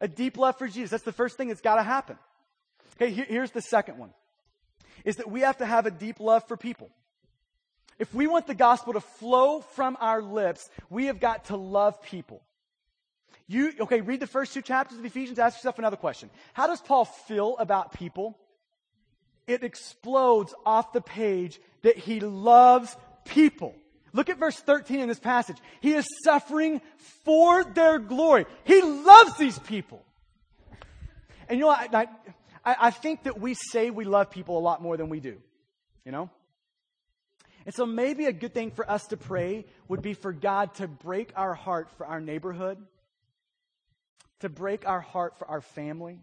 A 0.00 0.08
deep 0.08 0.38
love 0.38 0.56
for 0.56 0.68
Jesus. 0.68 0.90
That's 0.90 1.02
the 1.02 1.12
first 1.12 1.36
thing 1.36 1.48
that's 1.48 1.60
got 1.60 1.76
to 1.76 1.82
happen. 1.82 2.18
Okay, 2.96 3.12
here, 3.12 3.26
here's 3.28 3.50
the 3.50 3.62
second 3.62 3.98
one. 3.98 4.10
Is 5.04 5.16
that 5.16 5.30
we 5.30 5.40
have 5.40 5.58
to 5.58 5.66
have 5.66 5.86
a 5.86 5.90
deep 5.90 6.20
love 6.20 6.46
for 6.48 6.56
people. 6.56 6.90
if 7.98 8.12
we 8.12 8.26
want 8.26 8.46
the 8.46 8.54
gospel 8.54 8.92
to 8.92 9.00
flow 9.00 9.60
from 9.60 9.96
our 10.00 10.20
lips, 10.20 10.68
we 10.90 11.06
have 11.06 11.18
got 11.20 11.46
to 11.46 11.56
love 11.56 12.02
people. 12.02 12.42
You, 13.48 13.72
okay, 13.80 14.00
read 14.00 14.20
the 14.20 14.26
first 14.26 14.52
two 14.52 14.62
chapters 14.62 14.98
of 14.98 15.04
Ephesians, 15.04 15.38
ask 15.38 15.56
yourself 15.56 15.78
another 15.78 15.96
question. 15.96 16.30
How 16.52 16.66
does 16.66 16.80
Paul 16.80 17.04
feel 17.04 17.56
about 17.58 17.92
people? 17.92 18.36
It 19.46 19.62
explodes 19.62 20.52
off 20.64 20.92
the 20.92 21.00
page 21.00 21.60
that 21.82 21.96
he 21.96 22.20
loves 22.20 22.96
people. 23.24 23.74
Look 24.12 24.28
at 24.28 24.38
verse 24.38 24.56
13 24.56 25.00
in 25.00 25.08
this 25.08 25.20
passage. 25.20 25.58
He 25.80 25.92
is 25.92 26.06
suffering 26.24 26.80
for 27.24 27.62
their 27.62 27.98
glory. 27.98 28.46
He 28.64 28.80
loves 28.80 29.36
these 29.36 29.58
people. 29.60 30.02
And 31.48 31.58
you 31.58 31.66
know, 31.66 31.70
I, 31.70 31.88
I, 31.92 32.06
I 32.66 32.90
think 32.90 33.22
that 33.22 33.40
we 33.40 33.54
say 33.54 33.90
we 33.90 34.04
love 34.04 34.30
people 34.30 34.58
a 34.58 34.60
lot 34.60 34.82
more 34.82 34.96
than 34.96 35.08
we 35.08 35.20
do. 35.20 35.36
You 36.04 36.12
know? 36.12 36.30
And 37.64 37.74
so 37.74 37.86
maybe 37.86 38.26
a 38.26 38.32
good 38.32 38.54
thing 38.54 38.70
for 38.72 38.88
us 38.90 39.06
to 39.08 39.16
pray 39.16 39.66
would 39.88 40.02
be 40.02 40.14
for 40.14 40.32
God 40.32 40.74
to 40.74 40.88
break 40.88 41.32
our 41.36 41.54
heart 41.54 41.90
for 41.96 42.06
our 42.06 42.20
neighborhood, 42.20 42.78
to 44.40 44.48
break 44.48 44.86
our 44.86 45.00
heart 45.00 45.38
for 45.38 45.48
our 45.48 45.60
family, 45.60 46.20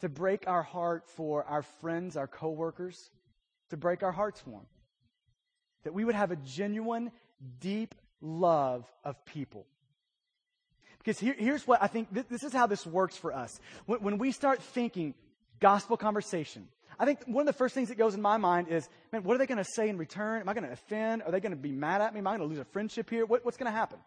to 0.00 0.08
break 0.08 0.46
our 0.46 0.62
heart 0.62 1.08
for 1.16 1.44
our 1.44 1.62
friends, 1.62 2.16
our 2.16 2.26
coworkers, 2.26 3.10
to 3.70 3.76
break 3.76 4.02
our 4.02 4.12
hearts 4.12 4.40
for 4.40 4.50
them. 4.50 4.66
That 5.84 5.94
we 5.94 6.04
would 6.04 6.14
have 6.14 6.30
a 6.30 6.36
genuine, 6.36 7.10
deep 7.60 7.94
love 8.20 8.90
of 9.04 9.24
people. 9.24 9.66
Because 11.04 11.20
here, 11.20 11.34
here's 11.38 11.66
what 11.66 11.82
I 11.82 11.86
think 11.86 12.12
this, 12.12 12.24
this, 12.30 12.44
is 12.44 12.52
how 12.52 12.66
this 12.66 12.86
works 12.86 13.16
for 13.16 13.32
us. 13.32 13.60
When, 13.84 14.00
when 14.00 14.18
we 14.18 14.32
start 14.32 14.62
thinking 14.62 15.14
gospel 15.60 15.96
conversation, 15.98 16.66
I 16.98 17.04
think 17.04 17.20
one 17.26 17.42
of 17.42 17.46
the 17.46 17.58
first 17.58 17.74
things 17.74 17.88
that 17.88 17.98
goes 17.98 18.14
in 18.14 18.22
my 18.22 18.38
mind 18.38 18.68
is, 18.68 18.88
man, 19.12 19.22
what 19.22 19.34
are 19.34 19.38
they 19.38 19.46
going 19.46 19.58
to 19.58 19.70
say 19.76 19.88
in 19.88 19.98
return? 19.98 20.40
Am 20.40 20.48
I 20.48 20.54
going 20.54 20.64
to 20.64 20.72
offend? 20.72 21.22
Are 21.22 21.30
they 21.30 21.40
going 21.40 21.52
to 21.52 21.56
be 21.56 21.72
mad 21.72 22.00
at 22.00 22.14
me? 22.14 22.20
Am 22.20 22.26
I 22.26 22.30
going 22.30 22.40
to 22.40 22.46
lose 22.46 22.58
a 22.58 22.64
friendship 22.64 23.10
here? 23.10 23.26
What, 23.26 23.44
what's 23.44 23.58
going 23.58 23.70
to 23.70 23.76
happen? 23.76 23.98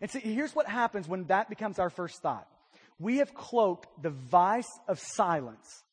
And 0.00 0.10
see, 0.10 0.20
here's 0.20 0.54
what 0.54 0.66
happens 0.66 1.08
when 1.08 1.24
that 1.24 1.48
becomes 1.48 1.78
our 1.78 1.90
first 1.90 2.20
thought. 2.20 2.46
We 2.98 3.18
have 3.18 3.32
cloaked 3.32 3.88
the 4.02 4.10
vice 4.10 4.68
of 4.88 4.98
silence 5.00 5.84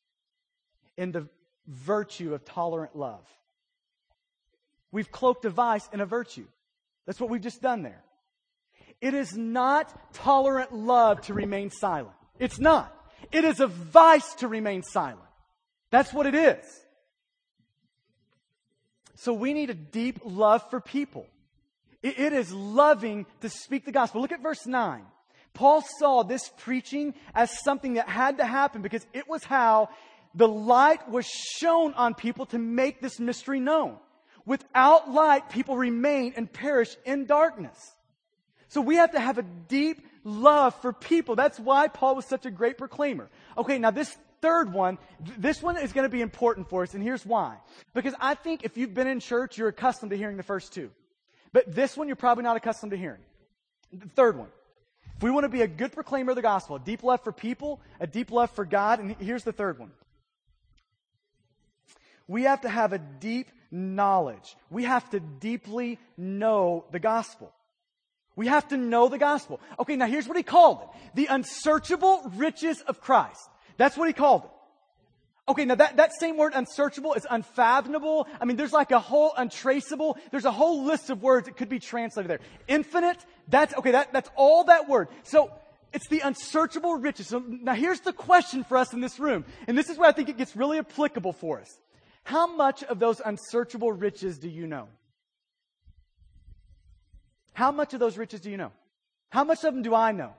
in 0.97 1.11
the 1.11 1.27
virtue 1.67 2.33
of 2.33 2.43
tolerant 2.43 2.95
love. 2.95 3.25
We've 4.91 5.11
cloaked 5.11 5.45
a 5.45 5.49
vice 5.49 5.87
in 5.93 6.01
a 6.01 6.05
virtue. 6.05 6.47
That's 7.05 7.19
what 7.19 7.29
we've 7.29 7.41
just 7.41 7.61
done 7.61 7.83
there. 7.83 8.03
It 9.01 9.13
is 9.13 9.35
not 9.35 10.13
tolerant 10.13 10.73
love 10.73 11.21
to 11.21 11.33
remain 11.33 11.71
silent. 11.71 12.15
It's 12.37 12.59
not. 12.59 12.95
It 13.31 13.45
is 13.45 13.59
a 13.59 13.67
vice 13.67 14.33
to 14.35 14.47
remain 14.47 14.83
silent. 14.83 15.19
That's 15.91 16.13
what 16.13 16.25
it 16.25 16.35
is. 16.35 16.65
So 19.15 19.33
we 19.33 19.53
need 19.53 19.69
a 19.69 19.73
deep 19.73 20.19
love 20.23 20.69
for 20.69 20.79
people. 20.79 21.27
it 22.01 22.33
is 22.33 22.53
loving 22.53 23.25
to 23.41 23.49
speak 23.49 23.85
the 23.85 23.91
gospel. 23.91 24.21
Look 24.21 24.31
at 24.31 24.41
verse 24.41 24.65
9. 24.65 25.03
Paul 25.53 25.83
saw 25.99 26.23
this 26.23 26.49
preaching 26.57 27.13
as 27.33 27.63
something 27.63 27.95
that 27.95 28.07
had 28.07 28.37
to 28.37 28.45
happen 28.45 28.81
because 28.81 29.05
it 29.13 29.27
was 29.27 29.43
how 29.43 29.89
the 30.35 30.47
light 30.47 31.09
was 31.09 31.25
shown 31.25 31.93
on 31.95 32.13
people 32.13 32.45
to 32.47 32.57
make 32.57 33.01
this 33.01 33.19
mystery 33.19 33.59
known. 33.59 33.97
Without 34.45 35.11
light, 35.11 35.49
people 35.49 35.75
remain 35.75 36.33
and 36.35 36.51
perish 36.51 36.95
in 37.05 37.25
darkness. 37.25 37.77
So 38.69 38.81
we 38.81 38.95
have 38.95 39.11
to 39.11 39.19
have 39.19 39.37
a 39.37 39.43
deep 39.43 40.05
love 40.23 40.75
for 40.81 40.93
people. 40.93 41.35
That's 41.35 41.59
why 41.59 41.87
Paul 41.87 42.15
was 42.15 42.25
such 42.25 42.45
a 42.45 42.51
great 42.51 42.77
proclaimer. 42.77 43.29
Okay, 43.57 43.77
now 43.79 43.91
this 43.91 44.15
third 44.41 44.71
one, 44.71 44.97
this 45.37 45.61
one 45.61 45.77
is 45.77 45.91
going 45.91 46.05
to 46.05 46.09
be 46.09 46.21
important 46.21 46.69
for 46.69 46.83
us, 46.83 46.93
and 46.93 47.03
here's 47.03 47.25
why. 47.25 47.57
Because 47.93 48.13
I 48.19 48.35
think 48.35 48.63
if 48.63 48.77
you've 48.77 48.93
been 48.93 49.07
in 49.07 49.19
church, 49.19 49.57
you're 49.57 49.69
accustomed 49.69 50.11
to 50.11 50.17
hearing 50.17 50.37
the 50.37 50.43
first 50.43 50.73
two. 50.73 50.91
But 51.51 51.73
this 51.73 51.97
one 51.97 52.07
you're 52.07 52.15
probably 52.15 52.43
not 52.43 52.57
accustomed 52.57 52.91
to 52.91 52.97
hearing. 52.97 53.21
The 53.91 54.09
third 54.09 54.37
one. 54.37 54.49
If 55.17 55.23
we 55.23 55.31
want 55.31 55.43
to 55.45 55.49
be 55.49 55.63
a 55.63 55.67
good 55.67 55.91
proclaimer 55.91 56.31
of 56.31 56.35
the 56.35 56.41
gospel, 56.41 56.77
a 56.77 56.79
deep 56.79 57.03
love 57.03 57.23
for 57.23 57.31
people, 57.31 57.81
a 57.99 58.07
deep 58.07 58.31
love 58.31 58.51
for 58.51 58.65
God, 58.65 58.99
and 58.99 59.15
here's 59.19 59.43
the 59.43 59.51
third 59.51 59.79
one. 59.79 59.91
We 62.27 62.43
have 62.43 62.61
to 62.61 62.69
have 62.69 62.93
a 62.93 62.99
deep 62.99 63.49
knowledge. 63.71 64.55
We 64.69 64.83
have 64.83 65.09
to 65.09 65.19
deeply 65.19 65.97
know 66.15 66.85
the 66.91 66.99
gospel. 66.99 67.51
We 68.39 68.47
have 68.47 68.69
to 68.69 68.77
know 68.77 69.09
the 69.09 69.17
gospel. 69.17 69.59
Okay, 69.81 69.97
now 69.97 70.05
here's 70.05 70.25
what 70.25 70.37
he 70.37 70.43
called 70.43 70.79
it. 70.81 70.87
The 71.13 71.25
unsearchable 71.25 72.31
riches 72.37 72.79
of 72.87 73.01
Christ. 73.01 73.49
That's 73.75 73.97
what 73.97 74.07
he 74.07 74.13
called 74.13 74.45
it. 74.45 74.49
Okay, 75.49 75.65
now 75.65 75.75
that, 75.75 75.97
that 75.97 76.11
same 76.17 76.37
word 76.37 76.53
unsearchable 76.55 77.15
is 77.15 77.27
unfathomable. 77.29 78.27
I 78.39 78.45
mean, 78.45 78.55
there's 78.55 78.71
like 78.71 78.91
a 78.91 78.99
whole 78.99 79.33
untraceable. 79.35 80.17
There's 80.31 80.45
a 80.45 80.53
whole 80.53 80.85
list 80.85 81.09
of 81.09 81.21
words 81.21 81.47
that 81.47 81.57
could 81.57 81.67
be 81.67 81.79
translated 81.79 82.29
there. 82.29 82.39
Infinite, 82.69 83.17
that's, 83.49 83.73
okay, 83.73 83.91
that, 83.91 84.13
that's 84.13 84.29
all 84.37 84.63
that 84.63 84.87
word. 84.87 85.09
So, 85.23 85.51
it's 85.91 86.07
the 86.07 86.21
unsearchable 86.21 86.95
riches. 86.95 87.27
So 87.27 87.39
now 87.45 87.73
here's 87.73 87.99
the 87.99 88.13
question 88.13 88.63
for 88.63 88.77
us 88.77 88.93
in 88.93 89.01
this 89.01 89.19
room. 89.19 89.43
And 89.67 89.77
this 89.77 89.89
is 89.89 89.97
where 89.97 90.07
I 90.07 90.13
think 90.13 90.29
it 90.29 90.37
gets 90.37 90.55
really 90.55 90.77
applicable 90.77 91.33
for 91.33 91.59
us. 91.59 91.67
How 92.23 92.47
much 92.47 92.83
of 92.83 92.99
those 92.99 93.19
unsearchable 93.19 93.91
riches 93.91 94.37
do 94.37 94.47
you 94.47 94.65
know? 94.65 94.87
How 97.59 97.73
much 97.73 97.93
of 97.93 97.99
those 97.99 98.17
riches 98.17 98.39
do 98.39 98.49
you 98.49 98.55
know? 98.55 98.71
How 99.31 99.43
much 99.43 99.65
of 99.65 99.73
them 99.73 99.83
do 99.83 99.93
I 99.93 100.13
know? 100.13 100.31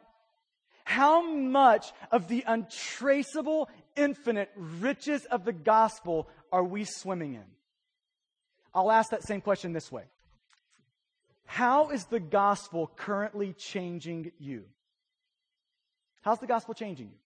How 0.84 1.20
much 1.20 1.92
of 2.10 2.28
the 2.28 2.42
untraceable, 2.46 3.68
infinite 3.94 4.50
riches 4.56 5.26
of 5.26 5.44
the 5.44 5.52
gospel 5.52 6.30
are 6.50 6.64
we 6.64 6.84
swimming 6.84 7.34
in? 7.34 7.44
I'll 8.74 8.90
ask 8.90 9.10
that 9.10 9.22
same 9.22 9.42
question 9.42 9.74
this 9.74 9.92
way 9.92 10.04
How 11.44 11.90
is 11.90 12.06
the 12.06 12.20
gospel 12.20 12.90
currently 12.96 13.52
changing 13.52 14.32
you? 14.38 14.64
How's 16.22 16.38
the 16.38 16.46
gospel 16.46 16.72
changing 16.72 17.08
you? 17.08 17.18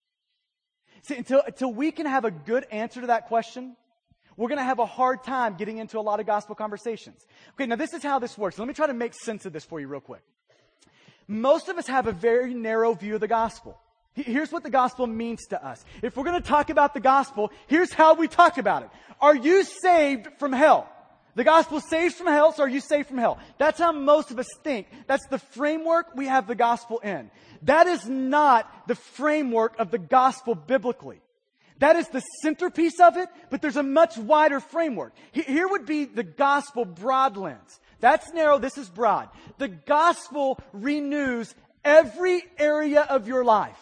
See, 1.02 1.18
until, 1.18 1.40
until 1.46 1.72
we 1.72 1.92
can 1.92 2.06
have 2.06 2.24
a 2.24 2.32
good 2.32 2.66
answer 2.72 3.00
to 3.02 3.06
that 3.06 3.28
question, 3.28 3.76
we're 4.36 4.48
going 4.48 4.58
to 4.58 4.64
have 4.64 4.78
a 4.78 4.86
hard 4.86 5.22
time 5.24 5.56
getting 5.56 5.78
into 5.78 5.98
a 5.98 6.02
lot 6.02 6.20
of 6.20 6.26
gospel 6.26 6.54
conversations. 6.54 7.26
Okay, 7.54 7.66
now 7.66 7.76
this 7.76 7.92
is 7.92 8.02
how 8.02 8.18
this 8.18 8.36
works. 8.36 8.58
Let 8.58 8.68
me 8.68 8.74
try 8.74 8.86
to 8.86 8.94
make 8.94 9.14
sense 9.14 9.46
of 9.46 9.52
this 9.52 9.64
for 9.64 9.80
you 9.80 9.88
real 9.88 10.00
quick. 10.00 10.22
Most 11.26 11.68
of 11.68 11.78
us 11.78 11.86
have 11.86 12.06
a 12.06 12.12
very 12.12 12.52
narrow 12.54 12.94
view 12.94 13.14
of 13.14 13.20
the 13.20 13.28
gospel. 13.28 13.78
Here's 14.14 14.52
what 14.52 14.62
the 14.62 14.70
gospel 14.70 15.06
means 15.06 15.46
to 15.46 15.64
us. 15.64 15.84
If 16.02 16.16
we're 16.16 16.24
going 16.24 16.40
to 16.40 16.48
talk 16.48 16.70
about 16.70 16.94
the 16.94 17.00
gospel, 17.00 17.50
here's 17.66 17.92
how 17.92 18.14
we 18.14 18.28
talk 18.28 18.58
about 18.58 18.84
it. 18.84 18.90
Are 19.20 19.34
you 19.34 19.64
saved 19.64 20.28
from 20.38 20.52
hell? 20.52 20.88
The 21.34 21.42
gospel 21.42 21.80
saves 21.80 22.14
from 22.14 22.28
hell, 22.28 22.52
so 22.52 22.62
are 22.62 22.68
you 22.68 22.78
saved 22.78 23.08
from 23.08 23.18
hell? 23.18 23.40
That's 23.58 23.80
how 23.80 23.90
most 23.90 24.30
of 24.30 24.38
us 24.38 24.46
think. 24.62 24.86
That's 25.08 25.26
the 25.26 25.38
framework 25.38 26.14
we 26.14 26.26
have 26.26 26.46
the 26.46 26.54
gospel 26.54 27.00
in. 27.00 27.28
That 27.62 27.88
is 27.88 28.08
not 28.08 28.70
the 28.86 28.94
framework 28.94 29.80
of 29.80 29.90
the 29.90 29.98
gospel 29.98 30.54
biblically. 30.54 31.20
That 31.78 31.96
is 31.96 32.08
the 32.08 32.22
centerpiece 32.42 33.00
of 33.00 33.16
it, 33.16 33.28
but 33.50 33.60
there's 33.60 33.76
a 33.76 33.82
much 33.82 34.16
wider 34.16 34.60
framework. 34.60 35.12
Here 35.32 35.66
would 35.66 35.86
be 35.86 36.04
the 36.04 36.22
gospel 36.22 36.84
broad 36.84 37.36
lens. 37.36 37.80
That's 38.00 38.32
narrow, 38.32 38.58
this 38.58 38.78
is 38.78 38.88
broad. 38.88 39.28
The 39.58 39.68
gospel 39.68 40.60
renews 40.72 41.54
every 41.84 42.44
area 42.58 43.02
of 43.02 43.26
your 43.26 43.44
life. 43.44 43.78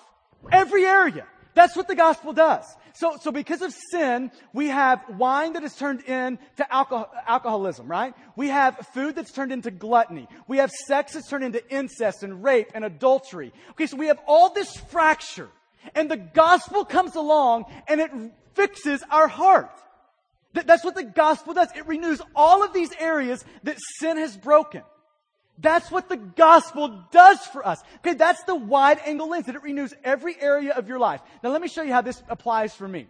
Every 0.50 0.84
area. 0.84 1.26
That's 1.54 1.76
what 1.76 1.86
the 1.86 1.94
gospel 1.94 2.32
does. 2.32 2.64
So, 2.94 3.16
so 3.20 3.30
because 3.30 3.62
of 3.62 3.74
sin, 3.90 4.30
we 4.52 4.68
have 4.68 5.02
wine 5.18 5.54
that 5.54 5.62
is 5.64 5.74
turned 5.74 6.02
into 6.02 6.72
alcohol, 6.72 7.10
alcoholism, 7.26 7.88
right? 7.88 8.14
We 8.36 8.48
have 8.48 8.76
food 8.94 9.16
that's 9.16 9.32
turned 9.32 9.52
into 9.52 9.70
gluttony. 9.70 10.28
We 10.46 10.58
have 10.58 10.70
sex 10.70 11.12
that's 11.12 11.28
turned 11.28 11.44
into 11.44 11.66
incest 11.70 12.22
and 12.22 12.42
rape 12.42 12.70
and 12.74 12.84
adultery. 12.84 13.52
Okay, 13.72 13.86
so 13.86 13.96
we 13.96 14.06
have 14.06 14.18
all 14.26 14.52
this 14.52 14.74
fracture. 14.76 15.48
And 15.94 16.10
the 16.10 16.16
gospel 16.16 16.84
comes 16.84 17.14
along 17.16 17.64
and 17.88 18.00
it 18.00 18.10
fixes 18.54 19.02
our 19.10 19.28
heart. 19.28 19.70
That's 20.52 20.84
what 20.84 20.94
the 20.94 21.04
gospel 21.04 21.54
does. 21.54 21.68
It 21.74 21.86
renews 21.86 22.20
all 22.36 22.62
of 22.62 22.72
these 22.72 22.92
areas 22.98 23.44
that 23.62 23.76
sin 23.98 24.18
has 24.18 24.36
broken. 24.36 24.82
That's 25.58 25.90
what 25.90 26.08
the 26.08 26.16
gospel 26.16 27.04
does 27.10 27.38
for 27.46 27.66
us. 27.66 27.82
Okay, 27.98 28.14
that's 28.14 28.42
the 28.44 28.54
wide 28.54 29.00
angle 29.04 29.28
lens 29.30 29.46
that 29.46 29.54
it 29.54 29.62
renews 29.62 29.94
every 30.02 30.40
area 30.40 30.72
of 30.72 30.88
your 30.88 30.98
life. 30.98 31.20
Now 31.42 31.50
let 31.50 31.62
me 31.62 31.68
show 31.68 31.82
you 31.82 31.92
how 31.92 32.00
this 32.00 32.22
applies 32.28 32.74
for 32.74 32.88
me. 32.88 33.06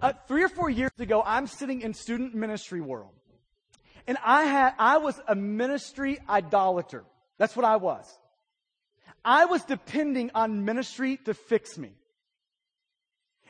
Uh, 0.00 0.12
three 0.26 0.42
or 0.42 0.48
four 0.48 0.70
years 0.70 0.92
ago, 0.98 1.22
I'm 1.24 1.46
sitting 1.46 1.82
in 1.82 1.94
student 1.94 2.34
ministry 2.34 2.80
world. 2.80 3.10
And 4.06 4.18
I 4.24 4.44
had, 4.44 4.74
I 4.78 4.98
was 4.98 5.18
a 5.26 5.34
ministry 5.34 6.18
idolater. 6.28 7.04
That's 7.38 7.56
what 7.56 7.64
I 7.64 7.76
was. 7.76 8.06
I 9.24 9.46
was 9.46 9.64
depending 9.64 10.30
on 10.34 10.64
ministry 10.64 11.18
to 11.24 11.34
fix 11.34 11.78
me. 11.78 11.92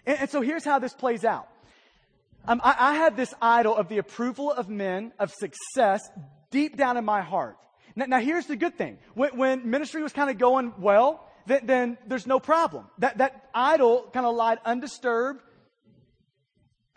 And, 0.06 0.20
and 0.20 0.30
so 0.30 0.40
here's 0.40 0.64
how 0.64 0.78
this 0.78 0.92
plays 0.92 1.24
out. 1.24 1.48
Um, 2.46 2.60
I, 2.62 2.76
I 2.78 2.94
have 2.96 3.16
this 3.16 3.32
idol 3.40 3.74
of 3.74 3.88
the 3.88 3.98
approval 3.98 4.52
of 4.52 4.68
men, 4.68 5.12
of 5.18 5.32
success, 5.32 6.08
deep 6.50 6.76
down 6.76 6.96
in 6.96 7.04
my 7.04 7.22
heart. 7.22 7.56
Now, 7.96 8.06
now 8.06 8.20
here's 8.20 8.46
the 8.46 8.56
good 8.56 8.76
thing. 8.76 8.98
When, 9.14 9.36
when 9.36 9.70
ministry 9.70 10.02
was 10.02 10.12
kind 10.12 10.30
of 10.30 10.38
going 10.38 10.74
well, 10.78 11.26
then, 11.46 11.66
then, 11.66 11.98
there's 12.06 12.26
no 12.26 12.40
problem. 12.40 12.86
That, 12.98 13.18
that 13.18 13.48
idol 13.54 14.08
kind 14.12 14.26
of 14.26 14.34
lied 14.34 14.58
undisturbed. 14.64 15.42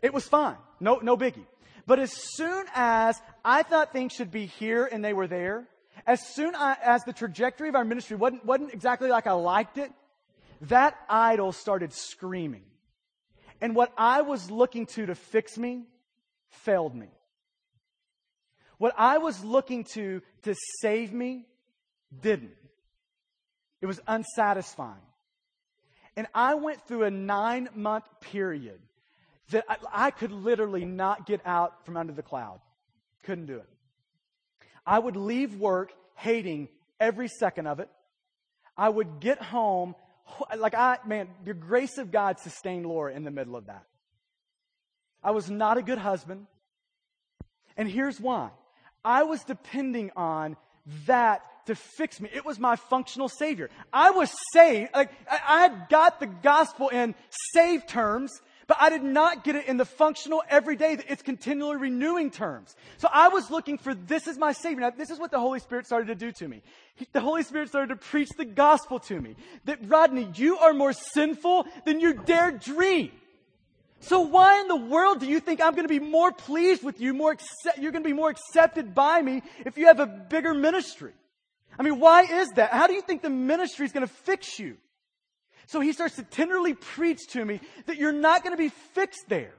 It 0.01 0.13
was 0.13 0.25
fine. 0.25 0.55
No, 0.79 0.99
no 1.01 1.17
biggie. 1.17 1.45
But 1.85 1.99
as 1.99 2.11
soon 2.11 2.65
as 2.75 3.21
I 3.43 3.63
thought 3.63 3.93
things 3.93 4.13
should 4.13 4.31
be 4.31 4.45
here 4.45 4.85
and 4.85 5.03
they 5.03 5.13
were 5.13 5.27
there, 5.27 5.67
as 6.05 6.25
soon 6.35 6.53
as 6.55 7.03
the 7.03 7.13
trajectory 7.13 7.69
of 7.69 7.75
our 7.75 7.85
ministry 7.85 8.17
wasn't, 8.17 8.45
wasn't 8.45 8.73
exactly 8.73 9.09
like 9.09 9.27
I 9.27 9.33
liked 9.33 9.77
it, 9.77 9.91
that 10.61 10.97
idol 11.09 11.51
started 11.51 11.93
screaming. 11.93 12.63
And 13.61 13.75
what 13.75 13.91
I 13.97 14.21
was 14.21 14.51
looking 14.51 14.85
to 14.87 15.07
to 15.07 15.15
fix 15.15 15.57
me 15.57 15.85
failed 16.49 16.95
me. 16.95 17.09
What 18.77 18.93
I 18.97 19.17
was 19.17 19.43
looking 19.43 19.83
to 19.95 20.21
to 20.43 20.55
save 20.81 21.11
me 21.11 21.45
didn't. 22.21 22.55
It 23.81 23.87
was 23.87 23.99
unsatisfying. 24.07 25.01
And 26.15 26.27
I 26.33 26.55
went 26.55 26.81
through 26.87 27.03
a 27.03 27.11
nine 27.11 27.69
month 27.75 28.05
period 28.21 28.79
that 29.51 29.65
I, 29.69 29.77
I, 30.07 30.11
could 30.11 30.31
literally 30.31 30.83
not 30.83 31.25
get 31.25 31.41
out 31.45 31.85
from 31.85 31.95
under 31.95 32.11
the 32.11 32.23
cloud. 32.23 32.59
Couldn't 33.23 33.45
do 33.45 33.57
it. 33.57 33.69
I 34.87 34.97
would 34.97 35.17
leave 35.17 35.55
work 35.55 35.91
hating 36.15 36.69
every 36.99 37.27
second 37.27 37.67
of 37.67 37.81
it. 37.81 37.89
I 38.77 38.87
would 38.87 39.19
get 39.19 39.41
home, 39.41 39.95
like 40.57 40.73
I, 40.73 40.97
man, 41.05 41.27
the 41.43 41.53
grace 41.53 41.97
of 41.97 42.11
God 42.11 42.39
sustained 42.39 42.85
Laura 42.85 43.13
in 43.13 43.23
the 43.25 43.31
middle 43.31 43.57
of 43.57 43.65
that. 43.65 43.83
I 45.21 45.31
was 45.31 45.49
not 45.49 45.77
a 45.77 45.81
good 45.81 45.97
husband. 45.97 46.47
And 47.75 47.89
here's 47.89 48.19
why. 48.19 48.51
I 49.03 49.23
was 49.23 49.43
depending 49.43 50.11
on 50.15 50.55
that 51.05 51.43
to 51.65 51.75
fix 51.75 52.21
me. 52.21 52.29
It 52.33 52.45
was 52.45 52.59
my 52.59 52.77
functional 52.77 53.27
savior. 53.27 53.69
I 53.91 54.11
was 54.11 54.31
saved. 54.53 54.91
Like, 54.95 55.11
I 55.29 55.61
had 55.61 55.89
got 55.89 56.19
the 56.19 56.27
gospel 56.27 56.89
in 56.89 57.13
saved 57.53 57.89
terms, 57.89 58.31
but 58.67 58.77
I 58.79 58.89
did 58.89 59.03
not 59.03 59.45
get 59.45 59.55
it 59.55 59.67
in 59.67 59.77
the 59.77 59.85
functional 59.85 60.43
everyday, 60.49 60.95
that 60.95 61.05
it's 61.09 61.21
continually 61.21 61.77
renewing 61.77 62.29
terms. 62.29 62.75
So 62.97 63.07
I 63.11 63.29
was 63.29 63.49
looking 63.49 63.77
for 63.77 63.95
this 63.95 64.27
is 64.27 64.37
my 64.37 64.51
Savior. 64.51 64.81
Now, 64.81 64.89
this 64.89 65.09
is 65.09 65.19
what 65.19 65.31
the 65.31 65.39
Holy 65.39 65.59
Spirit 65.59 65.85
started 65.85 66.07
to 66.07 66.15
do 66.15 66.31
to 66.33 66.47
me. 66.47 66.61
The 67.13 67.21
Holy 67.21 67.43
Spirit 67.43 67.69
started 67.69 67.89
to 67.89 67.95
preach 67.95 68.29
the 68.37 68.45
gospel 68.45 68.99
to 68.99 69.19
me. 69.19 69.35
That, 69.65 69.79
Rodney, 69.87 70.29
you 70.35 70.57
are 70.57 70.73
more 70.73 70.93
sinful 70.93 71.65
than 71.85 72.01
you 72.01 72.13
dare 72.13 72.51
dream. 72.51 73.11
So 74.01 74.21
why 74.21 74.61
in 74.61 74.67
the 74.67 74.75
world 74.75 75.21
do 75.21 75.27
you 75.27 75.39
think 75.39 75.61
I'm 75.61 75.71
going 75.71 75.87
to 75.87 75.99
be 75.99 75.99
more 75.99 76.31
pleased 76.31 76.83
with 76.83 76.99
you, 76.99 77.13
more 77.13 77.31
accept, 77.31 77.79
you're 77.79 77.91
going 77.91 78.03
to 78.03 78.09
be 78.09 78.13
more 78.13 78.29
accepted 78.29 78.93
by 78.93 79.21
me 79.21 79.41
if 79.65 79.77
you 79.77 79.87
have 79.87 79.99
a 79.99 80.05
bigger 80.05 80.53
ministry? 80.53 81.13
I 81.79 81.83
mean, 81.83 81.99
why 81.99 82.23
is 82.23 82.49
that? 82.55 82.71
How 82.71 82.87
do 82.87 82.93
you 82.93 83.01
think 83.01 83.21
the 83.21 83.29
ministry 83.29 83.85
is 83.85 83.91
going 83.91 84.05
to 84.05 84.13
fix 84.13 84.59
you? 84.59 84.77
So 85.67 85.81
he 85.81 85.91
starts 85.93 86.15
to 86.15 86.23
tenderly 86.23 86.73
preach 86.73 87.27
to 87.29 87.43
me 87.43 87.59
that 87.85 87.97
you're 87.97 88.13
not 88.13 88.43
going 88.43 88.55
to 88.55 88.61
be 88.61 88.69
fixed 88.69 89.25
there. 89.27 89.53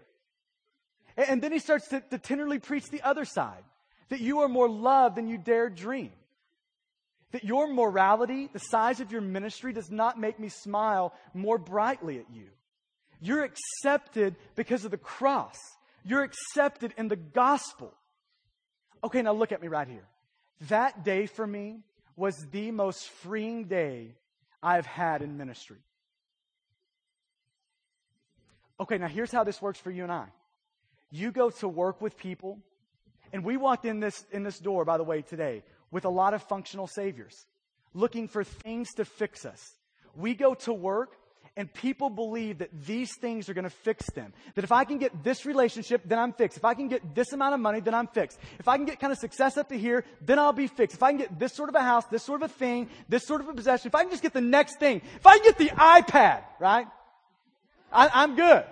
And 1.16 1.42
then 1.42 1.52
he 1.52 1.58
starts 1.58 1.88
to, 1.88 2.00
to 2.00 2.18
tenderly 2.18 2.58
preach 2.58 2.84
the 2.90 3.02
other 3.02 3.24
side 3.24 3.62
that 4.08 4.20
you 4.20 4.40
are 4.40 4.48
more 4.48 4.68
loved 4.68 5.16
than 5.16 5.28
you 5.28 5.36
dare 5.36 5.68
dream. 5.68 6.12
That 7.32 7.44
your 7.44 7.70
morality, 7.70 8.48
the 8.50 8.58
size 8.58 9.00
of 9.00 9.12
your 9.12 9.20
ministry, 9.20 9.74
does 9.74 9.90
not 9.90 10.18
make 10.18 10.40
me 10.40 10.48
smile 10.48 11.12
more 11.34 11.58
brightly 11.58 12.18
at 12.18 12.30
you. 12.32 12.46
You're 13.20 13.44
accepted 13.44 14.36
because 14.54 14.86
of 14.86 14.90
the 14.90 14.96
cross. 14.96 15.58
You're 16.04 16.22
accepted 16.22 16.94
in 16.96 17.08
the 17.08 17.16
gospel. 17.16 17.92
Okay, 19.04 19.20
now 19.20 19.32
look 19.32 19.52
at 19.52 19.60
me 19.60 19.68
right 19.68 19.88
here. 19.88 20.06
That 20.68 21.04
day 21.04 21.26
for 21.26 21.46
me 21.46 21.80
was 22.16 22.34
the 22.50 22.70
most 22.70 23.08
freeing 23.08 23.64
day 23.64 24.14
I've 24.62 24.86
had 24.86 25.20
in 25.20 25.36
ministry. 25.36 25.78
Okay, 28.80 28.98
now 28.98 29.08
here's 29.08 29.32
how 29.32 29.44
this 29.44 29.60
works 29.60 29.78
for 29.78 29.90
you 29.90 30.04
and 30.04 30.12
I. 30.12 30.26
You 31.10 31.32
go 31.32 31.50
to 31.50 31.68
work 31.68 32.00
with 32.00 32.16
people, 32.16 32.58
and 33.32 33.44
we 33.44 33.56
walked 33.56 33.84
in 33.84 34.00
this, 34.00 34.24
in 34.30 34.42
this 34.42 34.58
door, 34.58 34.84
by 34.84 34.98
the 34.98 35.04
way, 35.04 35.22
today, 35.22 35.62
with 35.90 36.04
a 36.04 36.10
lot 36.10 36.34
of 36.34 36.42
functional 36.42 36.86
saviors, 36.86 37.46
looking 37.94 38.28
for 38.28 38.44
things 38.44 38.92
to 38.94 39.04
fix 39.04 39.44
us. 39.44 39.74
We 40.14 40.34
go 40.34 40.54
to 40.54 40.72
work, 40.72 41.16
and 41.56 41.72
people 41.72 42.08
believe 42.08 42.58
that 42.58 42.70
these 42.86 43.10
things 43.20 43.48
are 43.48 43.54
going 43.54 43.64
to 43.64 43.70
fix 43.70 44.08
them. 44.10 44.32
That 44.54 44.62
if 44.62 44.70
I 44.70 44.84
can 44.84 44.98
get 44.98 45.24
this 45.24 45.44
relationship, 45.44 46.02
then 46.04 46.18
I'm 46.18 46.32
fixed. 46.32 46.56
If 46.56 46.64
I 46.64 46.74
can 46.74 46.86
get 46.86 47.16
this 47.16 47.32
amount 47.32 47.54
of 47.54 47.60
money, 47.60 47.80
then 47.80 47.94
I'm 47.94 48.06
fixed. 48.06 48.38
If 48.60 48.68
I 48.68 48.76
can 48.76 48.86
get 48.86 49.00
kind 49.00 49.12
of 49.12 49.18
success 49.18 49.56
up 49.56 49.70
to 49.70 49.78
here, 49.78 50.04
then 50.20 50.38
I'll 50.38 50.52
be 50.52 50.68
fixed. 50.68 50.96
If 50.96 51.02
I 51.02 51.10
can 51.10 51.18
get 51.18 51.36
this 51.36 51.54
sort 51.54 51.68
of 51.68 51.74
a 51.74 51.80
house, 51.80 52.04
this 52.06 52.22
sort 52.22 52.42
of 52.42 52.50
a 52.50 52.54
thing, 52.54 52.88
this 53.08 53.26
sort 53.26 53.40
of 53.40 53.48
a 53.48 53.54
possession, 53.54 53.88
if 53.88 53.94
I 53.96 54.02
can 54.02 54.10
just 54.10 54.22
get 54.22 54.34
the 54.34 54.40
next 54.40 54.78
thing, 54.78 55.02
if 55.16 55.26
I 55.26 55.38
can 55.38 55.44
get 55.46 55.58
the 55.58 55.70
iPad, 55.70 56.44
right? 56.60 56.86
I, 57.92 58.24
am 58.24 58.36
good. 58.36 58.64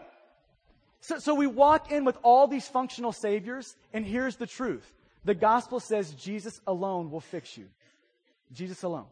So, 1.00 1.18
so 1.18 1.34
we 1.34 1.46
walk 1.46 1.90
in 1.92 2.04
with 2.04 2.16
all 2.22 2.46
these 2.46 2.66
functional 2.66 3.12
saviors, 3.12 3.76
and 3.92 4.04
here's 4.04 4.36
the 4.36 4.46
truth. 4.46 4.92
The 5.24 5.34
gospel 5.34 5.80
says 5.80 6.12
Jesus 6.12 6.60
alone 6.66 7.10
will 7.10 7.20
fix 7.20 7.56
you. 7.56 7.66
Jesus 8.52 8.82
alone. 8.82 9.06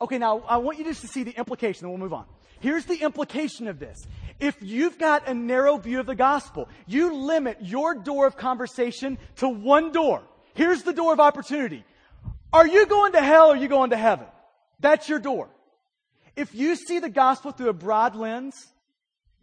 Okay, 0.00 0.18
now 0.18 0.42
I 0.48 0.58
want 0.58 0.78
you 0.78 0.84
just 0.84 1.00
to 1.02 1.08
see 1.08 1.24
the 1.24 1.32
implication, 1.32 1.82
then 1.82 1.90
we'll 1.90 1.98
move 1.98 2.12
on. 2.12 2.26
Here's 2.60 2.84
the 2.84 2.96
implication 2.96 3.68
of 3.68 3.78
this. 3.78 4.06
If 4.40 4.56
you've 4.60 4.98
got 4.98 5.28
a 5.28 5.34
narrow 5.34 5.76
view 5.76 6.00
of 6.00 6.06
the 6.06 6.14
gospel, 6.14 6.68
you 6.86 7.14
limit 7.14 7.58
your 7.60 7.94
door 7.94 8.26
of 8.26 8.36
conversation 8.36 9.18
to 9.36 9.48
one 9.48 9.92
door. 9.92 10.22
Here's 10.54 10.82
the 10.82 10.92
door 10.92 11.12
of 11.12 11.20
opportunity. 11.20 11.84
Are 12.52 12.66
you 12.66 12.86
going 12.86 13.12
to 13.12 13.20
hell 13.20 13.50
or 13.50 13.54
are 13.54 13.56
you 13.56 13.68
going 13.68 13.90
to 13.90 13.96
heaven? 13.96 14.26
That's 14.80 15.08
your 15.08 15.18
door. 15.18 15.48
If 16.36 16.54
you 16.54 16.76
see 16.76 16.98
the 16.98 17.10
gospel 17.10 17.50
through 17.50 17.68
a 17.68 17.72
broad 17.74 18.14
lens, 18.14 18.54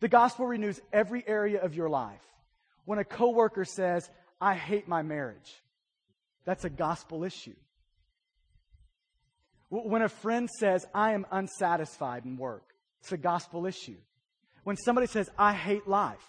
the 0.06 0.10
gospel 0.10 0.46
renews 0.46 0.80
every 0.94 1.24
area 1.26 1.60
of 1.60 1.74
your 1.74 1.90
life. 1.90 2.22
When 2.86 3.00
a 3.00 3.04
coworker 3.04 3.66
says, 3.66 4.08
I 4.40 4.54
hate 4.54 4.88
my 4.88 5.02
marriage, 5.02 5.52
that's 6.46 6.64
a 6.64 6.70
gospel 6.70 7.24
issue. 7.24 7.56
When 9.70 10.04
a 10.04 10.08
friend 10.08 10.48
says, 10.48 10.86
I 10.94 11.14
am 11.14 11.26
unsatisfied 11.32 12.24
in 12.24 12.38
work, 12.38 12.62
it's 13.00 13.14
a 13.14 13.18
gospel 13.18 13.66
issue. 13.66 13.98
When 14.64 14.78
somebody 14.78 15.08
says, 15.08 15.28
I 15.40 15.54
hate 15.54 15.88
life, 15.88 16.24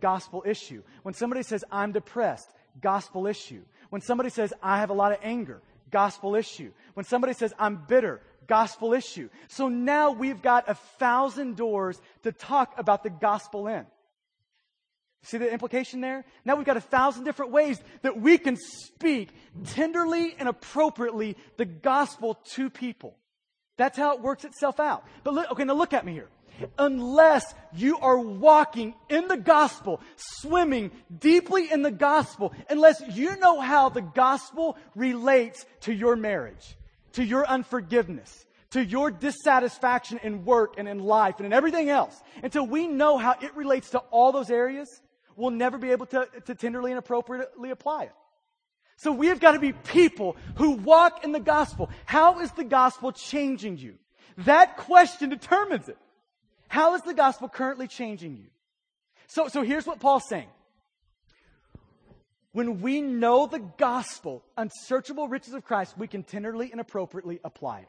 gospel 0.00 0.42
issue. 0.46 0.82
When 1.02 1.12
somebody 1.12 1.42
says, 1.42 1.62
I'm 1.70 1.92
depressed, 1.92 2.48
gospel 2.80 3.26
issue. 3.26 3.60
When 3.90 4.00
somebody 4.00 4.30
says, 4.30 4.54
I 4.62 4.78
have 4.78 4.88
a 4.88 4.94
lot 4.94 5.12
of 5.12 5.18
anger, 5.22 5.60
gospel 5.90 6.34
issue. 6.34 6.72
When 6.94 7.04
somebody 7.04 7.34
says, 7.34 7.52
I'm 7.58 7.84
bitter, 7.86 8.22
gospel 8.48 8.92
issue. 8.92 9.28
So 9.46 9.68
now 9.68 10.10
we've 10.10 10.42
got 10.42 10.68
a 10.68 10.74
thousand 10.74 11.56
doors 11.56 12.00
to 12.24 12.32
talk 12.32 12.74
about 12.76 13.02
the 13.02 13.10
gospel 13.10 13.68
in. 13.68 13.86
See 15.22 15.38
the 15.38 15.52
implication 15.52 16.00
there? 16.00 16.24
Now 16.44 16.56
we've 16.56 16.66
got 16.66 16.76
a 16.76 16.80
thousand 16.80 17.24
different 17.24 17.52
ways 17.52 17.80
that 18.02 18.20
we 18.20 18.38
can 18.38 18.56
speak 18.56 19.30
tenderly 19.66 20.34
and 20.38 20.48
appropriately 20.48 21.36
the 21.56 21.64
gospel 21.64 22.38
to 22.54 22.70
people. 22.70 23.16
That's 23.76 23.98
how 23.98 24.14
it 24.14 24.22
works 24.22 24.44
itself 24.44 24.80
out. 24.80 25.04
But 25.24 25.34
look, 25.34 25.50
okay, 25.52 25.64
now 25.64 25.74
look 25.74 25.92
at 25.92 26.04
me 26.04 26.12
here. 26.12 26.28
Unless 26.78 27.54
you 27.72 27.98
are 27.98 28.18
walking 28.18 28.94
in 29.08 29.28
the 29.28 29.36
gospel, 29.36 30.00
swimming 30.16 30.90
deeply 31.20 31.70
in 31.70 31.82
the 31.82 31.90
gospel, 31.92 32.52
unless 32.68 33.00
you 33.14 33.36
know 33.36 33.60
how 33.60 33.88
the 33.90 34.00
gospel 34.00 34.76
relates 34.96 35.64
to 35.82 35.92
your 35.92 36.16
marriage, 36.16 36.76
to 37.12 37.24
your 37.24 37.46
unforgiveness, 37.46 38.46
to 38.70 38.84
your 38.84 39.10
dissatisfaction 39.10 40.20
in 40.22 40.44
work 40.44 40.74
and 40.78 40.88
in 40.88 40.98
life 40.98 41.36
and 41.38 41.46
in 41.46 41.52
everything 41.52 41.88
else, 41.88 42.20
until 42.42 42.66
we 42.66 42.86
know 42.86 43.18
how 43.18 43.34
it 43.40 43.54
relates 43.56 43.90
to 43.90 43.98
all 44.10 44.32
those 44.32 44.50
areas, 44.50 45.02
we'll 45.36 45.50
never 45.50 45.78
be 45.78 45.90
able 45.90 46.06
to, 46.06 46.28
to 46.46 46.54
tenderly 46.54 46.90
and 46.90 46.98
appropriately 46.98 47.70
apply 47.70 48.04
it. 48.04 48.12
So 48.96 49.12
we 49.12 49.28
have 49.28 49.38
got 49.38 49.52
to 49.52 49.60
be 49.60 49.72
people 49.72 50.36
who 50.56 50.72
walk 50.72 51.24
in 51.24 51.30
the 51.32 51.40
gospel. 51.40 51.88
How 52.04 52.40
is 52.40 52.50
the 52.52 52.64
gospel 52.64 53.12
changing 53.12 53.78
you? 53.78 53.94
That 54.38 54.76
question 54.76 55.30
determines 55.30 55.88
it. 55.88 55.96
How 56.66 56.94
is 56.94 57.02
the 57.02 57.14
gospel 57.14 57.48
currently 57.48 57.86
changing 57.86 58.36
you? 58.36 58.46
So, 59.28 59.48
so 59.48 59.62
here's 59.62 59.86
what 59.86 60.00
Paul's 60.00 60.28
saying. 60.28 60.48
When 62.58 62.80
we 62.80 63.00
know 63.00 63.46
the 63.46 63.60
gospel, 63.60 64.42
unsearchable 64.56 65.28
riches 65.28 65.54
of 65.54 65.64
Christ, 65.64 65.96
we 65.96 66.08
can 66.08 66.24
tenderly 66.24 66.72
and 66.72 66.80
appropriately 66.80 67.38
apply 67.44 67.82
it. 67.82 67.88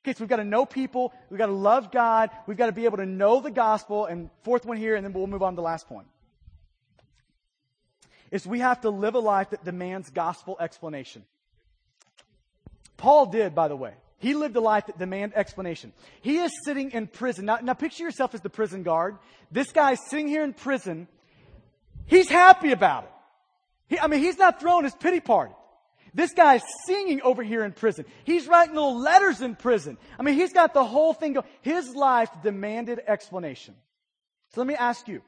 Okay, 0.00 0.14
so 0.14 0.20
we've 0.20 0.30
got 0.30 0.36
to 0.36 0.44
know 0.44 0.64
people, 0.64 1.12
we've 1.28 1.36
got 1.36 1.48
to 1.48 1.52
love 1.52 1.92
God, 1.92 2.30
we've 2.46 2.56
got 2.56 2.68
to 2.68 2.72
be 2.72 2.86
able 2.86 2.96
to 2.96 3.04
know 3.04 3.42
the 3.42 3.50
gospel, 3.50 4.06
and 4.06 4.30
fourth 4.44 4.64
one 4.64 4.78
here, 4.78 4.96
and 4.96 5.04
then 5.04 5.12
we'll 5.12 5.26
move 5.26 5.42
on 5.42 5.52
to 5.52 5.56
the 5.56 5.62
last 5.62 5.88
point. 5.88 6.06
Is 8.30 8.46
we 8.46 8.60
have 8.60 8.80
to 8.80 8.88
live 8.88 9.14
a 9.14 9.18
life 9.18 9.50
that 9.50 9.62
demands 9.62 10.08
gospel 10.08 10.56
explanation. 10.58 11.22
Paul 12.96 13.26
did, 13.26 13.54
by 13.54 13.68
the 13.68 13.76
way. 13.76 13.92
He 14.16 14.32
lived 14.32 14.56
a 14.56 14.62
life 14.62 14.86
that 14.86 14.98
demanded 14.98 15.36
explanation. 15.36 15.92
He 16.22 16.38
is 16.38 16.50
sitting 16.64 16.92
in 16.92 17.08
prison. 17.08 17.44
Now, 17.44 17.58
now 17.60 17.74
picture 17.74 18.04
yourself 18.04 18.32
as 18.32 18.40
the 18.40 18.48
prison 18.48 18.84
guard. 18.84 19.18
This 19.52 19.70
guy 19.70 19.92
is 19.92 20.00
sitting 20.08 20.28
here 20.28 20.44
in 20.44 20.54
prison. 20.54 21.08
He's 22.06 22.30
happy 22.30 22.72
about 22.72 23.04
it. 23.04 23.10
He, 23.88 23.98
I 23.98 24.06
mean, 24.06 24.20
he's 24.20 24.38
not 24.38 24.60
throwing 24.60 24.84
his 24.84 24.94
pity 24.94 25.20
party. 25.20 25.54
This 26.14 26.32
guy 26.32 26.56
is 26.56 26.62
singing 26.86 27.20
over 27.22 27.42
here 27.42 27.64
in 27.64 27.72
prison. 27.72 28.04
He's 28.24 28.46
writing 28.46 28.74
little 28.74 28.98
letters 28.98 29.40
in 29.42 29.56
prison. 29.56 29.98
I 30.18 30.22
mean, 30.22 30.34
he's 30.34 30.52
got 30.52 30.74
the 30.74 30.84
whole 30.84 31.12
thing 31.12 31.34
going. 31.34 31.46
His 31.60 31.94
life 31.94 32.30
demanded 32.42 33.00
explanation. 33.06 33.74
So 34.54 34.60
let 34.60 34.66
me 34.66 34.74
ask 34.74 35.06
you, 35.06 35.22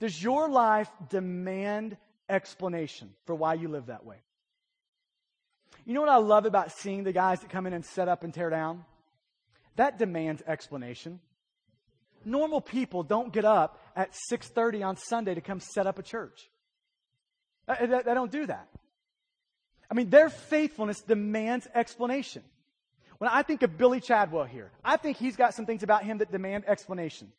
does 0.00 0.20
your 0.20 0.48
life 0.48 0.90
demand 1.08 1.96
explanation 2.28 3.10
for 3.26 3.34
why 3.34 3.54
you 3.54 3.68
live 3.68 3.86
that 3.86 4.04
way. 4.04 4.16
You 5.84 5.94
know 5.94 6.00
what 6.00 6.10
I 6.10 6.16
love 6.16 6.46
about 6.46 6.72
seeing 6.72 7.04
the 7.04 7.12
guys 7.12 7.40
that 7.40 7.50
come 7.50 7.66
in 7.66 7.72
and 7.72 7.84
set 7.84 8.08
up 8.08 8.24
and 8.24 8.32
tear 8.32 8.50
down? 8.50 8.84
That 9.76 9.98
demands 9.98 10.42
explanation. 10.46 11.20
Normal 12.24 12.60
people 12.60 13.02
don't 13.02 13.32
get 13.32 13.44
up 13.44 13.80
at 13.94 14.14
6:30 14.30 14.82
on 14.82 14.96
Sunday 14.96 15.34
to 15.34 15.40
come 15.40 15.60
set 15.60 15.86
up 15.86 15.98
a 15.98 16.02
church. 16.02 16.48
They, 17.66 17.86
they 17.86 18.14
don't 18.14 18.30
do 18.30 18.46
that. 18.46 18.68
I 19.90 19.94
mean, 19.94 20.10
their 20.10 20.28
faithfulness 20.28 21.00
demands 21.00 21.66
explanation. 21.74 22.42
When 23.18 23.30
I 23.30 23.42
think 23.42 23.62
of 23.62 23.78
Billy 23.78 24.00
Chadwell 24.00 24.44
here, 24.44 24.70
I 24.84 24.96
think 24.96 25.16
he's 25.16 25.36
got 25.36 25.54
some 25.54 25.66
things 25.66 25.82
about 25.82 26.04
him 26.04 26.18
that 26.18 26.32
demand 26.32 26.64
explanation. 26.66 27.32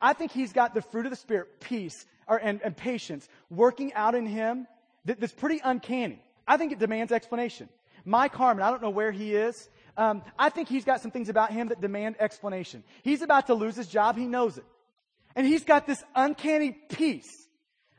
I 0.00 0.12
think 0.12 0.32
he's 0.32 0.52
got 0.52 0.74
the 0.74 0.82
fruit 0.82 1.06
of 1.06 1.10
the 1.10 1.16
Spirit, 1.16 1.60
peace 1.60 2.06
or, 2.26 2.36
and, 2.36 2.60
and 2.62 2.76
patience, 2.76 3.28
working 3.48 3.92
out 3.94 4.14
in 4.14 4.26
him 4.26 4.66
that, 5.06 5.20
that's 5.20 5.32
pretty 5.32 5.60
uncanny. 5.64 6.22
I 6.46 6.56
think 6.56 6.72
it 6.72 6.78
demands 6.78 7.12
explanation. 7.12 7.68
Mike 8.04 8.34
Harmon, 8.34 8.62
I 8.62 8.70
don't 8.70 8.82
know 8.82 8.90
where 8.90 9.12
he 9.12 9.34
is. 9.34 9.68
Um, 9.96 10.22
I 10.38 10.50
think 10.50 10.68
he's 10.68 10.84
got 10.84 11.00
some 11.00 11.10
things 11.10 11.28
about 11.28 11.52
him 11.52 11.68
that 11.68 11.80
demand 11.80 12.16
explanation. 12.18 12.82
He's 13.02 13.22
about 13.22 13.46
to 13.46 13.54
lose 13.54 13.76
his 13.76 13.86
job. 13.86 14.16
He 14.16 14.26
knows 14.26 14.58
it. 14.58 14.64
And 15.36 15.46
he's 15.46 15.64
got 15.64 15.86
this 15.86 16.02
uncanny 16.14 16.72
peace. 16.72 17.48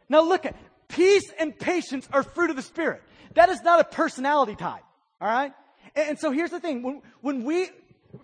Now 0.08 0.22
look 0.22 0.46
at, 0.46 0.56
peace 0.96 1.30
and 1.38 1.58
patience 1.58 2.08
are 2.12 2.24
fruit 2.24 2.50
of 2.50 2.56
the 2.56 2.62
Spirit. 2.62 3.04
That 3.34 3.50
is 3.50 3.62
not 3.62 3.82
a 3.82 3.84
personality 3.84 4.56
type. 4.56 4.84
All 5.20 5.28
right? 5.28 5.52
And, 5.96 6.10
and 6.10 6.20
so 6.20 6.32
here's 6.32 6.52
the 6.52 6.60
thing. 6.60 6.82
When, 6.82 7.02
when 7.22 7.44
we, 7.44 7.70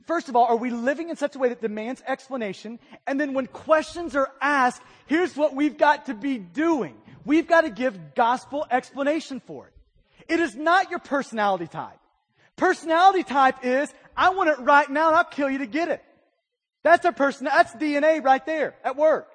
first 0.08 0.30
of 0.30 0.36
all, 0.36 0.46
are 0.46 0.56
we 0.56 0.70
living 0.70 1.10
in 1.10 1.18
such 1.18 1.36
a 1.36 1.40
way 1.40 1.50
that 1.50 1.62
demands 1.62 2.02
explanation? 2.08 2.80
And 3.06 3.20
then 3.20 3.34
when 3.34 3.48
questions 3.48 4.16
are 4.16 4.32
asked, 4.42 4.82
here's 5.08 5.36
what 5.36 5.54
we've 5.54 5.78
got 5.78 6.06
to 6.06 6.14
be 6.14 6.38
doing. 6.38 6.96
We've 7.26 7.48
got 7.48 7.62
to 7.62 7.70
give 7.70 8.16
gospel 8.16 8.66
explanation 8.72 9.42
for 9.46 9.68
it. 9.68 9.74
It 10.34 10.40
is 10.40 10.56
not 10.56 10.90
your 10.90 11.00
personality 11.00 11.68
type. 11.68 12.00
Personality 12.56 13.24
type 13.24 13.66
is, 13.66 13.94
I 14.16 14.30
want 14.30 14.50
it 14.50 14.60
right 14.60 14.90
now 14.90 15.10
and 15.10 15.18
I'll 15.18 15.24
kill 15.24 15.50
you 15.50 15.60
to 15.60 15.66
get 15.66 15.90
it. 15.90 16.02
That's 16.84 17.06
a 17.06 17.12
person, 17.12 17.46
that's 17.46 17.74
DNA 17.76 18.24
right 18.24 18.44
there 18.46 18.76
at 18.84 18.96
work. 18.96 19.31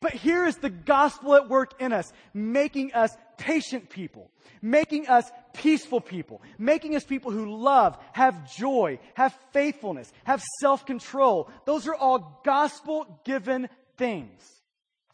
But 0.00 0.12
here 0.12 0.44
is 0.44 0.56
the 0.56 0.70
gospel 0.70 1.34
at 1.34 1.48
work 1.48 1.80
in 1.80 1.92
us, 1.92 2.12
making 2.32 2.92
us 2.92 3.16
patient 3.36 3.90
people, 3.90 4.30
making 4.62 5.08
us 5.08 5.28
peaceful 5.54 6.00
people, 6.00 6.40
making 6.56 6.94
us 6.94 7.04
people 7.04 7.32
who 7.32 7.58
love, 7.58 7.98
have 8.12 8.54
joy, 8.56 9.00
have 9.14 9.36
faithfulness, 9.52 10.12
have 10.24 10.42
self-control. 10.60 11.50
Those 11.64 11.88
are 11.88 11.94
all 11.94 12.40
gospel 12.44 13.20
given 13.24 13.68
things. 13.96 14.40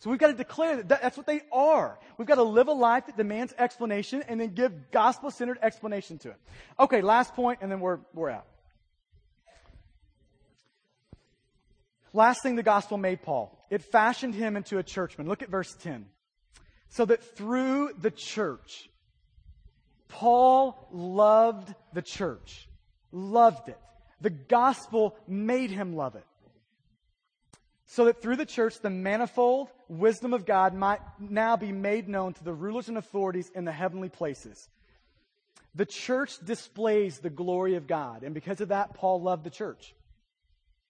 So 0.00 0.10
we've 0.10 0.18
got 0.18 0.26
to 0.26 0.34
declare 0.34 0.82
that 0.82 0.88
that's 0.88 1.16
what 1.16 1.26
they 1.26 1.40
are. 1.50 1.98
We've 2.18 2.28
got 2.28 2.34
to 2.34 2.42
live 2.42 2.68
a 2.68 2.72
life 2.72 3.06
that 3.06 3.16
demands 3.16 3.54
explanation 3.56 4.22
and 4.28 4.38
then 4.38 4.52
give 4.52 4.90
gospel 4.90 5.30
centered 5.30 5.58
explanation 5.62 6.18
to 6.18 6.30
it. 6.30 6.36
Okay, 6.78 7.00
last 7.00 7.32
point 7.32 7.60
and 7.62 7.72
then 7.72 7.80
we're, 7.80 8.00
we're 8.12 8.28
out. 8.28 8.44
Last 12.12 12.42
thing 12.42 12.54
the 12.54 12.62
gospel 12.62 12.98
made 12.98 13.22
Paul. 13.22 13.53
It 13.70 13.82
fashioned 13.82 14.34
him 14.34 14.56
into 14.56 14.78
a 14.78 14.82
churchman. 14.82 15.28
Look 15.28 15.42
at 15.42 15.48
verse 15.48 15.74
10. 15.82 16.06
So 16.88 17.04
that 17.04 17.36
through 17.36 17.90
the 18.00 18.10
church, 18.10 18.88
Paul 20.08 20.88
loved 20.92 21.74
the 21.92 22.02
church, 22.02 22.68
loved 23.10 23.68
it. 23.68 23.78
The 24.20 24.30
gospel 24.30 25.16
made 25.26 25.70
him 25.70 25.96
love 25.96 26.14
it. 26.14 26.24
So 27.86 28.06
that 28.06 28.22
through 28.22 28.36
the 28.36 28.46
church, 28.46 28.80
the 28.80 28.90
manifold 28.90 29.68
wisdom 29.88 30.32
of 30.32 30.46
God 30.46 30.74
might 30.74 31.00
now 31.18 31.56
be 31.56 31.72
made 31.72 32.08
known 32.08 32.32
to 32.34 32.44
the 32.44 32.52
rulers 32.52 32.88
and 32.88 32.98
authorities 32.98 33.50
in 33.54 33.64
the 33.64 33.72
heavenly 33.72 34.08
places. 34.08 34.68
The 35.74 35.86
church 35.86 36.32
displays 36.44 37.18
the 37.18 37.30
glory 37.30 37.74
of 37.74 37.86
God. 37.86 38.22
And 38.22 38.34
because 38.34 38.60
of 38.60 38.68
that, 38.68 38.94
Paul 38.94 39.22
loved 39.22 39.44
the 39.44 39.50
church. 39.50 39.94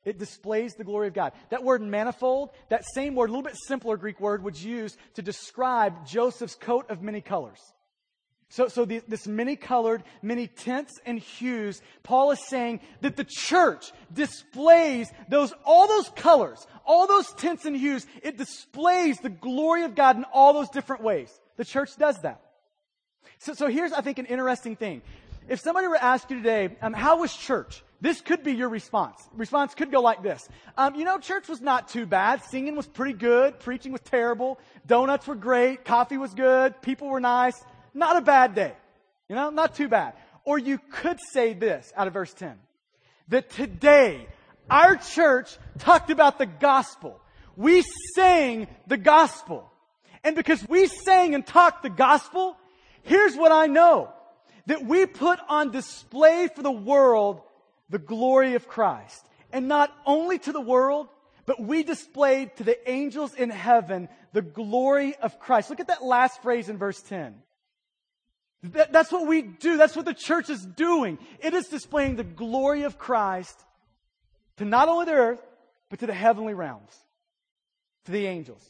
It 0.04 0.18
displays 0.18 0.74
the 0.74 0.84
glory 0.84 1.08
of 1.08 1.14
God. 1.14 1.32
That 1.48 1.64
word 1.64 1.80
manifold, 1.80 2.50
that 2.68 2.84
same 2.94 3.14
word, 3.14 3.30
a 3.30 3.32
little 3.32 3.42
bit 3.42 3.56
simpler 3.66 3.96
Greek 3.96 4.20
word, 4.20 4.42
was 4.42 4.64
used 4.64 4.98
to 5.14 5.22
describe 5.22 6.06
Joseph's 6.06 6.54
coat 6.54 6.90
of 6.90 7.02
many 7.02 7.20
colors. 7.20 7.60
So, 8.50 8.68
so 8.68 8.84
the, 8.84 9.02
this 9.08 9.26
many 9.26 9.56
colored, 9.56 10.04
many 10.22 10.46
tints 10.46 11.00
and 11.04 11.18
hues, 11.18 11.80
Paul 12.02 12.30
is 12.30 12.46
saying 12.46 12.80
that 13.00 13.16
the 13.16 13.24
church 13.24 13.90
displays 14.12 15.10
those, 15.28 15.52
all 15.64 15.88
those 15.88 16.08
colors, 16.10 16.64
all 16.84 17.06
those 17.06 17.32
tints 17.32 17.64
and 17.64 17.76
hues. 17.76 18.06
It 18.22 18.36
displays 18.36 19.18
the 19.18 19.30
glory 19.30 19.84
of 19.84 19.94
God 19.94 20.16
in 20.16 20.24
all 20.32 20.52
those 20.52 20.68
different 20.68 21.02
ways. 21.02 21.32
The 21.56 21.64
church 21.64 21.96
does 21.96 22.20
that. 22.20 22.42
So, 23.38 23.54
so 23.54 23.68
here's, 23.68 23.92
I 23.92 24.02
think, 24.02 24.18
an 24.18 24.26
interesting 24.26 24.76
thing. 24.76 25.02
If 25.48 25.60
somebody 25.60 25.86
were 25.86 25.96
to 25.96 26.04
ask 26.04 26.30
you 26.30 26.36
today, 26.36 26.76
um, 26.80 26.92
how 26.92 27.20
was 27.20 27.34
church? 27.34 27.82
This 28.00 28.20
could 28.20 28.42
be 28.42 28.52
your 28.52 28.68
response. 28.68 29.22
Response 29.34 29.74
could 29.74 29.90
go 29.90 30.00
like 30.00 30.22
this. 30.22 30.46
Um, 30.76 30.94
you 30.94 31.04
know, 31.04 31.18
church 31.18 31.48
was 31.48 31.60
not 31.60 31.88
too 31.88 32.06
bad. 32.06 32.42
Singing 32.44 32.76
was 32.76 32.86
pretty 32.86 33.14
good. 33.14 33.60
Preaching 33.60 33.92
was 33.92 34.00
terrible. 34.02 34.58
Donuts 34.86 35.26
were 35.26 35.34
great. 35.34 35.84
Coffee 35.84 36.18
was 36.18 36.34
good. 36.34 36.80
People 36.82 37.08
were 37.08 37.20
nice. 37.20 37.56
Not 37.94 38.16
a 38.16 38.20
bad 38.20 38.54
day. 38.54 38.72
You 39.28 39.36
know, 39.36 39.50
not 39.50 39.74
too 39.74 39.88
bad. 39.88 40.14
Or 40.44 40.58
you 40.58 40.78
could 40.90 41.18
say 41.32 41.54
this 41.54 41.92
out 41.96 42.06
of 42.06 42.12
verse 42.12 42.32
10. 42.34 42.58
That 43.28 43.48
today, 43.50 44.26
our 44.68 44.96
church 44.96 45.56
talked 45.78 46.10
about 46.10 46.38
the 46.38 46.46
gospel. 46.46 47.20
We 47.56 47.84
sang 48.14 48.68
the 48.86 48.96
gospel. 48.98 49.70
And 50.22 50.36
because 50.36 50.66
we 50.68 50.86
sang 50.86 51.34
and 51.34 51.46
talked 51.46 51.82
the 51.82 51.90
gospel, 51.90 52.56
here's 53.02 53.36
what 53.36 53.52
I 53.52 53.66
know. 53.66 54.10
That 54.66 54.84
we 54.84 55.06
put 55.06 55.38
on 55.48 55.70
display 55.70 56.48
for 56.54 56.62
the 56.62 56.72
world 56.72 57.42
the 57.88 57.98
glory 57.98 58.54
of 58.54 58.68
Christ. 58.68 59.26
And 59.52 59.68
not 59.68 59.92
only 60.06 60.38
to 60.40 60.52
the 60.52 60.60
world, 60.60 61.08
but 61.46 61.60
we 61.60 61.82
displayed 61.82 62.56
to 62.56 62.64
the 62.64 62.90
angels 62.90 63.34
in 63.34 63.50
heaven 63.50 64.08
the 64.32 64.42
glory 64.42 65.14
of 65.16 65.38
Christ. 65.38 65.70
Look 65.70 65.80
at 65.80 65.88
that 65.88 66.02
last 66.02 66.42
phrase 66.42 66.68
in 66.68 66.78
verse 66.78 67.00
10. 67.02 67.34
That, 68.64 68.92
that's 68.92 69.12
what 69.12 69.26
we 69.26 69.42
do. 69.42 69.76
That's 69.76 69.94
what 69.94 70.06
the 70.06 70.14
church 70.14 70.48
is 70.48 70.64
doing. 70.64 71.18
It 71.40 71.52
is 71.54 71.66
displaying 71.68 72.16
the 72.16 72.24
glory 72.24 72.82
of 72.84 72.98
Christ 72.98 73.58
to 74.56 74.64
not 74.64 74.88
only 74.88 75.04
the 75.04 75.12
earth, 75.12 75.42
but 75.90 75.98
to 76.00 76.06
the 76.06 76.14
heavenly 76.14 76.54
realms, 76.54 76.92
to 78.06 78.12
the 78.12 78.26
angels. 78.26 78.62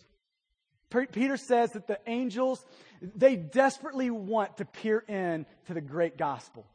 Peter 0.91 1.37
says 1.37 1.71
that 1.73 1.87
the 1.87 1.99
angels, 2.07 2.65
they 3.01 3.37
desperately 3.37 4.11
want 4.11 4.57
to 4.59 4.65
peer 4.65 5.03
in 5.09 5.47
to 5.67 5.75
the 5.75 5.81
great 5.81 6.17
gospel. 6.17 6.67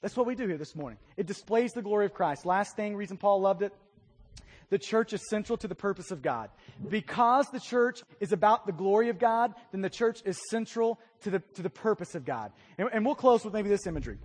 That's 0.00 0.16
what 0.16 0.26
we 0.26 0.34
do 0.34 0.46
here 0.46 0.58
this 0.58 0.76
morning. 0.76 0.98
It 1.16 1.26
displays 1.26 1.72
the 1.72 1.82
glory 1.82 2.06
of 2.06 2.14
Christ. 2.14 2.46
Last 2.46 2.76
thing, 2.76 2.94
reason 2.94 3.16
Paul 3.16 3.40
loved 3.40 3.62
it. 3.62 3.72
The 4.70 4.78
church 4.78 5.12
is 5.12 5.26
central 5.28 5.56
to 5.58 5.68
the 5.68 5.74
purpose 5.74 6.10
of 6.10 6.22
God. 6.22 6.50
Because 6.88 7.48
the 7.48 7.58
church 7.58 8.02
is 8.20 8.32
about 8.32 8.66
the 8.66 8.72
glory 8.72 9.08
of 9.08 9.18
God, 9.18 9.54
then 9.72 9.80
the 9.80 9.90
church 9.90 10.20
is 10.24 10.38
central 10.50 11.00
to 11.22 11.30
the, 11.30 11.38
to 11.54 11.62
the 11.62 11.70
purpose 11.70 12.14
of 12.14 12.24
God. 12.24 12.52
And, 12.76 12.88
and 12.92 13.04
we'll 13.04 13.14
close 13.14 13.44
with 13.44 13.54
maybe 13.54 13.70
this 13.70 13.86
imagery. 13.86 14.18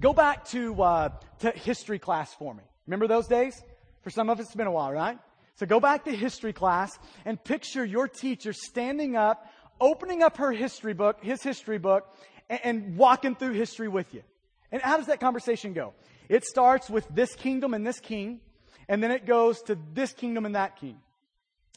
Go 0.00 0.12
back 0.12 0.44
to, 0.50 0.80
uh, 0.80 1.08
to 1.40 1.50
history 1.50 1.98
class 1.98 2.32
for 2.34 2.54
me. 2.54 2.62
Remember 2.86 3.08
those 3.08 3.26
days? 3.26 3.60
For 4.02 4.10
some 4.10 4.30
of 4.30 4.38
us, 4.38 4.46
it's 4.46 4.54
been 4.54 4.68
a 4.68 4.72
while, 4.72 4.92
right? 4.92 5.18
So 5.56 5.66
go 5.66 5.80
back 5.80 6.04
to 6.04 6.14
history 6.14 6.52
class 6.52 6.96
and 7.24 7.42
picture 7.42 7.84
your 7.84 8.06
teacher 8.06 8.52
standing 8.52 9.16
up, 9.16 9.52
opening 9.80 10.22
up 10.22 10.36
her 10.36 10.52
history 10.52 10.94
book, 10.94 11.18
his 11.20 11.42
history 11.42 11.78
book, 11.78 12.14
and, 12.48 12.60
and 12.62 12.96
walking 12.96 13.34
through 13.34 13.54
history 13.54 13.88
with 13.88 14.14
you. 14.14 14.22
And 14.70 14.82
how 14.82 14.96
does 14.96 15.06
that 15.06 15.20
conversation 15.20 15.72
go? 15.72 15.94
It 16.28 16.44
starts 16.44 16.90
with 16.90 17.06
this 17.14 17.34
kingdom 17.34 17.74
and 17.74 17.86
this 17.86 18.00
king, 18.00 18.40
and 18.88 19.02
then 19.02 19.10
it 19.10 19.26
goes 19.26 19.62
to 19.62 19.78
this 19.94 20.12
kingdom 20.12 20.46
and 20.46 20.54
that 20.54 20.76
king. 20.76 20.98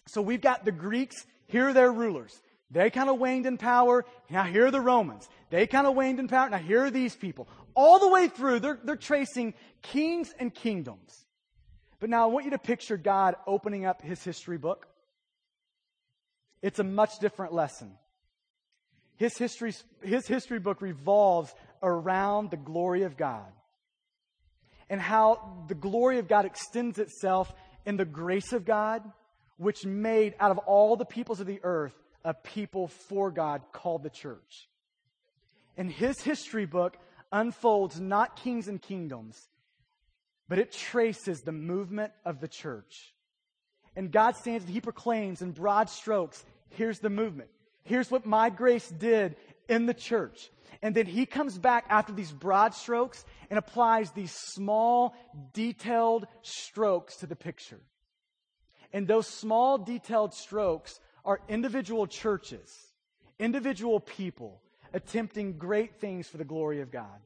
So 0.07 0.21
we've 0.21 0.41
got 0.41 0.65
the 0.65 0.71
Greeks, 0.71 1.25
here 1.47 1.69
are 1.69 1.73
their 1.73 1.91
rulers. 1.91 2.41
They 2.69 2.89
kind 2.89 3.09
of 3.09 3.19
waned 3.19 3.45
in 3.45 3.57
power. 3.57 4.05
Now 4.29 4.43
here 4.43 4.67
are 4.67 4.71
the 4.71 4.81
Romans. 4.81 5.27
They 5.49 5.67
kind 5.67 5.85
of 5.85 5.95
waned 5.95 6.19
in 6.19 6.29
power. 6.29 6.49
Now 6.49 6.57
here 6.57 6.85
are 6.85 6.91
these 6.91 7.15
people. 7.15 7.47
All 7.73 7.99
the 7.99 8.07
way 8.07 8.29
through, 8.29 8.61
they're, 8.61 8.79
they're 8.81 8.95
tracing 8.95 9.53
kings 9.81 10.33
and 10.39 10.53
kingdoms. 10.53 11.25
But 11.99 12.09
now 12.09 12.23
I 12.23 12.27
want 12.27 12.45
you 12.45 12.51
to 12.51 12.57
picture 12.57 12.97
God 12.97 13.35
opening 13.45 13.85
up 13.85 14.01
his 14.01 14.23
history 14.23 14.57
book. 14.57 14.87
It's 16.61 16.79
a 16.79 16.83
much 16.83 17.19
different 17.19 17.53
lesson. 17.53 17.91
His 19.17 19.37
his 19.37 20.27
history 20.27 20.59
book 20.59 20.81
revolves 20.81 21.53
around 21.81 22.51
the 22.51 22.57
glory 22.57 23.03
of 23.03 23.17
God 23.17 23.51
and 24.89 24.99
how 25.01 25.65
the 25.67 25.75
glory 25.75 26.19
of 26.19 26.27
God 26.27 26.45
extends 26.45 26.99
itself 26.99 27.53
in 27.85 27.97
the 27.97 28.05
grace 28.05 28.51
of 28.53 28.65
God, 28.65 29.01
which 29.57 29.85
made 29.85 30.35
out 30.39 30.51
of 30.51 30.57
all 30.59 30.95
the 30.95 31.05
peoples 31.05 31.39
of 31.39 31.47
the 31.47 31.61
earth 31.63 31.93
a 32.23 32.33
people 32.33 32.87
for 32.87 33.31
God 33.31 33.61
called 33.71 34.03
the 34.03 34.09
church. 34.09 34.67
And 35.77 35.89
his 35.89 36.19
history 36.21 36.65
book 36.65 36.97
unfolds 37.31 37.99
not 37.99 38.35
kings 38.35 38.67
and 38.67 38.81
kingdoms, 38.81 39.39
but 40.49 40.59
it 40.59 40.71
traces 40.71 41.41
the 41.41 41.53
movement 41.53 42.11
of 42.25 42.41
the 42.41 42.47
church. 42.47 43.13
And 43.95 44.11
God 44.11 44.35
stands 44.35 44.65
and 44.65 44.73
he 44.73 44.81
proclaims 44.81 45.41
in 45.41 45.51
broad 45.51 45.89
strokes, 45.89 46.43
here's 46.69 46.99
the 46.99 47.09
movement. 47.09 47.49
Here's 47.83 48.11
what 48.11 48.25
my 48.25 48.49
grace 48.49 48.87
did 48.89 49.35
in 49.71 49.85
the 49.85 49.93
church. 49.93 50.51
And 50.83 50.93
then 50.93 51.05
he 51.05 51.25
comes 51.25 51.57
back 51.57 51.85
after 51.89 52.11
these 52.11 52.31
broad 52.31 52.73
strokes 52.73 53.23
and 53.49 53.57
applies 53.57 54.11
these 54.11 54.31
small, 54.31 55.15
detailed 55.53 56.27
strokes 56.41 57.17
to 57.17 57.27
the 57.27 57.35
picture. 57.35 57.79
And 58.91 59.07
those 59.07 59.27
small, 59.27 59.77
detailed 59.77 60.33
strokes 60.33 60.99
are 61.23 61.39
individual 61.47 62.05
churches, 62.07 62.69
individual 63.39 63.99
people 63.99 64.61
attempting 64.93 65.57
great 65.57 65.95
things 66.01 66.27
for 66.27 66.37
the 66.37 66.43
glory 66.43 66.81
of 66.81 66.91
God, 66.91 67.21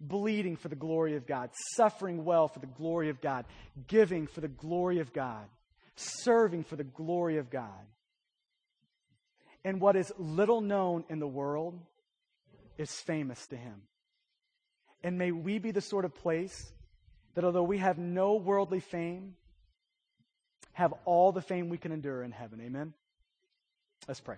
bleeding 0.00 0.56
for 0.56 0.68
the 0.68 0.76
glory 0.76 1.16
of 1.16 1.26
God, 1.26 1.50
suffering 1.74 2.24
well 2.24 2.48
for 2.48 2.60
the 2.60 2.66
glory 2.66 3.10
of 3.10 3.20
God, 3.20 3.44
giving 3.88 4.26
for 4.26 4.40
the 4.40 4.48
glory 4.48 5.00
of 5.00 5.12
God, 5.12 5.44
serving 5.96 6.64
for 6.64 6.76
the 6.76 6.84
glory 6.84 7.36
of 7.36 7.50
God. 7.50 7.84
And 9.64 9.80
what 9.80 9.96
is 9.96 10.12
little 10.18 10.60
known 10.60 11.04
in 11.08 11.18
the 11.18 11.26
world 11.26 11.78
is 12.76 12.92
famous 12.92 13.46
to 13.48 13.56
Him. 13.56 13.82
And 15.02 15.18
may 15.18 15.32
we 15.32 15.58
be 15.58 15.70
the 15.70 15.80
sort 15.80 16.04
of 16.04 16.14
place 16.14 16.72
that 17.34 17.44
although 17.44 17.62
we 17.62 17.78
have 17.78 17.98
no 17.98 18.34
worldly 18.34 18.80
fame, 18.80 19.36
have 20.72 20.94
all 21.04 21.32
the 21.32 21.42
fame 21.42 21.68
we 21.68 21.78
can 21.78 21.92
endure 21.92 22.22
in 22.22 22.30
heaven. 22.30 22.60
Amen? 22.60 22.94
Let's 24.06 24.20
pray. 24.20 24.36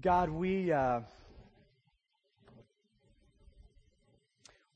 God, 0.00 0.30
we 0.30 0.70
uh, 0.70 1.00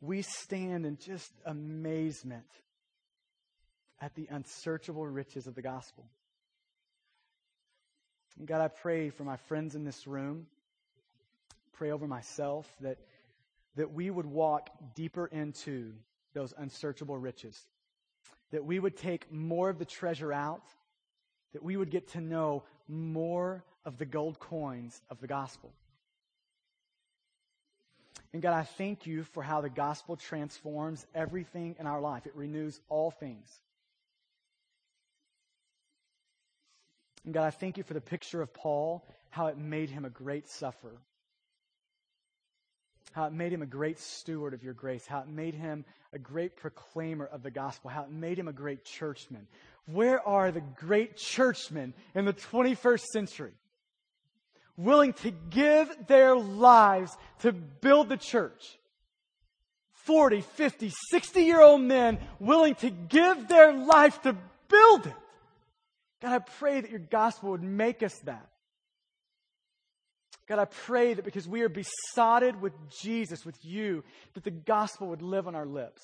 we 0.02 0.22
stand 0.22 0.84
in 0.84 0.98
just 0.98 1.32
amazement 1.46 2.44
at 4.00 4.14
the 4.16 4.26
unsearchable 4.30 5.06
riches 5.06 5.46
of 5.46 5.54
the 5.54 5.62
gospel. 5.62 6.04
And 8.36 8.48
God, 8.48 8.60
I 8.60 8.68
pray 8.68 9.10
for 9.10 9.22
my 9.22 9.36
friends 9.36 9.76
in 9.76 9.84
this 9.84 10.08
room, 10.08 10.48
pray 11.72 11.92
over 11.92 12.08
myself 12.08 12.68
that, 12.80 12.98
that 13.76 13.92
we 13.92 14.10
would 14.10 14.26
walk 14.26 14.70
deeper 14.96 15.26
into 15.26 15.92
those 16.34 16.52
unsearchable 16.58 17.16
riches, 17.16 17.56
that 18.50 18.64
we 18.64 18.80
would 18.80 18.96
take 18.96 19.30
more 19.32 19.70
of 19.70 19.78
the 19.78 19.84
treasure 19.84 20.32
out, 20.32 20.64
that 21.52 21.62
we 21.62 21.76
would 21.76 21.90
get 21.90 22.08
to 22.08 22.20
know 22.20 22.64
more 22.88 23.62
of 23.84 23.98
the 23.98 24.06
gold 24.06 24.40
coins 24.40 25.00
of 25.10 25.20
the 25.20 25.28
gospel. 25.28 25.72
And 28.32 28.40
God, 28.40 28.54
I 28.54 28.62
thank 28.62 29.06
you 29.06 29.24
for 29.24 29.42
how 29.42 29.60
the 29.60 29.68
gospel 29.68 30.16
transforms 30.16 31.06
everything 31.14 31.76
in 31.78 31.86
our 31.86 32.00
life. 32.00 32.26
It 32.26 32.34
renews 32.34 32.80
all 32.88 33.10
things. 33.10 33.46
And 37.24 37.34
God, 37.34 37.44
I 37.44 37.50
thank 37.50 37.76
you 37.76 37.84
for 37.84 37.94
the 37.94 38.00
picture 38.00 38.40
of 38.40 38.52
Paul, 38.52 39.04
how 39.30 39.46
it 39.46 39.58
made 39.58 39.90
him 39.90 40.04
a 40.04 40.10
great 40.10 40.48
sufferer, 40.48 40.96
how 43.12 43.26
it 43.26 43.32
made 43.32 43.52
him 43.52 43.62
a 43.62 43.66
great 43.66 43.98
steward 43.98 44.54
of 44.54 44.64
your 44.64 44.74
grace, 44.74 45.06
how 45.06 45.20
it 45.20 45.28
made 45.28 45.54
him 45.54 45.84
a 46.12 46.18
great 46.18 46.56
proclaimer 46.56 47.26
of 47.26 47.42
the 47.42 47.50
gospel, 47.50 47.90
how 47.90 48.04
it 48.04 48.10
made 48.10 48.38
him 48.38 48.48
a 48.48 48.52
great 48.52 48.84
churchman. 48.84 49.46
Where 49.86 50.26
are 50.26 50.50
the 50.50 50.62
great 50.62 51.16
churchmen 51.16 51.92
in 52.14 52.24
the 52.24 52.32
21st 52.32 53.04
century? 53.12 53.52
Willing 54.76 55.12
to 55.14 55.30
give 55.30 55.94
their 56.06 56.34
lives 56.36 57.16
to 57.40 57.52
build 57.52 58.08
the 58.08 58.16
church. 58.16 58.78
40, 60.04 60.40
50, 60.40 60.92
60 61.10 61.40
year 61.42 61.60
old 61.60 61.80
men 61.80 62.18
willing 62.40 62.74
to 62.76 62.90
give 62.90 63.48
their 63.48 63.72
life 63.72 64.20
to 64.22 64.36
build 64.68 65.06
it. 65.06 65.14
God, 66.20 66.32
I 66.32 66.38
pray 66.38 66.80
that 66.80 66.90
your 66.90 67.00
gospel 67.00 67.50
would 67.50 67.62
make 67.62 68.02
us 68.02 68.16
that. 68.20 68.48
God, 70.48 70.58
I 70.58 70.64
pray 70.64 71.14
that 71.14 71.24
because 71.24 71.46
we 71.46 71.62
are 71.62 71.68
besotted 71.68 72.60
with 72.60 72.72
Jesus, 73.00 73.44
with 73.44 73.64
you, 73.64 74.02
that 74.34 74.44
the 74.44 74.50
gospel 74.50 75.08
would 75.08 75.22
live 75.22 75.46
on 75.46 75.54
our 75.54 75.66
lips. 75.66 76.02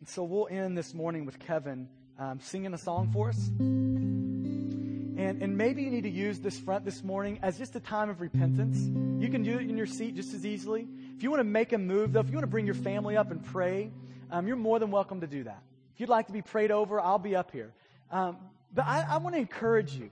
And 0.00 0.08
so 0.08 0.24
we'll 0.24 0.48
end 0.50 0.76
this 0.76 0.94
morning 0.94 1.26
with 1.26 1.38
Kevin 1.38 1.88
um, 2.22 2.38
singing 2.40 2.72
a 2.72 2.78
song 2.78 3.10
for 3.12 3.30
us. 3.30 3.48
And, 3.58 5.42
and 5.42 5.56
maybe 5.56 5.82
you 5.82 5.90
need 5.90 6.04
to 6.04 6.10
use 6.10 6.38
this 6.38 6.58
front 6.58 6.84
this 6.84 7.02
morning 7.02 7.40
as 7.42 7.58
just 7.58 7.74
a 7.74 7.80
time 7.80 8.10
of 8.10 8.20
repentance. 8.20 8.78
You 9.20 9.28
can 9.28 9.42
do 9.42 9.58
it 9.58 9.68
in 9.68 9.76
your 9.76 9.86
seat 9.86 10.14
just 10.14 10.32
as 10.32 10.46
easily. 10.46 10.86
If 11.16 11.22
you 11.22 11.30
want 11.30 11.40
to 11.40 11.44
make 11.44 11.72
a 11.72 11.78
move, 11.78 12.12
though, 12.12 12.20
if 12.20 12.28
you 12.28 12.34
want 12.34 12.44
to 12.44 12.50
bring 12.50 12.64
your 12.64 12.76
family 12.76 13.16
up 13.16 13.30
and 13.32 13.44
pray, 13.44 13.90
um, 14.30 14.46
you're 14.46 14.56
more 14.56 14.78
than 14.78 14.92
welcome 14.92 15.20
to 15.20 15.26
do 15.26 15.44
that. 15.44 15.62
If 15.94 16.00
you'd 16.00 16.08
like 16.08 16.28
to 16.28 16.32
be 16.32 16.42
prayed 16.42 16.70
over, 16.70 17.00
I'll 17.00 17.18
be 17.18 17.34
up 17.34 17.50
here. 17.50 17.72
Um, 18.10 18.36
but 18.72 18.86
I, 18.86 19.04
I 19.08 19.16
want 19.18 19.34
to 19.34 19.40
encourage 19.40 19.92
you. 19.94 20.10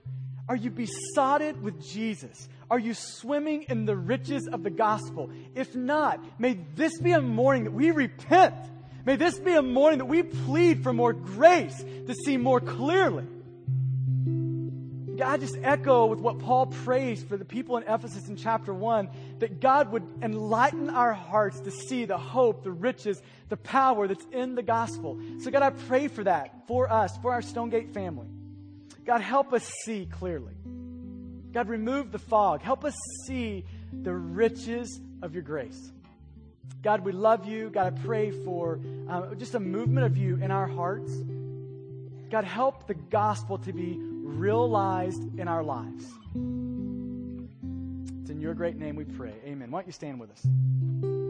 Are 0.49 0.55
you 0.55 0.69
besotted 0.69 1.61
with 1.61 1.81
Jesus? 1.81 2.49
Are 2.69 2.79
you 2.79 2.93
swimming 2.93 3.63
in 3.69 3.85
the 3.85 3.95
riches 3.95 4.49
of 4.51 4.63
the 4.63 4.69
gospel? 4.69 5.31
If 5.55 5.75
not, 5.75 6.19
may 6.39 6.59
this 6.75 6.99
be 6.99 7.13
a 7.13 7.21
morning 7.21 7.63
that 7.63 7.71
we 7.71 7.91
repent. 7.91 8.55
May 9.05 9.15
this 9.15 9.39
be 9.39 9.53
a 9.53 9.61
morning 9.61 9.99
that 9.99 10.05
we 10.05 10.23
plead 10.23 10.83
for 10.83 10.93
more 10.93 11.13
grace 11.13 11.83
to 11.83 12.13
see 12.25 12.37
more 12.37 12.59
clearly. 12.59 13.25
God, 15.17 15.39
just 15.39 15.57
echo 15.61 16.07
with 16.07 16.19
what 16.19 16.39
Paul 16.39 16.67
prays 16.67 17.23
for 17.23 17.37
the 17.37 17.45
people 17.45 17.77
in 17.77 17.83
Ephesus 17.83 18.27
in 18.27 18.35
chapter 18.35 18.73
1 18.73 19.09
that 19.39 19.59
God 19.59 19.91
would 19.91 20.03
enlighten 20.21 20.89
our 20.89 21.13
hearts 21.13 21.59
to 21.61 21.71
see 21.71 22.05
the 22.05 22.17
hope, 22.17 22.63
the 22.63 22.71
riches, 22.71 23.21
the 23.49 23.57
power 23.57 24.07
that's 24.07 24.25
in 24.31 24.55
the 24.55 24.63
gospel. 24.63 25.19
So, 25.39 25.51
God, 25.51 25.61
I 25.61 25.69
pray 25.71 26.07
for 26.07 26.23
that 26.23 26.67
for 26.67 26.91
us, 26.91 27.15
for 27.21 27.33
our 27.33 27.41
Stonegate 27.41 27.93
family. 27.93 28.27
God, 29.05 29.21
help 29.21 29.53
us 29.53 29.69
see 29.83 30.07
clearly. 30.09 30.53
God, 31.51 31.67
remove 31.67 32.11
the 32.11 32.19
fog. 32.19 32.61
Help 32.61 32.85
us 32.85 32.95
see 33.25 33.65
the 33.91 34.13
riches 34.13 35.01
of 35.21 35.33
your 35.33 35.43
grace. 35.43 35.91
God, 36.81 37.01
we 37.01 37.11
love 37.11 37.45
you. 37.45 37.69
God, 37.69 37.93
I 37.93 38.01
pray 38.01 38.31
for 38.31 38.79
uh, 39.07 39.35
just 39.35 39.55
a 39.55 39.59
movement 39.59 40.05
of 40.05 40.17
you 40.17 40.37
in 40.37 40.51
our 40.51 40.67
hearts. 40.67 41.11
God, 42.31 42.43
help 42.43 42.87
the 42.87 42.93
gospel 42.93 43.57
to 43.59 43.73
be 43.73 43.97
realized 43.99 45.37
in 45.37 45.47
our 45.47 45.63
lives. 45.63 46.05
It's 48.21 48.29
in 48.29 48.39
your 48.39 48.53
great 48.53 48.77
name 48.77 48.95
we 48.95 49.05
pray. 49.05 49.33
Amen. 49.45 49.69
Why 49.69 49.81
don't 49.81 49.87
you 49.87 49.93
stand 49.93 50.19
with 50.19 50.31
us? 50.31 51.20